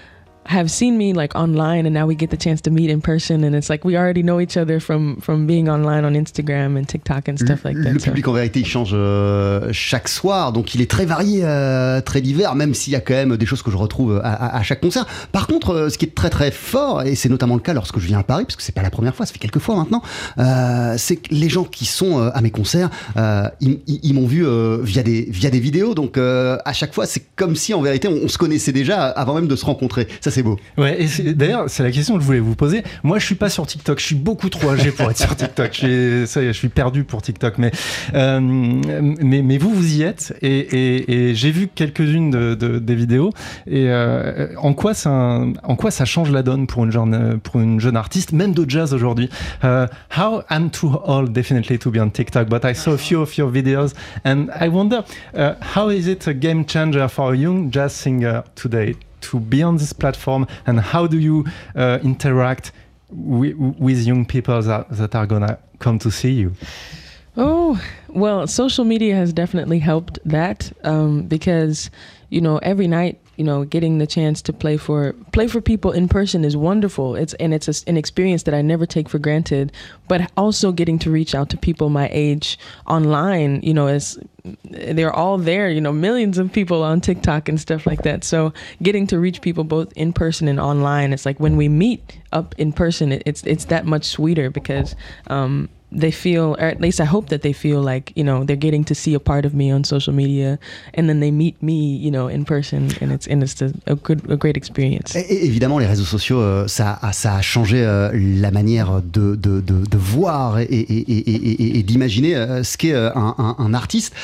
have 0.47 0.69
seen 0.69 0.97
me 0.99 1.13
like 1.15 1.35
online 1.35 1.87
and 1.87 1.95
now 1.95 2.07
we 2.07 2.15
get 2.17 2.29
the 2.31 2.37
chance 2.39 2.61
to 2.63 2.71
meet 2.71 2.91
in 2.91 3.01
person 3.01 3.45
and 3.45 3.55
it's 3.55 3.69
like 3.71 3.85
we 3.85 3.97
already 3.97 4.23
know 4.23 4.41
each 4.41 4.57
other 4.57 4.79
from 4.81 5.17
from 5.21 5.47
being 5.47 5.69
online 5.69 6.05
on 6.05 6.13
Instagram 6.15 6.77
and 6.77 6.85
TikTok 6.87 7.29
and 7.29 7.37
stuff 7.39 7.65
like 7.65 7.77
Le 7.77 7.85
that. 7.85 7.99
so- 8.01 8.07
public 8.11 8.29
en 8.29 8.33
vérité 8.35 8.61
il 8.61 8.67
change 8.67 8.91
euh, 8.93 9.69
chaque 9.73 10.09
soir, 10.09 10.53
donc 10.53 10.75
il 10.75 10.81
est 10.83 10.91
très 10.91 11.07
varié, 11.07 11.41
euh, 11.45 12.01
très 12.01 12.21
divers, 12.21 12.55
même 12.55 12.75
s'il 12.75 12.93
y 12.93 12.97
a 12.97 13.01
quand 13.01 13.15
même 13.15 13.37
des 13.37 13.47
choses 13.47 13.63
que 13.63 13.71
je 13.71 13.77
retrouve 13.77 14.21
à, 14.23 14.33
à- 14.33 14.57
à 14.59 14.63
chaque 14.63 14.81
concert. 14.81 15.07
Par 15.33 15.47
contre, 15.47 15.71
euh, 15.71 15.89
ce 15.89 15.99
qui 15.99 16.05
est 16.05 16.15
très 16.15 16.31
très 16.31 16.51
fort, 16.51 17.03
et 17.03 17.15
c'est 17.15 17.29
notamment 17.29 17.55
le 17.55 17.61
cas 17.61 17.73
lorsque 17.73 17.99
je 17.99 18.07
viens 18.07 18.19
à 18.19 18.23
Paris, 18.23 18.45
parce 18.45 18.57
que 18.57 18.63
c'est 18.63 18.75
pas 18.75 18.83
la 18.83 18.91
première 18.91 19.15
fois, 19.15 19.27
ça 19.27 19.33
fait 19.33 19.39
quelques 19.39 19.59
fois 19.59 19.77
maintenant, 19.77 20.03
euh, 20.39 20.95
c'est 20.99 21.17
que 21.17 21.35
les 21.35 21.49
gens 21.49 21.65
qui 21.65 21.85
sont 21.87 22.19
euh, 22.21 22.31
à 22.35 22.41
mes 22.41 22.51
concerts, 22.51 22.91
euh, 23.17 23.49
ils, 23.61 23.79
ils- 23.87 24.01
ils 24.03 24.15
m'ont 24.15 24.27
vu 24.27 24.47
euh, 24.47 24.79
via 24.83 25.03
des 25.03 25.27
via 25.31 25.51
des 25.51 25.61
vidéos, 25.61 25.95
donc 25.95 26.19
euh, 26.19 26.59
à 26.65 26.73
chaque 26.73 26.93
fois 26.95 27.07
c'est 27.07 27.23
comme 27.37 27.57
si 27.57 27.73
en 27.75 27.81
vérité 27.83 28.09
on, 28.09 28.19
on 28.25 28.29
se 28.29 28.39
connaissait 28.39 28.73
déjà 28.73 29.05
avant 29.07 29.35
même 29.35 29.49
de 29.49 29.57
se 29.57 29.65
rencontrer. 29.65 30.07
Ça 30.21 30.31
c'est 30.35 30.43
beau. 30.43 30.59
Ouais, 30.77 30.99
et 31.01 31.33
d'ailleurs, 31.33 31.65
c'est 31.69 31.83
la 31.83 31.91
question 31.91 32.15
que 32.15 32.21
je 32.21 32.27
voulais 32.27 32.41
vous 32.41 32.55
poser. 32.57 32.83
Moi, 33.03 33.19
je 33.19 33.25
suis 33.27 33.35
pas 33.35 33.49
sur 33.49 33.67
TikTok. 33.67 33.99
Je 34.01 34.05
suis 34.05 34.15
beaucoup 34.15 34.49
trop 34.49 34.71
âgé 34.71 34.91
pour 34.91 35.11
être 35.11 35.19
sur 35.19 35.35
TikTok. 35.35 35.71
Je 35.73 35.79
suis, 35.79 36.27
ça 36.27 36.43
je 36.43 36.53
suis 36.53 36.69
perdu 36.69 37.05
pour 37.05 37.23
TikTok. 37.23 37.59
Mais, 37.59 37.71
euh, 38.15 38.41
mais, 38.41 39.43
mais 39.43 39.59
vous, 39.59 39.73
vous 39.73 39.97
y 39.97 40.03
êtes. 40.03 40.37
Et, 40.43 40.59
et, 40.59 41.13
et 41.31 41.35
j'ai 41.35 41.51
vu 41.51 41.69
quelques-unes 41.75 42.31
de, 42.31 42.55
de- 42.55 42.79
des 42.79 42.95
vidéos. 42.95 43.31
Et 43.67 43.87
euh, 43.89 44.49
en, 44.59 44.75
quoi 44.75 44.93
ça, 44.95 45.11
en 45.63 45.77
quoi 45.77 45.91
ça 45.91 46.05
change 46.05 46.31
la 46.31 46.43
donne 46.43 46.67
pour 46.67 46.85
une 46.85 46.91
jeune, 46.93 47.39
pour 47.41 47.61
une 47.61 47.81
jeune 47.81 47.97
artiste, 47.97 48.33
même 48.33 48.53
de 48.53 48.69
jazz 48.69 48.93
aujourd'hui? 48.93 49.29
Uh, 49.63 49.87
How 50.17 50.43
I'm 50.51 50.71
too 50.71 51.01
old, 51.05 51.33
definitely, 51.33 51.79
to 51.79 51.91
be 51.91 51.99
on 51.99 52.11
TikTok, 52.11 52.49
but 52.49 52.65
I 52.65 52.75
saw 52.75 52.93
a 52.93 52.99
few 52.99 53.21
of 53.21 53.37
your 53.37 53.51
videos, 53.51 53.93
and 54.25 54.47
I 54.61 54.69
wonder 54.69 55.05
uh, 55.37 55.55
how 55.75 55.91
is 55.91 56.07
it 56.09 56.27
a 56.29 56.33
game 56.33 56.65
changer 56.65 57.09
for 57.09 57.33
a 57.33 57.37
young 57.37 57.71
jazz 57.71 57.93
singer 57.93 58.43
today? 58.55 58.95
To 59.31 59.41
be 59.41 59.63
on 59.63 59.77
this 59.77 59.93
platform, 59.93 60.47
and 60.67 60.81
how 60.81 61.07
do 61.07 61.19
you 61.19 61.45
uh, 61.75 61.99
interact 62.03 62.73
wi- 63.11 63.55
with 63.79 63.99
young 64.07 64.25
people 64.27 64.61
that, 64.63 64.89
that 64.91 65.15
are 65.15 65.27
gonna 65.27 65.59
come 65.79 65.99
to 65.99 66.11
see 66.11 66.33
you? 66.33 66.53
Oh, 67.37 67.81
well, 68.09 68.47
social 68.47 68.85
media 68.85 69.17
has 69.17 69.33
definitely 69.33 69.81
helped 69.81 70.19
that 70.25 70.73
um, 70.85 71.23
because, 71.23 71.91
you 72.31 72.41
know, 72.41 72.59
every 72.59 72.87
night, 72.87 73.21
you 73.37 73.45
know, 73.45 73.65
getting 73.65 73.99
the 73.99 74.07
chance 74.07 74.41
to 74.43 74.53
play 74.53 74.77
for 74.77 75.13
play 75.33 75.47
for 75.47 75.61
people 75.61 75.91
in 75.93 76.09
person 76.09 76.45
is 76.45 76.57
wonderful. 76.57 77.17
It's 77.17 77.35
and 77.35 77.53
it's 77.53 77.69
a, 77.69 77.89
an 77.89 77.97
experience 77.97 78.45
that 78.45 78.55
I 78.55 78.63
never 78.63 78.87
take 78.87 79.09
for 79.09 79.19
granted. 79.19 79.73
But 80.09 80.31
also 80.37 80.73
getting 80.73 80.99
to 81.01 81.11
reach 81.11 81.35
out 81.35 81.51
to 81.51 81.57
people 81.57 81.91
my 81.91 82.09
age 82.13 82.59
online, 82.87 83.61
you 83.63 83.75
know, 83.75 83.89
is 83.89 84.19
they're 84.65 85.13
all 85.13 85.39
there. 85.39 85.69
You 85.69 85.81
know, 85.81 85.93
millions 85.93 86.39
of 86.39 86.53
people 86.53 86.83
on 86.83 87.01
TikTok 87.01 87.49
and 87.49 87.61
stuff 87.61 87.87
like 87.87 88.03
that. 88.03 88.25
So 88.25 88.53
getting 88.83 89.07
to 89.09 89.19
reach 89.19 89.41
people 89.41 89.65
both 89.65 89.93
in 89.95 90.13
person 90.13 90.49
and 90.49 90.61
online, 90.61 91.13
it's 91.13 91.27
like 91.27 91.41
when 91.41 91.57
we 91.57 91.69
meet 91.69 92.19
up 92.33 92.55
in 92.59 92.73
person, 92.73 93.13
it, 93.13 93.23
it's 93.27 93.43
it's 93.45 93.67
that 93.67 93.87
much 93.87 94.05
sweeter 94.05 94.51
because. 94.51 94.95
Um, 95.29 95.69
they 95.95 96.11
feel, 96.11 96.57
or 96.59 96.67
at 96.67 96.81
least 96.81 97.01
I 97.01 97.05
hope 97.05 97.29
that 97.31 97.41
they 97.41 97.53
feel 97.53 97.83
like, 97.83 98.13
you 98.17 98.25
know, 98.25 98.45
they're 98.45 98.57
getting 98.61 98.85
to 98.87 98.95
see 98.95 99.15
a 99.15 99.21
part 99.21 99.45
of 99.47 99.55
me 99.55 99.73
on 99.73 99.85
social 99.85 100.13
media 100.13 100.59
and 100.95 101.07
then 101.09 101.21
they 101.21 101.31
meet 101.31 101.57
me, 101.63 101.97
you 101.97 102.11
know, 102.11 102.29
in 102.29 102.45
person 102.45 102.89
and 103.01 103.13
it's, 103.13 103.27
and 103.29 103.43
it's 103.43 103.63
a, 103.87 103.95
good, 103.95 104.21
a 104.31 104.37
great 104.37 104.57
experience. 104.57 105.15
Et- 105.15 105.47
évidemment, 105.47 105.79
les 105.79 105.87
réseaux 105.87 106.05
sociaux, 106.05 106.41
euh, 106.41 106.67
ça, 106.69 106.99
ça 107.13 107.37
a 107.37 107.41
changé 107.43 107.83
euh, 107.85 108.11
la 108.15 108.51
manière 108.51 109.01
de, 109.03 109.35
de, 109.37 109.61
de, 109.61 109.85
de 109.89 109.97
voir 109.97 110.59
et, 110.59 110.65
et, 110.65 111.79
et, 111.79 111.83
d'imaginer 111.83 112.35
euh, 112.37 112.63
ce 112.65 112.77
qu'est 112.77 112.95
un, 112.95 113.35
un- 113.39 113.57
un 113.59 113.75
artiste. 113.75 114.15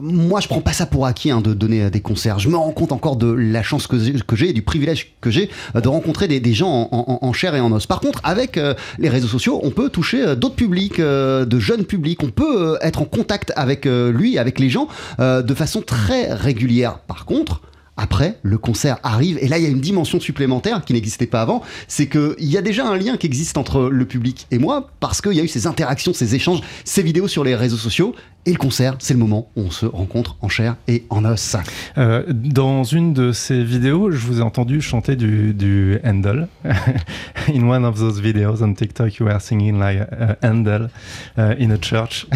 Moi, 0.00 0.40
je 0.40 0.48
prends 0.48 0.60
pas 0.60 0.72
ça 0.72 0.86
pour 0.86 1.06
acquis 1.06 1.30
hein, 1.30 1.40
de 1.40 1.54
donner 1.54 1.90
des 1.90 2.00
concerts. 2.00 2.38
Je 2.38 2.48
me 2.48 2.56
rends 2.56 2.72
compte 2.72 2.92
encore 2.92 3.16
de 3.16 3.30
la 3.30 3.62
chance 3.62 3.86
que 3.86 3.96
j'ai 3.98 4.48
et 4.50 4.52
du 4.52 4.62
privilège 4.62 5.12
que 5.20 5.30
j'ai 5.30 5.48
de 5.74 5.88
rencontrer 5.88 6.28
des, 6.28 6.40
des 6.40 6.54
gens 6.54 6.88
en, 6.90 7.04
en- 7.06 7.18
en 7.26 7.32
chair 7.32 7.54
et 7.54 7.60
en 7.60 7.72
os. 7.72 7.86
Par 7.86 8.00
contre, 8.00 8.20
avec 8.24 8.58
les 8.98 9.08
réseaux 9.08 9.28
sociaux, 9.28 9.60
on 9.62 9.70
peut 9.70 9.88
toucher 9.88 10.25
euh, 10.26 10.34
d'autres 10.34 10.56
publics, 10.56 11.00
euh, 11.00 11.44
de 11.44 11.58
jeunes 11.58 11.84
publics. 11.84 12.22
On 12.22 12.30
peut 12.30 12.74
euh, 12.74 12.78
être 12.80 13.02
en 13.02 13.04
contact 13.04 13.52
avec 13.56 13.86
lui, 13.86 14.38
avec 14.38 14.58
les 14.58 14.70
gens, 14.70 14.88
de 15.18 15.54
façon 15.54 15.80
très 15.80 16.32
régulière. 16.32 16.98
Par 16.98 17.24
contre, 17.24 17.60
après, 17.96 18.38
le 18.42 18.58
concert 18.58 18.98
arrive 19.02 19.38
et 19.40 19.48
là, 19.48 19.58
il 19.58 19.64
y 19.64 19.66
a 19.66 19.70
une 19.70 19.80
dimension 19.80 20.20
supplémentaire 20.20 20.84
qui 20.84 20.92
n'existait 20.92 21.26
pas 21.26 21.42
avant. 21.42 21.62
C'est 21.88 22.08
qu'il 22.08 22.34
y 22.40 22.56
a 22.56 22.62
déjà 22.62 22.86
un 22.86 22.96
lien 22.96 23.16
qui 23.16 23.26
existe 23.26 23.56
entre 23.56 23.88
le 23.88 24.04
public 24.04 24.46
et 24.50 24.58
moi 24.58 24.90
parce 25.00 25.20
qu'il 25.20 25.32
y 25.32 25.40
a 25.40 25.44
eu 25.44 25.48
ces 25.48 25.66
interactions, 25.66 26.12
ces 26.12 26.34
échanges, 26.34 26.60
ces 26.84 27.02
vidéos 27.02 27.28
sur 27.28 27.44
les 27.44 27.54
réseaux 27.54 27.76
sociaux. 27.76 28.14
Et 28.48 28.52
le 28.52 28.58
concert, 28.58 28.94
c'est 29.00 29.12
le 29.12 29.18
moment 29.18 29.48
où 29.56 29.62
on 29.62 29.70
se 29.72 29.86
rencontre 29.86 30.36
en 30.40 30.48
chair 30.48 30.76
et 30.86 31.04
en 31.10 31.24
os. 31.24 31.56
Euh, 31.98 32.22
dans 32.28 32.84
une 32.84 33.12
de 33.12 33.32
ces 33.32 33.64
vidéos, 33.64 34.12
je 34.12 34.24
vous 34.24 34.38
ai 34.38 34.42
entendu 34.42 34.80
chanter 34.80 35.16
du, 35.16 35.52
du 35.52 35.98
Handel. 36.04 36.46
in 37.52 37.68
one 37.68 37.84
of 37.84 37.98
those 37.98 38.20
videos 38.20 38.62
on 38.62 38.74
TikTok, 38.74 39.18
you 39.18 39.26
were 39.26 39.40
singing 39.40 39.80
like 39.80 40.00
uh, 40.00 40.36
Handel 40.44 40.90
uh, 41.36 41.56
in 41.58 41.72
a 41.72 41.78
church. 41.78 42.26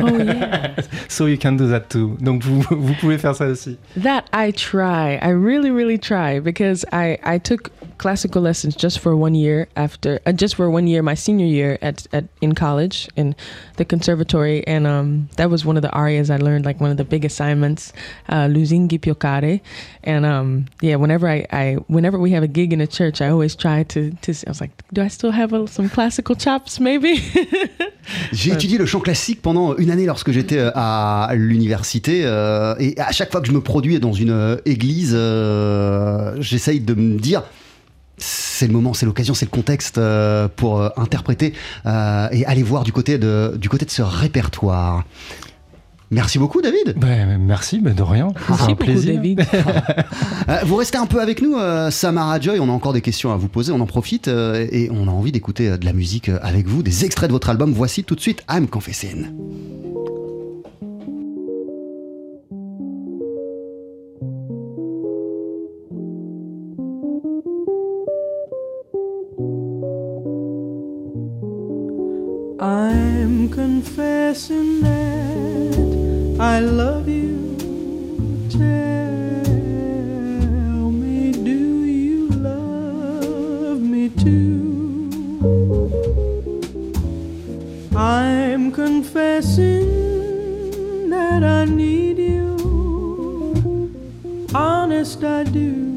Oh, 0.00 0.16
yeah. 0.16 0.74
so 1.08 1.26
you 1.26 1.36
can 1.36 1.52
do 1.52 1.68
that 1.68 1.90
too. 1.90 2.16
Donc 2.18 2.42
vous, 2.44 2.62
vous 2.70 2.94
pouvez 2.94 3.18
faire 3.18 3.34
ça 3.34 3.46
aussi. 3.46 3.76
That 4.02 4.24
I 4.32 4.52
try. 4.52 5.07
I 5.16 5.30
really, 5.30 5.70
really 5.70 5.98
try 5.98 6.40
because 6.40 6.84
I, 6.92 7.18
I 7.22 7.38
took 7.38 7.72
classical 7.98 8.40
lessons 8.42 8.74
just 8.74 8.98
for 8.98 9.16
one 9.16 9.34
year 9.34 9.68
after, 9.76 10.20
uh, 10.24 10.32
just 10.32 10.54
for 10.54 10.70
one 10.70 10.86
year, 10.86 11.02
my 11.02 11.14
senior 11.14 11.46
year 11.46 11.78
at, 11.82 12.06
at 12.12 12.24
in 12.40 12.54
college 12.54 13.08
in 13.16 13.34
the 13.76 13.84
conservatory, 13.84 14.66
and 14.66 14.86
um, 14.86 15.28
that 15.36 15.50
was 15.50 15.64
one 15.64 15.76
of 15.76 15.82
the 15.82 15.90
arias 15.92 16.30
I 16.30 16.36
learned, 16.36 16.64
like 16.64 16.80
one 16.80 16.90
of 16.90 16.96
the 16.96 17.04
big 17.04 17.24
assignments, 17.24 17.92
uh, 18.28 18.46
Luzingi 18.46 18.98
Piocare, 18.98 19.60
and 20.04 20.24
um, 20.24 20.66
yeah, 20.80 20.96
whenever 20.96 21.28
I, 21.28 21.46
I, 21.50 21.74
whenever 21.88 22.18
we 22.18 22.30
have 22.30 22.42
a 22.42 22.48
gig 22.48 22.72
in 22.72 22.80
a 22.80 22.86
church, 22.86 23.20
I 23.20 23.28
always 23.28 23.54
try 23.54 23.82
to, 23.84 24.10
to 24.22 24.32
I 24.46 24.50
was 24.50 24.60
like, 24.60 24.70
do 24.92 25.02
I 25.02 25.08
still 25.08 25.32
have 25.32 25.52
a, 25.52 25.66
some 25.66 25.88
classical 25.88 26.34
chops, 26.34 26.80
maybe? 26.80 27.20
J'ai 28.32 28.52
étudié 28.52 28.78
le 28.78 28.86
chant 28.86 29.00
classique 29.00 29.42
pendant 29.42 29.76
une 29.76 29.90
année 29.90 30.06
lorsque 30.06 30.30
j'étais 30.30 30.58
euh, 30.58 30.70
à 30.74 31.30
l'université 31.34 32.22
euh, 32.24 32.74
et 32.78 32.98
à 32.98 33.12
chaque 33.12 33.30
fois 33.30 33.40
que 33.40 33.46
je 33.46 33.52
me 33.52 33.60
produis 33.60 33.98
dans 34.00 34.12
une 34.12 34.30
euh, 34.30 34.56
église, 34.64 35.12
euh, 35.14 36.36
j'essaye 36.40 36.80
de 36.80 36.94
me 36.94 37.18
dire 37.18 37.42
c'est 38.18 38.66
le 38.66 38.72
moment, 38.72 38.94
c'est 38.94 39.06
l'occasion, 39.06 39.34
c'est 39.34 39.46
le 39.46 39.50
contexte 39.50 39.98
euh, 39.98 40.48
pour 40.54 40.80
euh, 40.80 40.88
interpréter 40.96 41.52
euh, 41.86 42.28
et 42.32 42.44
aller 42.46 42.62
voir 42.62 42.84
du 42.84 42.92
côté 42.92 43.18
de, 43.18 43.56
du 43.56 43.68
côté 43.68 43.84
de 43.84 43.90
ce 43.90 44.02
répertoire. 44.02 45.04
Merci 46.10 46.38
beaucoup 46.38 46.62
David. 46.62 46.94
Ben, 46.96 47.38
merci, 47.38 47.80
mais 47.82 47.92
de 47.92 48.02
rien. 48.02 48.28
Merci 48.48 48.64
un 48.64 48.68
beaucoup, 48.68 48.84
plaisir. 48.84 49.14
David. 49.16 49.44
Vous 50.64 50.76
restez 50.76 50.96
un 50.96 51.06
peu 51.06 51.20
avec 51.20 51.42
nous, 51.42 51.56
euh, 51.56 51.90
Samara 51.90 52.40
Joy. 52.40 52.58
On 52.60 52.68
a 52.68 52.72
encore 52.72 52.94
des 52.94 53.02
questions 53.02 53.32
à 53.32 53.36
vous 53.36 53.48
poser. 53.48 53.72
On 53.72 53.80
en 53.80 53.86
profite 53.86 54.28
euh, 54.28 54.66
et 54.72 54.88
on 54.90 55.06
a 55.06 55.10
envie 55.10 55.32
d'écouter 55.32 55.68
euh, 55.68 55.76
de 55.76 55.84
la 55.84 55.92
musique 55.92 56.30
avec 56.42 56.66
vous, 56.66 56.82
des 56.82 57.04
extraits 57.04 57.28
de 57.28 57.32
votre 57.32 57.50
album. 57.50 57.72
Voici 57.72 58.04
tout 58.04 58.14
de 58.14 58.20
suite 58.20 58.42
I'm 58.50 58.68
Confessing. 58.68 59.26
I'm 72.60 73.48
confessing 73.50 74.80
that 74.80 76.38
I 76.40 76.58
love 76.58 77.08
you. 77.08 77.56
Tell 78.50 78.60
me, 80.90 81.30
do 81.30 81.84
you 81.84 82.28
love 82.30 83.80
me 83.80 84.08
too? 84.08 85.08
I'm 87.94 88.72
confessing 88.72 89.84
that 91.10 91.44
I 91.44 91.64
need 91.64 92.18
you. 92.18 92.56
Honest, 94.52 95.22
I 95.22 95.44
do. 95.44 95.87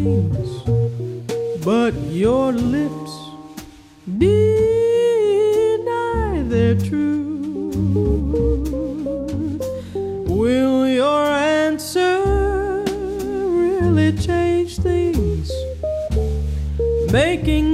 Strange 0.00 1.64
but 1.64 1.94
your 2.08 2.52
lips 2.52 3.12
deny 4.18 4.42
their 6.48 6.74
truth. 6.74 7.76
Will 10.28 10.88
your 10.88 11.26
answer 11.26 12.22
really 12.86 14.12
change 14.16 14.78
things, 14.78 15.52
making 17.12 17.69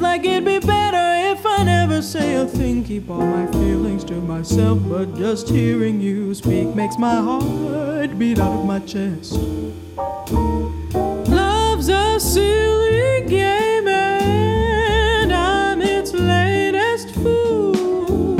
make 0.00 0.24
it'd 0.24 0.44
be 0.44 0.58
better 0.58 1.32
if 1.32 1.46
I 1.46 1.62
never 1.64 2.02
say 2.02 2.34
a 2.34 2.46
thing. 2.46 2.82
Keep 2.84 3.10
all 3.10 3.24
my 3.24 3.46
feelings 3.52 4.04
to 4.04 4.14
myself, 4.14 4.78
but 4.88 5.14
just 5.16 5.48
hearing 5.48 6.00
you 6.00 6.34
speak 6.34 6.74
makes 6.74 6.98
my 6.98 7.14
heart 7.14 8.18
beat 8.18 8.38
out 8.38 8.58
of 8.58 8.64
my 8.66 8.80
chest. 8.80 9.34
Love's 11.28 11.88
a 11.88 12.18
silly 12.18 13.26
game, 13.28 13.86
and 13.86 15.32
I'm 15.32 15.80
its 15.82 16.12
latest 16.12 17.14
fool. 17.14 18.36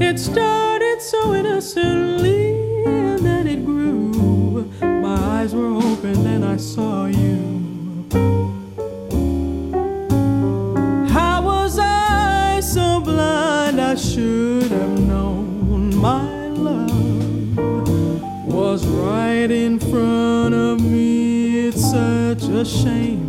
It 0.00 0.18
started 0.18 1.00
so 1.00 1.34
innocently, 1.34 2.50
and 2.84 3.18
then 3.20 3.46
it 3.46 3.64
grew. 3.64 4.70
My 4.80 5.16
eyes 5.40 5.54
were 5.54 5.74
open, 5.74 6.26
and 6.26 6.44
I 6.44 6.56
saw 6.58 7.06
you. 7.06 7.25
ashamed. 22.56 23.25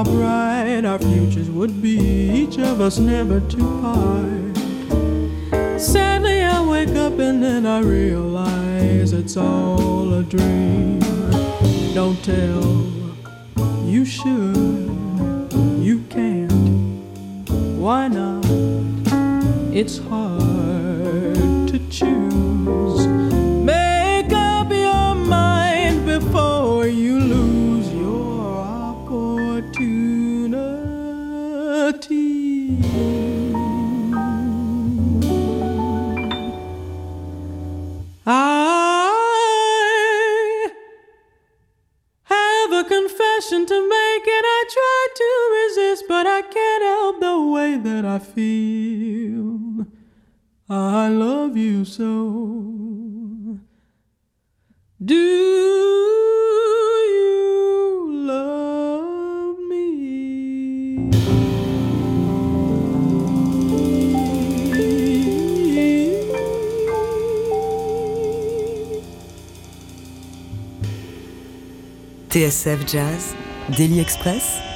How 0.00 0.12
bright 0.12 0.84
our 0.86 0.98
futures 0.98 1.50
would 1.50 1.82
be. 1.82 1.98
Each 2.30 2.58
of 2.58 2.80
us 2.80 2.98
never 2.98 3.38
to 3.38 3.56
part. 3.82 4.56
Sadly, 5.78 6.42
I 6.42 6.66
wake 6.66 6.96
up 6.96 7.18
and 7.18 7.42
then 7.42 7.66
I 7.66 7.80
realize 7.80 9.12
it's 9.12 9.36
all 9.36 10.14
a 10.14 10.22
dream. 10.22 11.00
Don't 11.92 12.22
tell, 12.24 12.62
you 13.84 14.06
should, 14.06 15.52
you 15.78 16.02
can't. 16.08 16.50
Why 17.78 18.08
not? 18.08 18.46
It's 19.74 19.98
hard 19.98 20.59
the 47.20 47.36
way 47.52 47.76
that 47.76 48.04
I 48.04 48.18
feel. 48.18 49.86
I 50.68 51.08
love 51.08 51.56
you 51.56 51.84
so. 51.84 52.06
Do 55.02 55.14
you 57.14 58.12
love 58.26 59.58
me? 59.58 61.10
TSF 72.28 72.86
Jazz, 72.86 73.34
Daily 73.76 73.98
Express, 74.00 74.69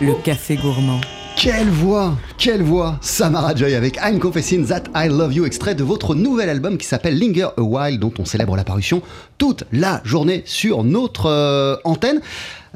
le 0.00 0.14
café 0.22 0.56
gourmand. 0.56 1.00
Quelle 1.36 1.68
voix 1.68 2.16
Quelle 2.38 2.62
voix 2.62 2.98
Samara 3.00 3.54
Joy 3.54 3.74
avec 3.74 3.98
I'm 4.02 4.18
Confessing 4.18 4.66
That 4.66 4.84
I 4.94 5.08
Love 5.08 5.34
You, 5.34 5.44
extrait 5.46 5.74
de 5.74 5.84
votre 5.84 6.14
nouvel 6.14 6.48
album 6.48 6.78
qui 6.78 6.86
s'appelle 6.86 7.18
Linger 7.18 7.48
a 7.56 7.60
While, 7.62 7.98
dont 7.98 8.12
on 8.18 8.24
célèbre 8.24 8.56
la 8.56 8.64
parution 8.64 9.02
toute 9.38 9.64
la 9.72 10.00
journée 10.04 10.42
sur 10.46 10.84
notre 10.84 11.26
euh, 11.26 11.76
antenne. 11.84 12.20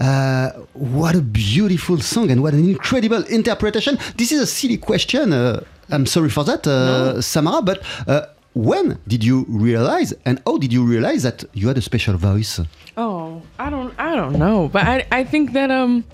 Uh, 0.00 0.48
what 0.74 1.14
a 1.14 1.20
beautiful 1.20 2.00
song 2.02 2.30
and 2.30 2.38
what 2.38 2.52
an 2.54 2.64
incredible 2.64 3.22
interpretation. 3.30 3.96
This 4.16 4.30
is 4.32 4.40
a 4.40 4.46
silly 4.46 4.78
question. 4.78 5.32
Uh, 5.32 5.60
I'm 5.90 6.06
sorry 6.06 6.30
for 6.30 6.44
that, 6.44 6.66
uh, 6.66 7.20
Samara, 7.20 7.60
but 7.60 7.80
uh, 8.08 8.22
when 8.54 8.96
did 9.06 9.22
you 9.22 9.44
realize 9.48 10.14
and 10.24 10.40
how 10.46 10.56
did 10.58 10.72
you 10.72 10.84
realize 10.84 11.22
that 11.22 11.44
you 11.52 11.68
had 11.68 11.76
a 11.76 11.82
special 11.82 12.16
voice? 12.16 12.60
Oh, 12.96 13.42
I 13.58 13.68
don't 13.68 13.92
I 13.98 14.16
don't 14.16 14.38
know, 14.38 14.68
but 14.72 14.84
I 14.84 15.06
I 15.12 15.24
think 15.24 15.52
that 15.52 15.70
um 15.70 16.04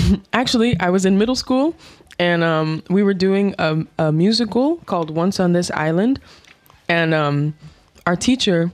actually 0.32 0.78
I 0.80 0.90
was 0.90 1.04
in 1.04 1.18
middle 1.18 1.34
school 1.36 1.74
and 2.18 2.42
um 2.44 2.82
we 2.88 3.02
were 3.02 3.14
doing 3.14 3.54
a, 3.58 3.84
a 3.98 4.12
musical 4.12 4.76
called 4.86 5.10
Once 5.10 5.40
on 5.40 5.52
This 5.52 5.70
Island 5.70 6.20
and 6.88 7.14
um 7.14 7.54
our 8.06 8.16
teacher 8.16 8.72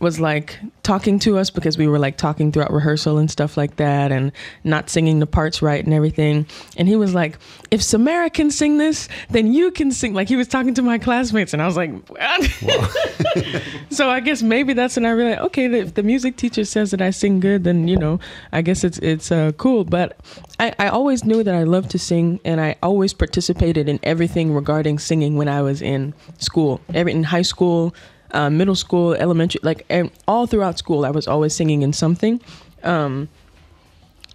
was 0.00 0.20
like 0.20 0.58
talking 0.82 1.18
to 1.18 1.38
us 1.38 1.50
because 1.50 1.78
we 1.78 1.88
were 1.88 1.98
like 1.98 2.16
talking 2.16 2.52
throughout 2.52 2.72
rehearsal 2.72 3.18
and 3.18 3.30
stuff 3.30 3.56
like 3.56 3.76
that 3.76 4.12
and 4.12 4.32
not 4.64 4.90
singing 4.90 5.20
the 5.20 5.26
parts 5.26 5.62
right 5.62 5.84
and 5.84 5.94
everything. 5.94 6.46
And 6.76 6.88
he 6.88 6.96
was 6.96 7.14
like, 7.14 7.38
if 7.70 7.82
Samara 7.82 8.30
can 8.30 8.50
sing 8.50 8.78
this, 8.78 9.08
then 9.30 9.52
you 9.52 9.70
can 9.70 9.90
sing. 9.90 10.14
Like 10.14 10.28
he 10.28 10.36
was 10.36 10.48
talking 10.48 10.74
to 10.74 10.82
my 10.82 10.98
classmates 10.98 11.52
and 11.52 11.62
I 11.62 11.66
was 11.66 11.76
like, 11.76 11.90
so 13.90 14.10
I 14.10 14.20
guess 14.20 14.42
maybe 14.42 14.74
that's 14.74 14.96
when 14.96 15.06
I 15.06 15.10
realized, 15.10 15.40
okay, 15.40 15.72
if 15.72 15.94
the 15.94 16.02
music 16.02 16.36
teacher 16.36 16.64
says 16.64 16.90
that 16.90 17.00
I 17.00 17.10
sing 17.10 17.40
good, 17.40 17.64
then, 17.64 17.88
you 17.88 17.96
know, 17.96 18.20
I 18.52 18.62
guess 18.62 18.84
it's, 18.84 18.98
it's 18.98 19.32
uh, 19.32 19.52
cool. 19.56 19.84
But 19.84 20.18
I, 20.60 20.74
I 20.78 20.88
always 20.88 21.24
knew 21.24 21.42
that 21.42 21.54
I 21.54 21.64
loved 21.64 21.90
to 21.92 21.98
sing 21.98 22.40
and 22.44 22.60
I 22.60 22.76
always 22.82 23.12
participated 23.12 23.88
in 23.88 23.98
everything 24.02 24.52
regarding 24.52 24.98
singing 24.98 25.36
when 25.36 25.48
I 25.48 25.62
was 25.62 25.82
in 25.82 26.14
school, 26.38 26.80
every, 26.94 27.12
in 27.12 27.24
high 27.24 27.42
school, 27.42 27.94
uh, 28.32 28.50
middle 28.50 28.74
school, 28.74 29.14
elementary, 29.14 29.60
like 29.62 29.86
all 30.26 30.46
throughout 30.46 30.78
school, 30.78 31.04
I 31.04 31.10
was 31.10 31.26
always 31.26 31.54
singing 31.54 31.82
in 31.82 31.92
something. 31.92 32.40
Um, 32.82 33.28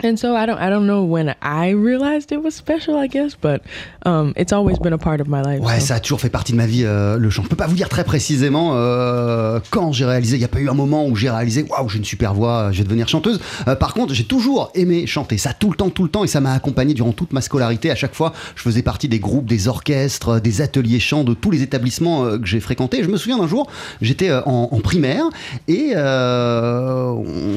and 0.03 0.15
so 0.17 0.35
I 0.35 0.45
don't 0.45 0.57
I 0.59 0.69
don't 0.69 0.85
know 0.85 1.03
when 1.03 1.35
I 1.41 1.71
realized 1.73 2.31
it 2.31 2.43
was 2.43 2.51
special, 2.51 2.95
I 2.95 3.07
guess, 3.07 3.35
but 3.41 3.61
um, 4.05 4.33
it's 4.35 4.51
always 4.53 4.77
been 4.79 4.93
a 4.93 4.97
part 4.97 5.21
of 5.21 5.27
my 5.27 5.41
life. 5.41 5.61
Ouais, 5.61 5.79
so. 5.79 5.87
ça 5.87 5.95
a 5.95 5.99
toujours 5.99 6.19
fait 6.21 6.29
partie 6.29 6.51
de 6.53 6.57
ma 6.57 6.65
vie, 6.65 6.83
euh, 6.85 7.17
le 7.17 7.29
chant. 7.29 7.43
Je 7.43 7.49
peux 7.49 7.55
pas 7.55 7.67
vous 7.67 7.75
dire 7.75 7.89
très 7.89 8.03
précisément 8.03 8.71
euh, 8.75 9.59
quand 9.69 9.91
j'ai 9.91 10.05
réalisé. 10.05 10.35
Il 10.35 10.39
n'y 10.39 10.45
a 10.45 10.49
pas 10.49 10.59
eu 10.59 10.69
un 10.69 10.73
moment 10.73 11.05
où 11.07 11.15
j'ai 11.15 11.29
réalisé, 11.29 11.65
waouh, 11.69 11.89
j'ai 11.89 11.97
une 11.99 12.05
super 12.05 12.33
voix, 12.33 12.69
je 12.71 12.79
vais 12.79 12.83
devenir 12.83 13.07
chanteuse. 13.07 13.39
Euh, 13.67 13.75
par 13.75 13.93
contre, 13.93 14.13
j'ai 14.13 14.23
toujours 14.25 14.71
aimé 14.75 15.05
chanter. 15.07 15.37
Ça 15.37 15.53
tout 15.53 15.69
le 15.69 15.75
temps, 15.75 15.89
tout 15.89 16.03
le 16.03 16.09
temps, 16.09 16.23
et 16.23 16.27
ça 16.27 16.41
m'a 16.41 16.53
accompagné 16.53 16.93
durant 16.93 17.11
toute 17.11 17.33
ma 17.33 17.41
scolarité. 17.41 17.91
À 17.91 17.95
chaque 17.95 18.15
fois, 18.15 18.33
je 18.55 18.61
faisais 18.61 18.81
partie 18.81 19.07
des 19.07 19.19
groupes, 19.19 19.45
des 19.45 19.67
orchestres, 19.67 20.39
des 20.41 20.61
ateliers 20.61 20.99
chants 20.99 21.23
de 21.23 21.33
tous 21.33 21.51
les 21.51 21.61
établissements 21.61 22.25
euh, 22.25 22.37
que 22.37 22.45
j'ai 22.47 22.59
fréquentés. 22.59 23.03
Je 23.03 23.09
me 23.09 23.17
souviens 23.17 23.37
d'un 23.37 23.47
jour, 23.47 23.67
j'étais 24.01 24.29
euh, 24.29 24.41
en, 24.45 24.69
en 24.71 24.79
primaire 24.79 25.25
et 25.67 25.91
euh, 25.95 27.05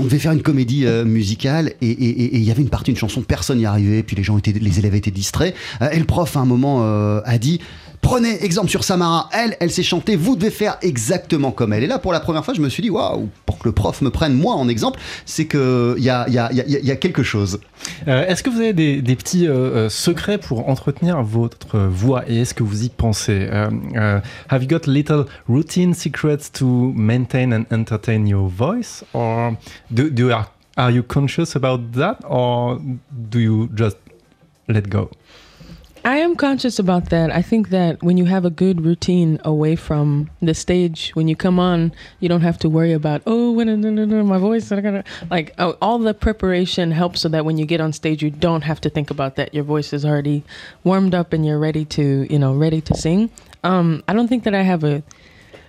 on 0.01 0.05
devait 0.05 0.18
faire 0.18 0.32
une 0.32 0.42
comédie 0.42 0.86
euh, 0.86 1.05
musicale 1.05 1.72
et- 1.80 1.90
et 1.90 2.24
et- 2.24 2.34
et 2.35 2.39
il 2.39 2.45
y 2.45 2.51
avait 2.51 2.62
une 2.62 2.68
partie, 2.68 2.91
une 2.91 2.97
chanson, 2.97 3.22
personne 3.22 3.59
n'y 3.59 3.66
arrivait, 3.66 4.03
puis 4.03 4.16
les 4.16 4.24
gens 4.24 4.37
étaient, 4.37 4.51
les 4.53 4.78
élèves 4.80 4.97
étaient 4.97 5.12
distraits. 5.12 5.55
Euh, 5.80 5.91
et 5.91 5.99
le 6.01 6.05
prof, 6.05 6.37
à 6.37 6.41
un 6.41 6.45
moment, 6.45 6.80
euh, 6.82 7.20
a 7.24 7.39
dit 7.39 7.61
Prenez 8.01 8.45
exemple 8.45 8.68
sur 8.68 8.85
Samara, 8.85 9.30
elle, 9.32 9.57
elle 9.61 9.70
sait 9.70 9.82
chanter, 9.82 10.14
vous 10.14 10.37
devez 10.37 10.51
faire 10.51 10.76
exactement 10.82 11.53
comme 11.53 11.72
elle. 11.72 11.85
Et 11.85 11.87
là, 11.87 11.99
pour 11.99 12.12
la 12.12 12.20
première 12.20 12.45
fois, 12.45 12.53
je 12.53 12.61
me 12.61 12.68
suis 12.68 12.82
dit, 12.82 12.91
waouh, 12.91 13.30
pour 13.47 13.59
que 13.59 13.66
le 13.66 13.72
prof 13.72 14.03
me 14.03 14.11
prenne 14.11 14.35
moi 14.35 14.57
en 14.57 14.68
exemple, 14.68 15.01
c'est 15.24 15.47
qu'il 15.47 15.95
y 16.01 16.11
a, 16.11 16.28
y, 16.28 16.39
a, 16.39 16.97
quelque 16.97 17.22
chose. 17.22 17.61
Euh, 18.07 18.26
est-ce 18.26 18.43
que 18.43 18.51
vous 18.51 18.61
avez 18.61 18.74
des, 18.74 19.16
petits 19.16 19.49
secrets 19.89 20.37
pour 20.37 20.68
entretenir 20.68 21.22
votre 21.22 21.78
voix 21.78 22.24
et 22.28 22.41
est-ce 22.43 22.53
que 22.53 22.62
vous 22.62 22.85
y 22.85 22.91
pensez? 22.91 23.49
Have 24.51 24.62
you 24.62 24.68
got 24.68 24.87
little 24.87 25.24
routine 25.49 25.95
secrets 25.95 26.51
to 26.53 26.93
maintain 26.95 27.53
and 27.53 27.64
entertain 27.72 28.26
your 28.26 28.49
voice, 28.49 29.03
or 29.14 29.55
do, 29.91 30.11
do 30.11 30.28
you 30.28 30.35
are, 30.35 30.51
are 30.76 30.90
you 30.90 31.02
conscious 31.02 31.54
about 31.54 31.92
that, 31.92 32.22
or 32.26 32.80
do 33.28 33.38
you 33.38 33.68
just 33.74 33.96
let 34.68 34.88
go 34.88 35.10
I 36.06 36.16
am 36.16 36.36
conscious 36.36 36.78
about 36.78 37.08
that. 37.08 37.30
I 37.30 37.40
think 37.40 37.70
that 37.70 38.02
when 38.02 38.18
you 38.18 38.26
have 38.26 38.44
a 38.44 38.50
good 38.50 38.82
routine 38.84 39.40
away 39.42 39.74
from 39.74 40.28
the 40.42 40.52
stage, 40.52 41.12
when 41.14 41.28
you 41.28 41.34
come 41.34 41.58
on, 41.58 41.94
you 42.20 42.28
don't 42.28 42.42
have 42.42 42.58
to 42.58 42.68
worry 42.68 42.92
about 42.92 43.22
oh, 43.26 43.52
when 43.52 44.28
my 44.28 44.36
voice, 44.36 44.70
like 45.30 45.54
oh, 45.58 45.78
all 45.80 45.98
the 45.98 46.12
preparation 46.12 46.90
helps 46.90 47.22
so 47.22 47.30
that 47.30 47.46
when 47.46 47.56
you 47.56 47.64
get 47.64 47.80
on 47.80 47.94
stage, 47.94 48.22
you 48.22 48.28
don't 48.28 48.64
have 48.64 48.82
to 48.82 48.90
think 48.90 49.10
about 49.10 49.36
that. 49.36 49.54
Your 49.54 49.64
voice 49.64 49.94
is 49.94 50.04
already 50.04 50.44
warmed 50.84 51.14
up 51.14 51.32
and 51.32 51.46
you're 51.46 51.58
ready 51.58 51.86
to, 51.86 52.30
you 52.30 52.38
know, 52.38 52.54
ready 52.54 52.82
to 52.82 52.94
sing. 52.94 53.30
Um, 53.62 54.04
I 54.06 54.12
don't 54.12 54.28
think 54.28 54.44
that 54.44 54.54
I 54.54 54.60
have 54.60 54.84
a 54.84 55.02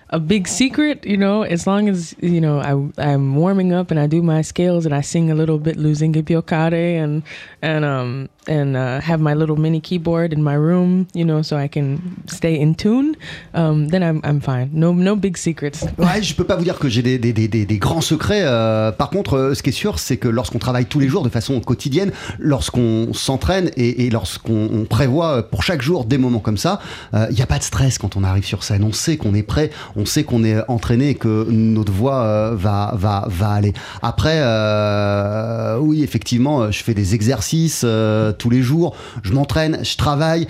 a 0.09 0.19
big 0.19 0.47
secret, 0.47 1.05
you 1.05 1.17
know, 1.17 1.43
as 1.43 1.65
long 1.65 1.89
as, 1.89 2.15
you 2.21 2.39
know, 2.39 2.59
I, 2.59 2.71
I'm 3.11 3.35
warming 3.35 3.73
up 3.73 3.91
and 3.91 3.99
I 3.99 4.07
do 4.07 4.21
my 4.21 4.41
scales 4.41 4.85
and 4.85 4.93
I 4.93 5.01
sing 5.01 5.31
a 5.31 5.35
little 5.35 5.57
bit 5.57 5.77
losing 5.77 6.13
Gipiokare 6.13 7.03
and, 7.03 7.23
and, 7.61 7.83
um, 7.83 8.29
and 8.47 8.77
uh, 8.77 9.01
have 9.01 9.19
my 9.19 9.33
little 9.33 9.55
mini 9.55 9.79
keyboard 9.81 10.31
in 10.31 10.43
my 10.43 10.53
room, 10.53 11.07
you 11.13 11.25
know, 11.25 11.41
so 11.41 11.57
I 11.57 11.67
can 11.67 11.99
stay 12.27 12.59
in 12.59 12.75
tune, 12.75 13.15
um, 13.53 13.87
then 13.89 14.03
I'm, 14.03 14.21
I'm 14.23 14.39
fine. 14.39 14.69
No, 14.73 14.93
no 14.93 15.15
big 15.15 15.37
secrets. 15.37 15.85
Ouais, 15.97 16.21
je 16.21 16.35
peux 16.35 16.43
pas 16.43 16.55
vous 16.55 16.63
dire 16.63 16.77
que 16.77 16.87
j'ai 16.87 17.01
des, 17.01 17.17
des, 17.17 17.33
des, 17.33 17.47
des, 17.47 17.77
grands 17.77 18.01
secrets. 18.01 18.43
Euh, 18.43 18.91
par 18.91 19.09
contre, 19.09 19.35
euh, 19.35 19.53
ce 19.55 19.63
qui 19.63 19.69
est 19.69 19.73
sûr, 19.73 19.99
c'est 19.99 20.17
que 20.17 20.27
lorsqu'on 20.27 20.59
travaille 20.59 20.85
tous 20.85 20.99
les 20.99 21.07
jours 21.07 21.23
de 21.23 21.29
façon 21.29 21.59
quotidienne, 21.59 22.11
lorsqu'on 22.39 23.13
s'entraîne 23.13 23.71
et, 23.75 24.05
et 24.05 24.09
lorsqu'on 24.09 24.85
prévoit 24.89 25.49
pour 25.49 25.63
chaque 25.63 25.81
jour 25.81 26.05
des 26.05 26.17
moments 26.17 26.39
comme 26.39 26.57
ça, 26.57 26.79
il 27.13 27.19
euh, 27.19 27.31
n'y 27.31 27.41
a 27.41 27.47
pas 27.47 27.57
de 27.57 27.63
stress 27.63 27.97
quand 27.97 28.15
on 28.15 28.23
arrive 28.23 28.45
sur 28.45 28.63
scène. 28.63 28.83
On 28.83 28.93
sait 28.93 29.17
qu'on 29.17 29.33
est 29.33 29.43
prêt, 29.43 29.71
on 29.95 30.05
sait 30.05 30.23
qu'on 30.23 30.43
est 30.43 30.57
entraîné 30.67 31.09
et 31.09 31.15
que 31.15 31.47
notre 31.49 31.91
voix 31.91 32.23
euh, 32.23 32.55
va, 32.55 32.93
va, 32.95 33.25
va 33.27 33.49
aller. 33.49 33.73
Après, 34.01 34.37
euh, 34.37 35.77
oui, 35.79 36.03
effectivement, 36.03 36.71
je 36.71 36.83
fais 36.83 36.93
des 36.93 37.15
exercices 37.15 37.83
euh, 37.85 38.31
tous 38.31 38.49
les 38.49 38.61
jours, 38.61 38.95
je 39.23 39.33
m'entraîne, 39.33 39.79
je 39.83 39.97
travaille, 39.97 40.47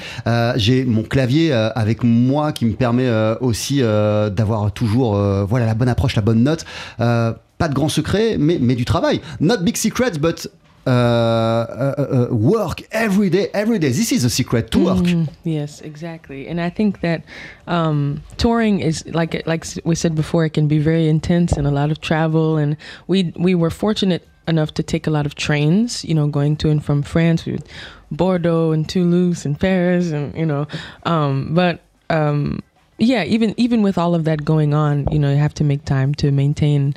j'ai 0.56 0.86
mon 0.86 1.04
clavier 1.04 1.54
avec 1.54 2.04
moi 2.04 2.52
qui 2.52 2.66
me 2.66 2.74
permet 2.74 3.10
aussi 3.42 3.80
d'avoir 3.82 4.72
toujours 4.72 5.16
voilà, 5.48 5.66
la 5.66 5.74
bonne 5.74 5.90
approche, 5.90 6.16
la 6.16 6.22
bonne 6.22 6.44
note. 6.44 6.66
pas 6.98 7.68
de 7.68 7.74
grand 7.74 7.90
secret, 7.90 8.38
mais, 8.40 8.58
mais 8.62 8.76
du 8.76 8.86
travail. 8.86 9.22
Not 9.40 9.58
big 9.64 9.78
secrets, 9.78 10.18
but 10.20 10.50
uh, 10.88 10.90
uh, 10.90 12.28
uh, 12.32 12.36
work 12.36 12.84
every 12.92 13.30
day, 13.30 13.50
every 13.56 13.80
day. 13.80 13.88
This 13.88 14.12
is 14.12 14.24
a 14.24 14.30
secret 14.30 14.70
to 14.72 14.86
work. 14.86 14.98
Mm, 14.98 15.28
yes, 15.44 15.82
exactly. 15.82 16.48
And 16.48 16.62
I 16.62 16.70
think 16.70 17.02
that 17.02 17.24
um, 17.66 18.22
touring 18.38 18.82
is 18.82 19.04
like 19.08 19.46
like 19.48 19.66
we 19.84 19.96
said 19.96 20.14
before, 20.14 20.46
it 20.46 20.54
can 20.54 20.68
be 20.68 20.78
very 20.78 21.08
intense 21.08 21.54
and 21.54 21.66
a 21.66 21.72
lot 21.72 21.90
of 21.90 22.02
travel. 22.02 22.58
And 22.58 22.78
we 23.08 23.34
we 23.36 23.56
were 23.56 23.72
fortunate 23.72 24.28
enough 24.48 24.76
to 24.76 24.84
take 24.84 25.08
a 25.08 25.10
lot 25.10 25.26
of 25.26 25.34
trains. 25.34 26.06
You 26.06 26.14
know, 26.14 26.28
going 26.28 26.56
to 26.58 26.70
and 26.70 26.86
from 26.86 27.02
France, 27.02 27.46
with 27.46 27.68
Bordeaux 28.12 28.72
and 28.72 28.88
Toulouse 28.88 29.44
and 29.44 29.60
Paris, 29.60 30.12
and 30.12 30.36
you 30.38 30.46
know, 30.46 30.68
um, 31.04 31.56
but. 31.56 31.82
Um, 32.12 32.62
yeah, 32.98 33.24
even 33.24 33.54
even 33.58 33.82
with 33.82 33.98
all 33.98 34.16
of 34.16 34.24
that 34.24 34.46
going 34.46 34.74
on, 34.74 35.08
you 35.12 35.20
know, 35.20 35.30
you 35.30 35.38
have 35.38 35.54
to 35.56 35.66
make 35.66 35.84
time 35.84 36.14
to 36.16 36.32
maintain 36.32 36.94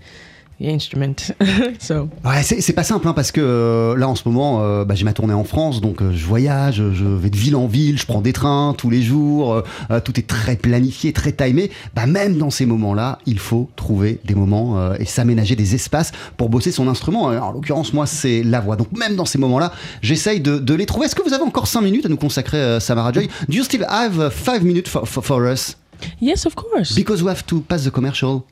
instrument. 0.67 1.15
so. 1.79 2.09
Ouais, 2.25 2.43
c'est 2.43 2.73
pas 2.73 2.83
simple 2.83 3.07
hein, 3.07 3.13
parce 3.13 3.31
que 3.31 3.41
euh, 3.41 3.97
là 3.97 4.09
en 4.09 4.15
ce 4.15 4.23
moment, 4.27 4.63
euh, 4.63 4.85
bah, 4.85 4.95
j'ai 4.95 5.05
ma 5.05 5.13
tournée 5.13 5.35
en 5.35 5.45
France, 5.45 5.81
donc 5.81 6.03
euh, 6.03 6.13
je 6.13 6.25
voyage, 6.25 6.83
je 6.93 7.05
vais 7.05 7.31
de 7.31 7.37
ville 7.37 7.57
en 7.57 7.67
ville, 7.67 7.99
je 7.99 8.07
prends 8.07 8.21
des 8.21 8.33
trains 8.33 8.75
tous 8.77 8.91
les 8.91 9.03
jours, 9.03 9.63
tout 10.05 10.19
est 10.19 10.27
très 10.27 10.57
planifié, 10.57 11.13
très 11.13 11.33
timé. 11.33 11.71
Bah, 11.95 12.07
même 12.07 12.39
dans 12.39 12.51
ces 12.51 12.67
moments-là, 12.67 13.19
il 13.27 13.39
faut 13.39 13.69
trouver 13.77 14.21
des 14.25 14.35
moments 14.35 14.93
et 14.95 15.05
s'aménager 15.05 15.57
des 15.57 15.75
espaces 15.75 16.13
pour 16.37 16.49
bosser 16.49 16.73
son 16.73 16.89
instrument. 16.89 17.25
en 17.25 17.53
l'occurrence, 17.53 17.93
moi, 17.93 18.07
c'est 18.07 18.43
la 18.43 18.61
voix. 18.61 18.77
Donc 18.77 18.93
même 18.93 19.17
dans 19.17 19.25
ces 19.25 19.39
moments-là, 19.39 19.73
j'essaye 20.03 20.41
de, 20.41 20.59
de, 20.59 20.75
les 20.75 20.87
trouver. 20.87 21.07
Est-ce 21.07 21.15
que 21.15 21.23
vous 21.23 21.35
avez 21.35 21.45
encore 21.45 21.67
5 21.67 21.81
minutes 21.81 22.07
à 22.07 22.09
nous 22.09 22.17
consacrer, 22.17 22.79
Samara 22.81 23.13
Joy? 23.13 23.29
Do 23.49 23.57
you 23.57 23.65
still 23.65 23.85
have 23.89 24.33
5 24.33 24.63
minutes 24.63 24.89
for, 24.89 25.07
for, 25.07 25.23
for 25.23 25.47
us? 25.47 25.77
Yes, 26.21 26.47
of 26.47 26.55
course. 26.55 26.95
Because 26.95 27.23
we 27.23 27.29
have 27.29 27.45
to 27.47 27.61
pass 27.61 27.85
the 27.85 27.91
commercial. 27.91 28.45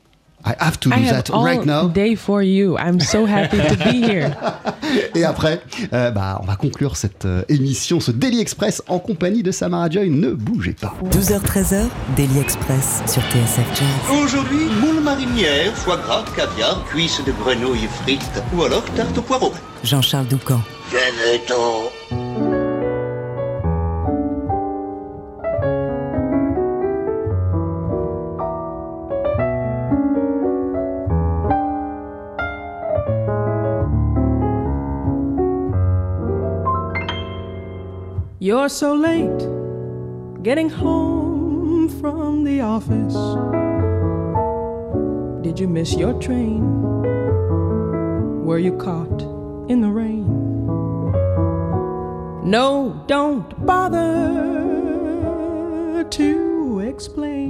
I 0.45 0.55
have 0.59 0.79
to 0.81 0.89
do 0.89 0.95
I 0.95 1.03
that 1.11 1.29
right 1.29 1.65
now. 1.65 1.87
Day 1.87 2.15
for 2.15 2.41
you. 2.41 2.77
I'm 2.77 2.99
so 2.99 3.25
happy 3.25 3.57
to 3.57 3.75
be 3.75 4.01
here. 4.01 4.31
Et 5.15 5.23
après, 5.23 5.61
euh, 5.93 6.11
bah, 6.11 6.39
on 6.41 6.45
va 6.45 6.55
conclure 6.55 6.95
cette 6.95 7.25
euh, 7.25 7.43
émission, 7.49 7.99
ce 7.99 8.11
Daily 8.11 8.39
Express 8.39 8.81
en 8.87 8.99
compagnie 8.99 9.43
de 9.43 9.51
Samara 9.51 9.89
Joy. 9.89 10.09
Ne 10.09 10.31
bougez 10.31 10.73
pas. 10.73 10.93
12h-13h, 11.11 11.87
Daily 12.15 12.39
Express 12.39 13.01
sur 13.07 13.21
TSF 13.23 13.67
Jazz. 13.75 14.21
Aujourd'hui, 14.23 14.65
moule 14.79 15.03
marinière, 15.03 15.73
foie 15.75 15.97
gras, 15.97 16.23
caviar, 16.35 16.83
cuisses 16.85 17.21
de 17.25 17.31
grenouille 17.31 17.87
frites 18.03 18.43
ou 18.55 18.63
alors 18.63 18.85
tarte 18.95 19.17
au 19.17 19.21
poireau. 19.21 19.51
Jean-Charles 19.83 20.27
Doucan. 20.27 20.61
Venez-t'en. 20.91 22.56
You're 38.47 38.69
so 38.69 38.93
late 38.93 39.43
getting 40.41 40.69
home 40.69 41.89
from 41.99 42.45
the 42.45 42.61
office. 42.61 43.13
Did 45.43 45.59
you 45.59 45.67
miss 45.67 45.93
your 45.95 46.13
train? 46.13 46.63
Were 48.45 48.59
you 48.59 48.77
caught 48.77 49.21
in 49.69 49.81
the 49.81 49.89
rain? 49.89 50.25
No, 52.49 53.03
don't 53.07 53.65
bother 53.65 54.05
to 56.09 56.79
explain. 56.79 57.49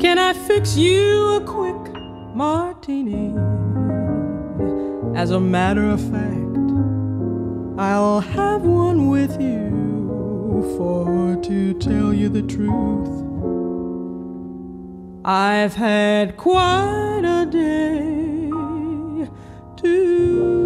Can 0.00 0.18
I 0.18 0.34
fix 0.34 0.76
you 0.76 1.36
a 1.36 1.40
quick 1.46 1.94
martini? 2.34 3.34
As 5.16 5.30
a 5.30 5.40
matter 5.40 5.88
of 5.88 5.98
fact, 6.10 6.50
I'll 7.80 8.20
have 8.20 8.60
one 8.60 9.08
with 9.08 9.40
you, 9.40 10.74
for 10.76 11.34
to 11.44 11.72
tell 11.78 12.12
you 12.12 12.28
the 12.28 12.42
truth, 12.42 13.08
I've 15.24 15.72
had 15.72 16.36
quite 16.36 17.22
a 17.24 17.46
day 17.46 18.50
too. 19.78 20.58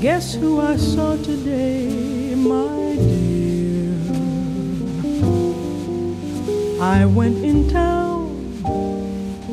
Guess 0.00 0.36
who 0.36 0.58
I 0.62 0.78
saw 0.78 1.16
today, 1.16 2.34
my 2.34 2.96
dear? 2.96 3.92
I 6.80 7.04
went 7.04 7.44
in 7.44 7.68
town 7.68 8.07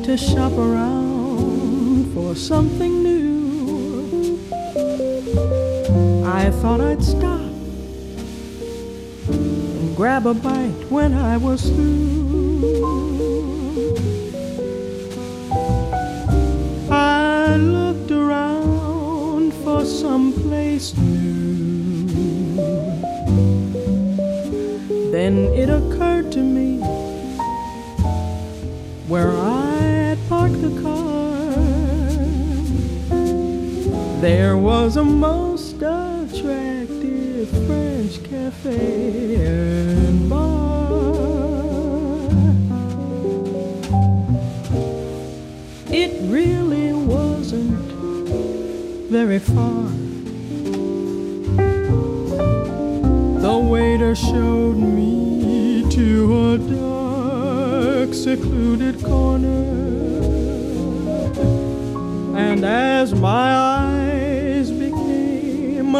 to 0.06 0.16
shop 0.16 0.52
around 0.52 2.14
for 2.14 2.36
something 2.36 3.02
new. 3.02 4.38
I 6.24 6.48
thought 6.62 6.80
I'd 6.80 7.02
stop 7.02 7.40
and 9.30 9.96
grab 9.96 10.28
a 10.28 10.34
bite 10.34 10.84
when 10.90 11.12
I 11.12 11.36
was 11.36 11.62
through. 11.70 13.16
I 16.88 17.56
looked 17.56 18.12
around 18.12 19.52
for 19.64 19.84
some 19.84 20.32
place 20.32 20.96
new. 20.96 22.06
Then 25.10 25.50
it 25.52 25.68
occurred 25.68 26.30
to 26.30 26.38
me 26.38 26.78
where 29.08 29.32
I 29.32 29.65
There 34.26 34.58
was 34.58 34.96
a 34.96 35.04
most 35.04 35.76
attractive 35.76 37.48
French 37.64 38.24
cafe 38.24 39.36
and 39.36 40.28
bar. 40.28 41.14
It 45.88 46.10
really 46.28 46.92
wasn't 46.92 47.78
very 49.12 49.38
far. 49.38 49.84
The 53.46 53.58
waiter 53.70 54.16
showed 54.16 54.76
me 54.76 55.88
to 55.90 56.52
a 56.52 56.58
dark, 56.58 58.12
secluded 58.12 59.04
corner. 59.04 59.62
And 62.36 62.64
as 62.64 63.14
my 63.14 63.65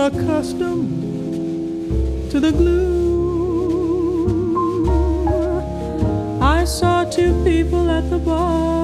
accustomed 0.07 0.89
to 2.31 2.39
the 2.39 2.53
gloom, 2.53 2.87
I 6.41 6.65
saw 6.65 7.03
two 7.05 7.33
people 7.43 7.91
at 7.91 8.09
the 8.09 8.19
bar 8.19 8.76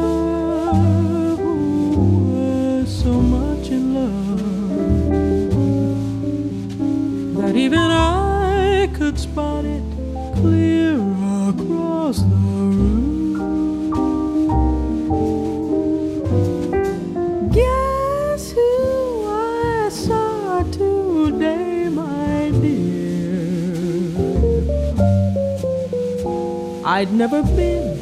I'd 27.02 27.12
never 27.12 27.42
been 27.42 27.98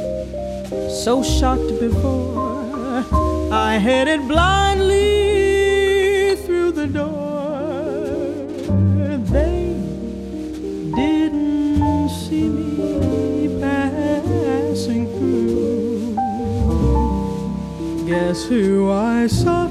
so 0.91 1.23
shocked 1.23 1.81
before. 1.81 3.03
I 3.51 3.79
headed 3.79 4.29
blindly 4.29 5.07
through 6.45 6.73
the 6.73 6.87
door. 6.87 7.97
They 9.33 9.75
didn't 10.95 12.11
see 12.11 12.51
me 12.51 13.59
passing 13.59 15.07
through. 15.17 16.17
Guess 18.07 18.45
who 18.45 18.91
I 18.91 19.29
saw 19.29 19.70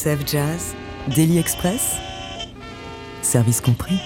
TSF 0.00 0.26
Jazz, 0.26 0.74
Daily 1.14 1.36
Express, 1.36 1.96
service 3.20 3.60
compris. 3.60 3.96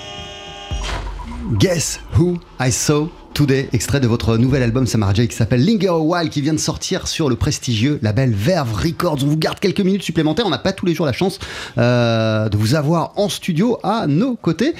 Guess 1.53 2.01
Who 2.19 2.39
I 2.59 2.73
Saw 2.73 3.11
Today, 3.33 3.69
extrait 3.73 4.01
de 4.01 4.09
votre 4.09 4.37
nouvel 4.37 4.65
album 4.65 4.89
Samara 4.89 5.15
J 5.15 5.29
qui 5.29 5.37
s'appelle 5.37 5.65
Linger 5.65 5.89
a 5.89 5.99
While, 5.99 6.31
qui 6.31 6.41
vient 6.41 6.53
de 6.53 6.59
sortir 6.59 7.07
sur 7.07 7.29
le 7.29 7.37
prestigieux 7.37 8.01
label 8.03 8.33
Verve 8.33 8.75
Records. 8.75 9.19
On 9.23 9.27
vous 9.27 9.37
garde 9.37 9.61
quelques 9.61 9.83
minutes 9.83 10.03
supplémentaires. 10.03 10.47
On 10.47 10.51
n'a 10.51 10.59
pas 10.59 10.73
tous 10.73 10.87
les 10.87 10.95
jours 10.95 11.07
la 11.07 11.13
chance 11.13 11.39
euh, 11.79 12.49
de 12.49 12.57
vous 12.57 12.75
avoir 12.75 13.13
en 13.17 13.29
studio 13.29 13.79
à 13.85 14.09
nos 14.09 14.35
côtés. 14.35 14.75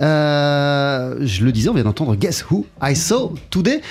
Euh, 0.00 1.16
je 1.20 1.44
le 1.44 1.52
disais, 1.52 1.68
on 1.68 1.74
vient 1.74 1.84
d'entendre 1.84 2.16
Guess 2.16 2.44
Who 2.50 2.66
I 2.82 2.96
Saw 2.96 3.34
Today. 3.50 3.82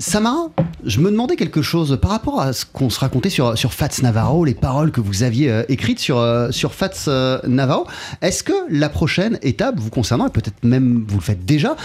Samara, 0.00 0.48
je 0.82 0.98
me 0.98 1.10
demandais 1.10 1.36
quelque 1.36 1.60
chose 1.60 1.98
par 2.00 2.10
rapport 2.10 2.40
à 2.40 2.54
ce 2.54 2.64
qu'on 2.64 2.88
se 2.88 2.98
racontait 2.98 3.28
sur, 3.28 3.54
Fats 3.54 4.00
Navarro, 4.02 4.46
les 4.46 4.54
paroles 4.54 4.92
que 4.92 5.00
vous 5.02 5.24
aviez 5.24 5.50
euh, 5.50 5.62
écrites 5.68 5.98
sur, 5.98 6.16
euh, 6.16 6.48
Fats 6.70 7.04
euh, 7.08 7.38
Navarro. 7.46 7.86
Est-ce 8.22 8.42
que 8.42 8.54
la 8.70 8.88
prochaine 8.88 9.38
étape 9.42 9.78
vous 9.78 9.90
concernant, 9.90 10.26
et 10.26 10.30
peut-être 10.30 10.64
même 10.64 11.04
vous 11.06 11.18
le 11.18 11.22
faites 11.22 11.44
déjà, 11.44 11.76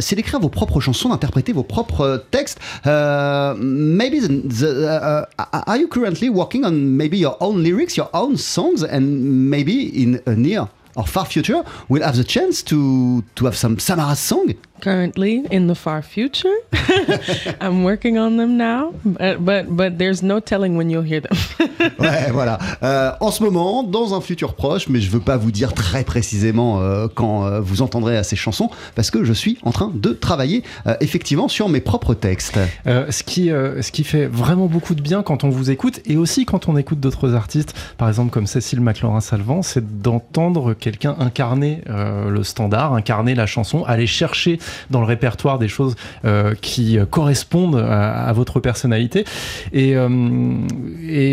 c'est 0.00 0.16
d'écrire 0.16 0.40
vos 0.40 0.48
propres 0.48 0.80
chansons, 0.80 1.10
d'interpréter 1.10 1.52
vos 1.52 1.62
propres 1.62 2.24
textes 2.32 2.58
Maybe 2.84 4.20
the, 4.20 4.48
the, 4.48 4.64
uh, 4.64 5.24
are 5.38 5.76
you 5.76 5.86
currently 5.86 6.28
working 6.28 6.64
on 6.64 6.72
maybe 6.72 7.18
your 7.18 7.36
own 7.38 7.62
lyrics, 7.62 7.96
your 7.96 8.10
own 8.14 8.36
songs, 8.36 8.84
and 8.90 9.00
maybe 9.00 9.92
in 9.94 10.18
a 10.26 10.34
near 10.34 10.66
or 10.96 11.06
far 11.06 11.24
future 11.24 11.62
we'll 11.88 12.02
have 12.02 12.16
the 12.16 12.24
chance 12.24 12.64
to 12.64 13.22
to 13.36 13.44
have 13.44 13.56
some 13.56 13.78
Samara 13.78 14.16
song? 14.16 14.54
Currently 14.80 15.44
in 15.50 15.66
the 15.66 15.74
far 15.74 16.02
future. 16.02 16.54
I'm 17.60 17.84
working 17.84 18.18
on 18.18 18.36
them 18.36 18.56
now, 18.56 18.92
but, 19.04 19.44
but 19.44 19.64
but 19.68 19.98
there's 19.98 20.22
no 20.22 20.40
telling 20.40 20.76
when 20.76 20.90
you'll 20.90 21.02
hear 21.06 21.20
them. 21.20 21.36
ouais, 21.98 22.30
voilà. 22.32 22.58
Euh, 22.82 23.12
en 23.20 23.30
ce 23.30 23.42
moment, 23.42 23.82
dans 23.82 24.14
un 24.14 24.20
futur 24.20 24.54
proche, 24.54 24.88
mais 24.88 25.00
je 25.00 25.10
veux 25.10 25.20
pas 25.20 25.36
vous 25.36 25.50
dire 25.50 25.72
très 25.72 26.04
précisément 26.04 26.80
euh, 26.80 27.08
quand 27.12 27.44
euh, 27.44 27.60
vous 27.60 27.82
entendrez 27.82 28.16
à 28.16 28.22
ces 28.22 28.36
chansons, 28.36 28.70
parce 28.94 29.10
que 29.10 29.24
je 29.24 29.32
suis 29.32 29.58
en 29.62 29.72
train 29.72 29.90
de 29.94 30.10
travailler 30.10 30.62
euh, 30.86 30.94
effectivement 31.00 31.48
sur 31.48 31.68
mes 31.68 31.80
propres 31.80 32.14
textes. 32.14 32.58
Euh, 32.86 33.10
ce, 33.10 33.22
qui, 33.22 33.50
euh, 33.50 33.82
ce 33.82 33.92
qui 33.92 34.04
fait 34.04 34.26
vraiment 34.26 34.66
beaucoup 34.66 34.94
de 34.94 35.02
bien 35.02 35.22
quand 35.22 35.44
on 35.44 35.48
vous 35.48 35.70
écoute, 35.70 36.00
et 36.06 36.16
aussi 36.16 36.44
quand 36.44 36.68
on 36.68 36.76
écoute 36.76 37.00
d'autres 37.00 37.34
artistes, 37.34 37.74
par 37.96 38.08
exemple 38.08 38.30
comme 38.30 38.46
Cécile 38.46 38.80
McLaurin-Salvant, 38.80 39.62
c'est 39.62 40.02
d'entendre 40.02 40.74
quelqu'un 40.74 41.16
incarner 41.18 41.82
euh, 41.88 42.30
le 42.30 42.42
standard, 42.42 42.94
incarner 42.94 43.34
la 43.34 43.46
chanson, 43.46 43.84
aller 43.84 44.06
chercher 44.06 44.58
dans 44.90 45.00
le 45.00 45.06
répertoire 45.06 45.58
des 45.58 45.68
choses 45.68 45.94
euh, 46.24 46.54
qui 46.60 46.98
correspondent 47.10 47.76
à, 47.76 48.32
votre 48.32 48.60
personnalité. 48.60 49.24
Et, 49.72 49.96
euh, 49.96 50.08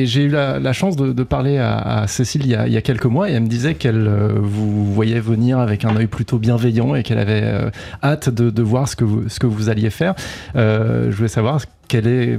j'ai 0.06 0.24
eu 0.24 0.30
la, 0.30 0.74
chance 0.74 0.96
de, 0.96 1.24
parler 1.24 1.58
à, 1.58 2.06
Cécile 2.08 2.46
il 2.46 2.52
y, 2.52 2.78
a, 2.78 2.82
quelques 2.82 3.06
mois 3.06 3.30
et 3.30 3.34
elle 3.34 3.44
me 3.44 3.48
disait 3.48 3.76
qu'elle 3.76 4.08
euh, 4.08 4.34
vous 4.40 4.86
voyait 4.94 5.20
venir 5.20 5.60
avec 5.60 5.86
un 5.86 5.96
œil 5.96 6.08
plutôt 6.08 6.38
bienveillant 6.38 6.96
et 6.96 7.04
qu'elle 7.04 7.20
avait 7.20 7.44
euh, 7.44 7.70
hâte 8.04 8.30
de, 8.30 8.50
de, 8.50 8.62
voir 8.62 8.88
ce 8.88 8.96
que 8.96 9.04
vous, 9.04 9.28
ce 9.30 9.40
que 9.40 9.48
vous 9.48 9.70
alliez 9.70 9.90
faire. 9.90 10.16
Euh, 10.56 11.12
je 11.12 11.16
voulais 11.16 11.28
savoir 11.30 11.60
quelle, 11.88 12.08
est, 12.08 12.38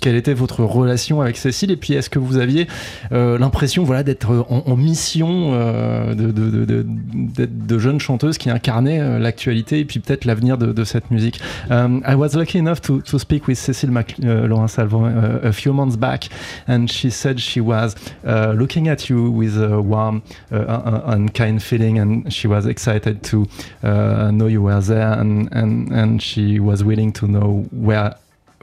quelle 0.00 0.16
était 0.16 0.34
votre 0.34 0.64
relation 0.64 1.20
avec 1.20 1.36
Cécile 1.36 1.70
et 1.70 1.76
puis 1.76 1.94
est-ce 1.94 2.10
que 2.10 2.18
vous 2.18 2.36
aviez 2.36 2.66
euh, 3.12 3.38
l'impression 3.38 3.84
voilà, 3.84 4.02
d'être 4.02 4.46
en, 4.48 4.64
en, 4.66 4.76
mission 4.76 5.50
euh, 5.52 6.14
de, 6.14 6.30
de, 6.30 6.64
de, 6.64 7.46
de, 7.46 7.78
jeunes 7.78 8.00
chanteuses 8.00 8.38
qui 8.38 8.50
incarnaient 8.50 9.00
euh, 9.00 9.18
l'actualité 9.18 9.80
et 9.80 9.84
puis 9.84 10.00
peut-être 10.00 10.24
l'avenir 10.24 10.58
de, 10.58 10.84
cette 10.84 11.10
musique? 11.10 11.40
Um, 11.70 12.02
I 12.06 12.14
was 12.14 12.34
lucky 12.34 12.58
enough 12.58 12.80
to, 12.82 13.00
to 13.00 13.18
speak 13.18 13.48
with 13.48 13.58
Cécile 13.58 13.90
Laurent 14.20 14.68
Salvant 14.68 15.06
uh, 15.06 15.40
a 15.42 15.52
few 15.52 15.72
months 15.72 15.96
back 15.96 16.28
and 16.68 16.86
she 16.88 17.10
said 17.10 17.38
she 17.38 17.60
was 17.60 17.94
uh, 18.26 18.52
looking 18.56 18.88
at 18.88 19.08
you 19.08 19.30
with 19.30 19.56
a 19.56 19.80
warm 19.80 20.22
uh, 20.52 21.00
and 21.06 21.32
kind 21.34 21.62
feeling 21.62 21.98
and 21.98 22.32
she 22.32 22.46
was 22.46 22.66
excited 22.66 23.22
to 23.22 23.46
know 23.82 24.46
you 24.46 24.62
were 24.62 24.80
there 24.80 25.12
and, 25.18 25.48
and, 25.52 25.90
and 25.92 26.22
she 26.22 26.58
was 26.58 26.82
willing 26.84 27.12
to 27.12 27.26
know 27.26 27.66
where 27.72 28.14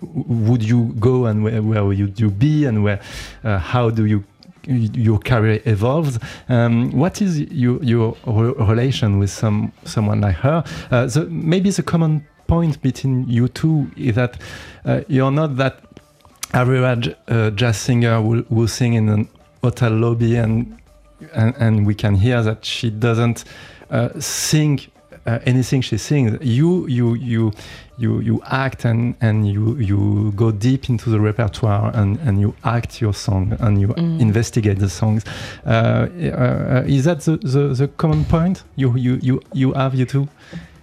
would 0.02 0.64
you 0.64 0.96
go 1.00 1.26
and 1.26 1.44
where, 1.44 1.62
where 1.62 1.86
would 1.86 2.20
you 2.20 2.30
be 2.30 2.66
and 2.66 2.84
where 2.84 3.00
uh, 3.44 3.58
how 3.58 3.90
do 3.90 4.06
you 4.06 4.24
your 4.64 5.18
career 5.18 5.60
evolves? 5.66 6.20
Um, 6.48 6.92
what 6.92 7.22
is 7.22 7.40
your, 7.40 7.82
your 7.84 8.16
relation 8.26 9.18
with 9.18 9.32
some 9.32 9.72
someone 9.86 10.22
like 10.22 10.36
her? 10.38 10.64
Uh, 10.92 11.08
the, 11.08 11.26
maybe 11.26 11.72
the 11.72 11.84
common 11.84 12.26
point 12.48 12.82
between 12.82 13.28
you 13.28 13.48
two 13.48 13.90
is 13.96 14.16
that 14.16 14.40
uh, 14.86 15.02
you're 15.08 15.32
not 15.32 15.56
that 15.58 15.82
average 16.54 17.16
uh, 17.28 17.50
jazz 17.52 17.78
singer 17.78 18.22
who, 18.22 18.44
who 18.44 18.68
sing 18.68 18.94
in 18.94 19.10
an 19.10 19.28
hotel 19.64 19.92
lobby 19.92 20.36
and 20.36 20.78
and, 21.34 21.56
and 21.58 21.86
we 21.86 21.96
can 21.96 22.16
hear 22.16 22.42
that 22.42 22.66
she 22.66 22.90
doesn't 22.90 23.46
uh, 23.90 24.10
sing 24.20 24.80
uh, 25.26 25.40
anything 25.46 25.82
she 25.82 25.98
sings 25.98 26.38
you 26.42 26.88
you 26.88 27.14
you 27.16 27.52
you 27.98 28.20
you 28.20 28.42
act 28.46 28.86
and 28.86 29.16
and 29.22 29.48
you 29.48 29.78
you 29.78 30.32
go 30.36 30.52
deep 30.52 30.90
into 30.90 31.10
the 31.10 31.20
repertoire 31.20 31.92
and 31.94 32.18
and 32.20 32.40
you 32.40 32.54
act 32.64 33.02
your 33.02 33.14
song 33.14 33.56
and 33.60 33.80
you 33.80 33.88
mm. 33.90 34.20
investigate 34.20 34.80
the 34.80 34.90
songs. 34.90 35.24
Uh, 35.66 35.70
uh, 35.70 36.84
is 36.88 37.06
that 37.06 37.22
the, 37.22 37.38
the, 37.38 37.74
the 37.74 37.88
common 37.88 38.26
point? 38.26 38.64
You 38.76 38.96
you 38.96 39.20
you 39.22 39.42
you 39.54 39.74
have 39.74 39.96
you 39.96 40.06
too 40.06 40.28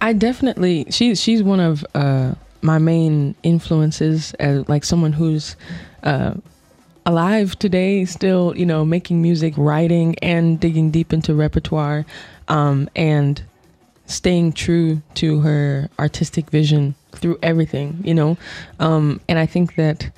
i 0.01 0.13
definitely 0.13 0.85
she 0.89 1.15
she's 1.15 1.43
one 1.43 1.59
of 1.59 1.85
uh, 1.93 2.33
my 2.61 2.77
main 2.77 3.35
influences 3.43 4.33
as 4.35 4.67
like 4.69 4.83
someone 4.83 5.13
who's 5.13 5.55
uh, 6.03 6.33
alive 7.05 7.57
today 7.59 8.05
still 8.05 8.53
you 8.55 8.65
know 8.65 8.85
making 8.85 9.21
music 9.21 9.53
writing 9.57 10.15
and 10.21 10.59
digging 10.59 10.91
deep 10.91 11.13
into 11.13 11.33
repertoire. 11.33 12.05
Um, 12.47 12.89
and 12.95 13.41
staying 14.09 14.51
true 14.51 15.01
to 15.13 15.39
her 15.41 15.89
artistic 15.99 16.49
vision 16.49 16.95
through 17.11 17.37
everything, 17.41 18.01
you 18.03 18.13
know. 18.13 18.37
Um, 18.79 19.21
and 19.29 19.39
I 19.39 19.45
think 19.45 19.75
that, 19.75 20.11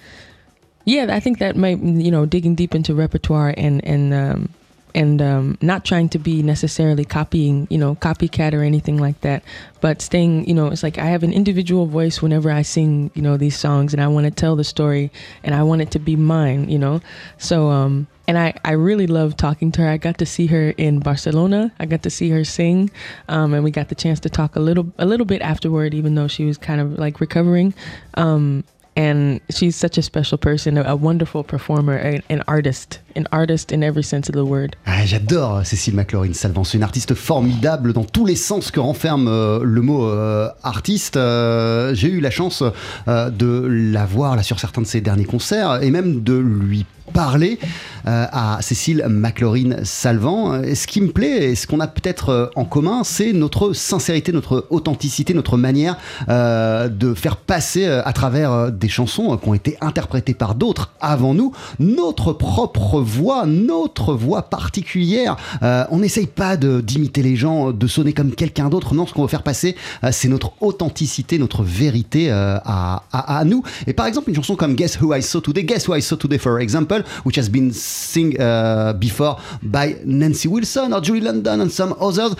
yeah, 0.86 1.08
I 1.10 1.20
think 1.20 1.40
that 1.40 1.56
might, 1.56 1.78
you 1.80 2.10
know, 2.10 2.26
digging 2.26 2.56
deep 2.56 2.74
into 2.74 2.96
repertoire 2.96 3.54
and 3.58 3.84
and 3.86 4.14
um, 4.14 4.50
and 4.94 5.22
um, 5.22 5.58
not 5.62 5.86
trying 5.86 6.10
to 6.10 6.20
be 6.20 6.44
necessarily 6.44 7.06
copying, 7.06 7.68
you 7.70 7.78
know, 7.78 7.96
copycat 7.96 8.54
or 8.54 8.64
anything 8.64 8.98
like 8.98 9.20
that, 9.22 9.44
but 9.80 10.02
staying, 10.02 10.48
you 10.48 10.54
know, 10.54 10.68
it's 10.68 10.84
like 10.84 10.98
I 10.98 11.06
have 11.06 11.24
an 11.24 11.34
individual 11.34 11.86
voice 11.86 12.22
whenever 12.22 12.52
I 12.52 12.62
sing, 12.62 13.12
you 13.14 13.22
know, 13.22 13.38
these 13.38 13.58
songs, 13.58 13.94
and 13.94 14.02
I 14.02 14.08
want 14.08 14.26
to 14.26 14.32
tell 14.32 14.56
the 14.56 14.64
story, 14.64 15.12
and 15.44 15.56
I 15.56 15.64
want 15.64 15.82
it 15.82 15.92
to 15.92 16.00
be 16.00 16.16
mine, 16.16 16.70
you 16.70 16.80
know. 16.80 17.02
So, 17.38 17.70
um, 17.70 18.08
and 18.28 18.38
I, 18.38 18.54
I 18.64 18.72
really 18.72 19.08
love 19.08 19.36
talking 19.36 19.72
to 19.74 19.82
her. 19.82 19.90
I 19.90 19.98
got 19.98 20.18
to 20.20 20.26
see 20.26 20.46
her 20.48 20.70
in 20.72 21.00
Barcelona. 21.00 21.72
I 21.80 21.86
got 21.86 22.04
to 22.04 22.10
see 22.10 22.30
her 22.30 22.44
sing, 22.44 22.92
um, 23.28 23.54
and 23.54 23.64
we 23.64 23.72
got 23.72 23.90
the 23.90 23.96
chance 23.96 24.20
to 24.22 24.30
talk 24.30 24.56
a 24.56 24.60
little 24.60 24.92
a 24.98 25.06
little 25.06 25.26
bit 25.26 25.42
afterward, 25.42 25.94
even 25.94 26.16
though 26.16 26.28
she 26.28 26.46
was 26.46 26.58
kind 26.58 26.80
of 26.80 27.00
like 27.00 27.20
recovering. 27.20 27.74
Um, 28.16 28.64
and 28.96 29.40
she's 29.50 29.76
such 29.76 29.98
a 29.98 30.02
special 30.02 30.38
person, 30.38 30.78
a, 30.78 30.84
a 30.84 30.96
wonderful 30.96 31.44
performer, 31.44 31.96
an 31.96 32.44
artist, 32.48 33.00
an 33.16 33.24
artist 33.32 33.72
in 33.72 33.82
every 33.82 34.04
sense 34.04 34.30
of 34.30 34.36
the 34.36 34.48
word. 34.48 34.76
J'adore 35.06 35.66
Cécile 35.66 35.96
McLaurin 35.96 36.34
c'est 36.34 36.78
une 36.78 36.84
artiste 36.84 37.14
formidable 37.14 37.94
dans 37.94 38.04
tous 38.04 38.26
les 38.26 38.36
sens 38.36 38.72
que 38.72 38.80
renferme 38.80 39.28
euh, 39.28 39.60
le 39.64 39.82
mot 39.82 40.06
euh, 40.06 40.50
artiste. 40.64 41.18
Euh, 41.18 41.94
J'ai 41.94 42.10
eu 42.10 42.20
la 42.20 42.32
chance 42.32 42.64
de 43.08 43.68
la 43.68 44.06
voir 44.06 44.36
là 44.36 44.44
sur 44.44 44.60
certains 44.60 44.82
de 44.82 44.88
ses 44.88 45.02
derniers 45.02 45.26
concerts 45.26 45.82
et 45.82 45.92
même 45.92 46.24
de 46.24 46.34
lui 46.34 46.86
parler 47.14 47.60
à 48.06 48.60
Cécile 48.62 49.06
McLaurin 49.10 49.84
Salvant. 49.84 50.62
Et 50.64 50.76
ce 50.76 50.88
qui 50.88 51.02
me 51.02 51.10
plaît 51.10 51.52
et 51.52 51.56
ce 51.56 51.68
qu'on 51.68 51.82
a 51.82 51.88
peut-être 51.88 52.52
en 52.56 52.64
commun, 52.64 53.04
c'est 53.04 53.34
notre 53.34 53.74
sincérité, 53.74 54.32
notre 54.32 54.66
authenticité, 54.70 55.34
notre 55.34 55.58
manière 55.58 55.98
de 56.30 57.14
faire 57.14 57.36
passer 57.36 57.86
à 57.86 58.14
travers 58.14 58.72
des 58.72 58.88
chansons 58.88 59.36
qui 59.38 59.50
ont 59.50 59.54
été 59.54 59.78
interprétées 59.82 60.34
par 60.34 60.56
d'autres 60.56 60.94
avant 61.02 61.34
nous, 61.34 61.52
notre 61.80 62.32
propre 62.32 63.01
voix, 63.02 63.46
notre 63.46 64.14
voix 64.14 64.44
particulière. 64.44 65.36
Euh, 65.64 65.86
on 65.90 66.00
n'essaye 66.00 66.28
pas 66.28 66.58
d'imiter 66.58 67.24
les 67.24 67.36
gens, 67.36 67.72
de 67.72 67.88
sonner 67.88 68.14
comme 68.14 68.34
quelqu'un 68.34 68.70
d'autre. 68.70 68.94
Non, 68.94 69.06
ce 69.06 69.14
qu'on 69.14 69.24
veut 69.24 69.28
faire 69.28 69.44
passer, 69.44 69.76
euh, 70.04 70.10
c'est 70.12 70.28
notre 70.28 70.54
authenticité, 70.62 71.38
notre 71.38 71.64
vérité 71.64 72.32
euh, 72.32 72.58
à, 72.64 73.44
nous. 73.46 73.64
Et 73.88 73.94
par 73.94 74.06
exemple, 74.06 74.30
une 74.30 74.36
chanson 74.36 74.56
comme 74.56 74.76
Guess 74.76 75.02
Who 75.02 75.14
I 75.14 75.22
Saw 75.22 75.42
Today, 75.42 75.64
Guess 75.64 75.88
Who 75.88 75.96
I 75.96 76.02
Saw 76.02 76.16
Today, 76.16 76.38
for 76.38 76.60
example, 76.60 77.04
which 77.26 77.38
has 77.38 77.50
been 77.50 77.72
sung 77.74 78.34
uh, 78.40 78.94
before 78.94 79.38
by 79.62 79.96
Nancy 80.06 80.48
Wilson 80.48 80.94
or 80.94 81.02
Julie 81.02 81.22
London 81.22 81.62
and 81.62 81.70
some 81.70 81.96
others. 82.00 82.36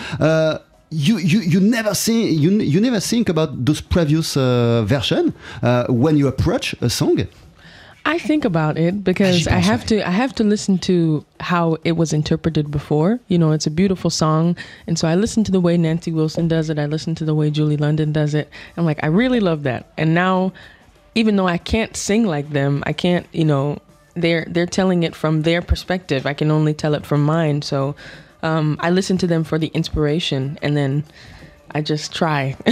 You, 0.94 1.16
you, 1.18 1.40
you 1.40 1.58
never 1.58 1.94
think 1.94 2.38
you, 2.38 2.80
never 2.80 3.00
think 3.00 3.30
about 3.30 3.64
those 3.64 3.80
previous 3.80 4.36
uh, 4.36 4.82
version 4.84 5.32
when 5.88 6.18
you 6.18 6.28
approach 6.28 6.74
a 6.82 6.90
song. 6.90 7.16
I 8.04 8.18
think 8.18 8.44
about 8.44 8.78
it 8.78 9.04
because 9.04 9.46
I 9.46 9.58
have 9.58 9.86
to 9.86 10.06
I 10.06 10.10
have 10.10 10.34
to 10.36 10.44
listen 10.44 10.78
to 10.78 11.24
how 11.40 11.76
it 11.84 11.92
was 11.92 12.12
interpreted 12.12 12.70
before. 12.70 13.20
You 13.28 13.38
know, 13.38 13.52
it's 13.52 13.66
a 13.66 13.70
beautiful 13.70 14.10
song, 14.10 14.56
and 14.86 14.98
so 14.98 15.06
I 15.06 15.14
listen 15.14 15.44
to 15.44 15.52
the 15.52 15.60
way 15.60 15.76
Nancy 15.76 16.10
Wilson 16.10 16.48
does 16.48 16.68
it. 16.68 16.78
I 16.78 16.86
listen 16.86 17.14
to 17.16 17.24
the 17.24 17.34
way 17.34 17.50
Julie 17.50 17.76
London 17.76 18.12
does 18.12 18.34
it. 18.34 18.48
I'm 18.76 18.84
like, 18.84 19.02
I 19.02 19.06
really 19.06 19.40
love 19.40 19.62
that. 19.64 19.92
And 19.96 20.14
now, 20.14 20.52
even 21.14 21.36
though 21.36 21.46
I 21.46 21.58
can't 21.58 21.96
sing 21.96 22.26
like 22.26 22.50
them, 22.50 22.82
I 22.86 22.92
can't. 22.92 23.26
You 23.32 23.44
know, 23.44 23.78
they're 24.14 24.46
they're 24.48 24.66
telling 24.66 25.04
it 25.04 25.14
from 25.14 25.42
their 25.42 25.62
perspective. 25.62 26.26
I 26.26 26.34
can 26.34 26.50
only 26.50 26.74
tell 26.74 26.94
it 26.94 27.06
from 27.06 27.22
mine. 27.22 27.62
So 27.62 27.94
um, 28.42 28.76
I 28.80 28.90
listen 28.90 29.16
to 29.18 29.26
them 29.28 29.44
for 29.44 29.58
the 29.58 29.68
inspiration, 29.68 30.58
and 30.60 30.76
then 30.76 31.04
I 31.74 31.82
just 31.84 32.12
try. 32.12 32.54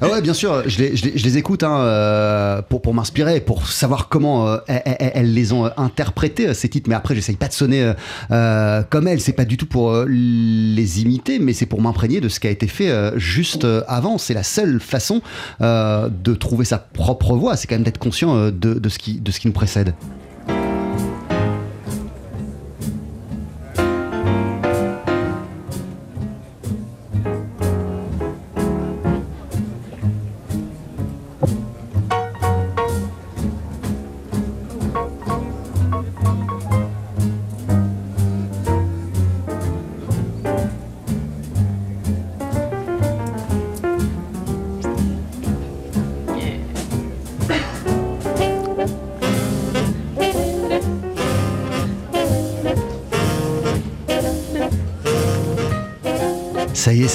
Ah 0.00 0.08
ouais, 0.10 0.22
bien 0.22 0.32
sûr, 0.34 0.68
je 0.68 0.78
les, 0.78 1.38
écoute 1.38 1.62
hein, 1.62 1.80
euh, 1.80 2.62
pour, 2.62 2.94
m'inspirer, 2.94 3.40
pour 3.40 3.66
savoir 3.68 4.08
comment 4.08 4.48
euh, 4.48 4.58
elles, 4.66 5.34
les 5.34 5.52
ont 5.52 5.66
euh, 5.66 5.70
interprétés, 5.76 6.54
ces 6.54 6.68
titres. 6.68 6.88
Mais 6.88 6.94
après, 6.94 7.14
j'essaye 7.14 7.36
pas 7.36 7.48
de 7.48 7.52
sonner 7.52 7.92
comme 8.90 9.08
elles. 9.08 9.20
C'est 9.20 9.32
pas 9.32 9.44
du 9.44 9.56
tout 9.56 9.66
pour 9.66 10.04
les 10.06 11.02
imiter, 11.02 11.38
mais 11.38 11.52
c'est 11.52 11.66
pour 11.66 11.80
m'imprégner 11.82 12.20
de 12.20 12.28
ce 12.28 12.40
qui 12.40 12.46
a 12.46 12.50
été 12.50 12.66
fait 12.66 12.92
juste 13.16 13.66
avant. 13.86 14.18
C'est 14.18 14.34
la 14.34 14.42
seule 14.42 14.80
façon 14.80 15.20
de 15.60 16.34
trouver 16.34 16.64
sa 16.64 16.78
propre 16.78 17.34
voix. 17.36 17.56
C'est 17.56 17.66
quand 17.66 17.76
même 17.76 17.84
d'être 17.84 17.98
conscient 17.98 18.50
de 18.50 18.88
ce 18.88 18.98
qui 18.98 19.46
nous 19.46 19.52
précède. 19.52 19.94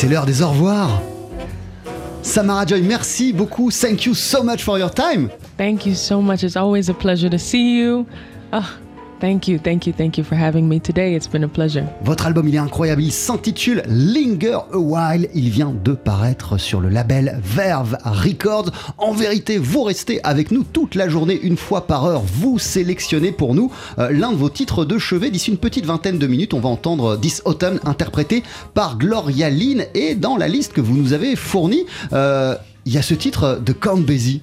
C'est 0.03 0.09
l'heure 0.09 0.25
des 0.25 0.41
au 0.41 0.49
revoir. 0.49 1.01
Samara 2.23 2.65
Joy, 2.65 2.81
merci 2.81 3.31
beaucoup. 3.31 3.71
Thank 3.71 4.05
you 4.05 4.13
so 4.13 4.43
much 4.43 4.61
for 4.61 4.77
your 4.77 4.91
time. 4.91 5.29
Thank 5.57 5.85
you 5.85 5.95
so 5.95 6.21
much. 6.21 6.43
It's 6.43 6.57
always 6.57 6.89
a 6.89 6.93
pleasure 6.93 7.29
to 7.29 7.39
see 7.39 7.79
you. 7.79 8.05
Oh, 8.51 8.69
thank 9.24 9.47
you, 9.47 9.57
thank 9.57 9.88
you, 9.88 9.93
thank 9.93 10.17
you 10.17 10.24
for 10.24 10.36
having 10.36 10.67
me 10.67 10.82
today. 10.82 11.15
It's 11.15 11.30
been 11.30 11.45
a 11.45 11.47
pleasure. 11.47 11.86
Votre 12.03 12.26
album, 12.26 12.45
il 12.49 12.55
est 12.55 12.59
incroyable. 12.59 13.01
Il 13.01 13.13
s'intitule 13.13 13.82
Linger 13.88 14.59
a 14.74 14.78
While. 14.78 15.30
Il 15.34 15.49
vient 15.49 15.74
de 15.74 15.93
paraître 15.93 16.57
sur 16.57 16.82
le 16.82 16.89
label 16.89 17.39
Verve 17.41 17.97
Records. 18.03 18.71
En 18.97 19.13
vérité, 19.13 19.57
vous 19.57 19.84
restez 19.84 20.19
avec 20.26 20.51
nous 20.51 20.63
toute 20.63 20.95
la 20.95 21.07
journée, 21.07 21.39
une 21.41 21.55
fois 21.55 21.88
par 21.88 22.05
heure. 22.05 22.21
Vous 22.21 22.59
sélectionnez 22.59 23.32
pour 23.32 23.55
nous 23.55 23.71
euh, 23.97 24.11
l'un 24.11 24.32
de 24.32 24.38
vos 24.38 24.49
titres 24.49 24.84
de 24.84 24.97
chevet. 24.97 25.32
D'ici 25.32 25.51
une 25.51 25.57
petite 25.57 25.86
vingtaine 25.86 26.19
de 26.19 26.28
minutes, 26.28 26.53
on 26.53 26.59
va 26.59 26.67
entendre 26.67 27.15
This 27.15 27.41
Autumn 27.45 27.80
interprété 27.86 28.43
par 28.74 28.97
Gloria 28.97 29.49
Lynn. 29.49 29.86
Et 29.93 30.15
dans 30.15 30.36
la 30.36 30.49
liste 30.49 30.74
que 30.74 30.82
vous 30.82 30.97
nous 30.97 31.13
avez 31.13 31.38
fournie, 31.38 31.86
euh, 32.11 32.55
il 32.86 32.93
y 32.93 32.97
a 32.97 33.01
ce 33.01 33.13
titre 33.13 33.61
de 33.65 33.71
Count 33.71 34.01
Basie. 34.01 34.41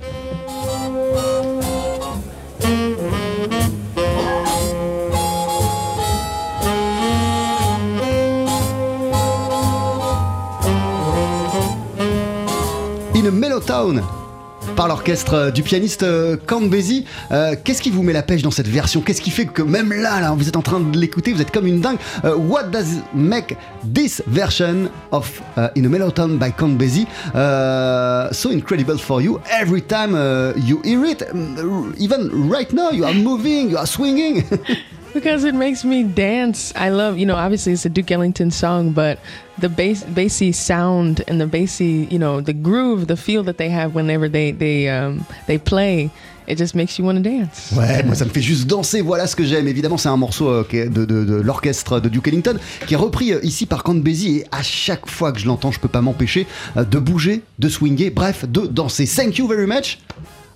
Par 14.76 14.88
l'orchestre 14.88 15.50
du 15.52 15.62
pianiste 15.62 16.02
euh, 16.02 16.36
Basie. 16.70 17.04
Euh, 17.32 17.54
Qu'est-ce 17.62 17.82
qui 17.82 17.90
vous 17.90 18.02
met 18.02 18.12
la 18.12 18.22
pêche 18.22 18.42
dans 18.42 18.50
cette 18.50 18.68
version? 18.68 19.00
Qu'est-ce 19.00 19.20
qui 19.20 19.30
fait 19.30 19.46
que 19.46 19.62
même 19.62 19.92
là, 19.92 20.20
là, 20.20 20.34
vous 20.36 20.48
êtes 20.48 20.56
en 20.56 20.62
train 20.62 20.80
de 20.80 20.98
l'écouter, 20.98 21.32
vous 21.32 21.40
êtes 21.40 21.50
comme 21.50 21.66
une 21.66 21.80
dingue? 21.80 21.98
Euh, 22.24 22.36
What 22.36 22.64
does 22.64 23.02
make 23.14 23.56
this 23.94 24.22
version 24.26 24.90
of 25.12 25.42
In 25.76 25.84
a 25.84 25.88
Mellowtown 25.88 26.38
by 26.38 26.52
Count 26.52 26.76
Basie 26.76 27.06
uh, 27.34 28.32
so 28.32 28.50
incredible 28.50 28.98
for 28.98 29.22
you? 29.22 29.40
Every 29.50 29.82
time 29.82 30.14
uh, 30.14 30.52
you 30.56 30.80
hear 30.84 31.04
it, 31.04 31.22
um, 31.32 31.94
even 31.98 32.30
right 32.50 32.72
now, 32.72 32.90
you 32.90 33.04
are 33.04 33.14
moving, 33.14 33.70
you 33.70 33.78
are 33.78 33.86
swinging. 33.86 34.44
Because 35.12 35.44
it 35.44 35.54
makes 35.54 35.84
me 35.84 36.04
dance. 36.04 36.72
I 36.76 36.90
love, 36.90 37.18
you 37.18 37.26
know, 37.26 37.34
obviously 37.36 37.72
it's 37.72 37.84
a 37.84 37.88
Duke 37.88 38.10
Ellington 38.12 38.50
song, 38.50 38.92
but 38.92 39.18
the 39.58 39.68
bass, 39.68 40.04
bassy 40.04 40.52
sound 40.52 41.24
and 41.28 41.40
the 41.40 41.46
bassy, 41.46 42.06
you 42.10 42.18
know, 42.18 42.40
the 42.40 42.52
groove, 42.52 43.06
the 43.08 43.16
feel 43.16 43.42
that 43.44 43.56
they 43.58 43.68
have 43.70 43.94
whenever 43.94 44.28
they 44.28 44.52
they 44.52 44.88
um, 44.88 45.24
they 45.48 45.58
play, 45.58 46.10
it 46.46 46.56
just 46.58 46.74
makes 46.76 46.96
you 46.96 47.04
want 47.04 47.16
to 47.16 47.22
dance. 47.28 47.72
Ouais, 47.76 48.02
moi 48.04 48.14
ça 48.14 48.24
me 48.24 48.30
fait 48.30 48.40
juste 48.40 48.66
danser, 48.68 49.00
voilà 49.02 49.26
ce 49.26 49.34
que 49.34 49.44
j'aime. 49.44 49.66
Évidemment, 49.66 49.96
c'est 49.98 50.08
un 50.08 50.16
morceau 50.16 50.48
euh, 50.48 50.64
de, 50.72 51.04
de- 51.04 51.24
de 51.24 51.34
l'orchestre 51.42 51.98
de 52.00 52.08
Duke 52.08 52.28
Ellington 52.28 52.56
qui 52.86 52.94
est 52.94 52.96
repris 52.96 53.32
euh, 53.32 53.40
ici 53.42 53.66
par 53.66 53.82
Count 53.82 53.94
Basie 54.02 54.38
et 54.38 54.44
à 54.52 54.62
chaque 54.62 55.08
fois 55.08 55.32
que 55.32 55.40
je 55.40 55.46
l'entends, 55.46 55.72
je 55.72 55.80
peux 55.80 55.88
pas 55.88 56.00
m'empêcher 56.02 56.46
euh, 56.76 56.84
de 56.84 56.98
bouger, 57.00 57.42
de 57.58 57.68
swinger, 57.68 58.10
bref, 58.10 58.44
de 58.48 58.66
danser. 58.66 59.06
Thank 59.06 59.38
you 59.38 59.48
very 59.48 59.66
much. 59.66 59.98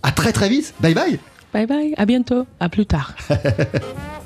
À 0.05 0.13
très 0.13 0.33
très 0.33 0.49
vite. 0.49 0.75
Bye 0.81 0.95
bye. 0.95 1.19
Bye 1.53 1.67
bye, 1.67 1.95
à 1.97 2.07
bientôt, 2.07 2.47
à 2.61 2.69
plus 2.69 2.87
tard. 2.87 3.15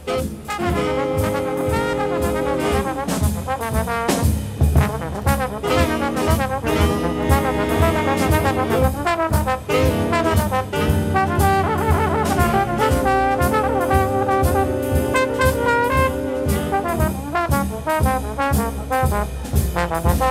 Thank 19.78 20.27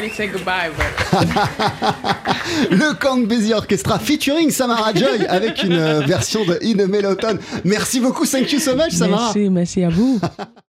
already 0.00 0.14
said 0.14 0.32
goodbye, 0.32 0.70
but 0.76 0.86
Le 2.70 2.94
Count 2.94 3.26
Basie 3.26 3.52
Orchestra 3.52 3.98
featuring 3.98 4.50
Samara 4.50 4.94
Joy 4.94 5.26
avec 5.28 5.62
une 5.62 5.72
euh, 5.74 6.00
version 6.00 6.44
de 6.44 6.58
In 6.62 6.78
a 6.82 6.86
Melloton. 6.86 7.38
Merci 7.64 8.00
beaucoup, 8.00 8.24
thank 8.24 8.50
you 8.52 8.60
so 8.60 8.74
much, 8.74 8.92
Samara. 8.92 9.24
merci, 9.24 9.50
merci 9.50 9.84
à 9.84 9.90
vous. 9.90 10.18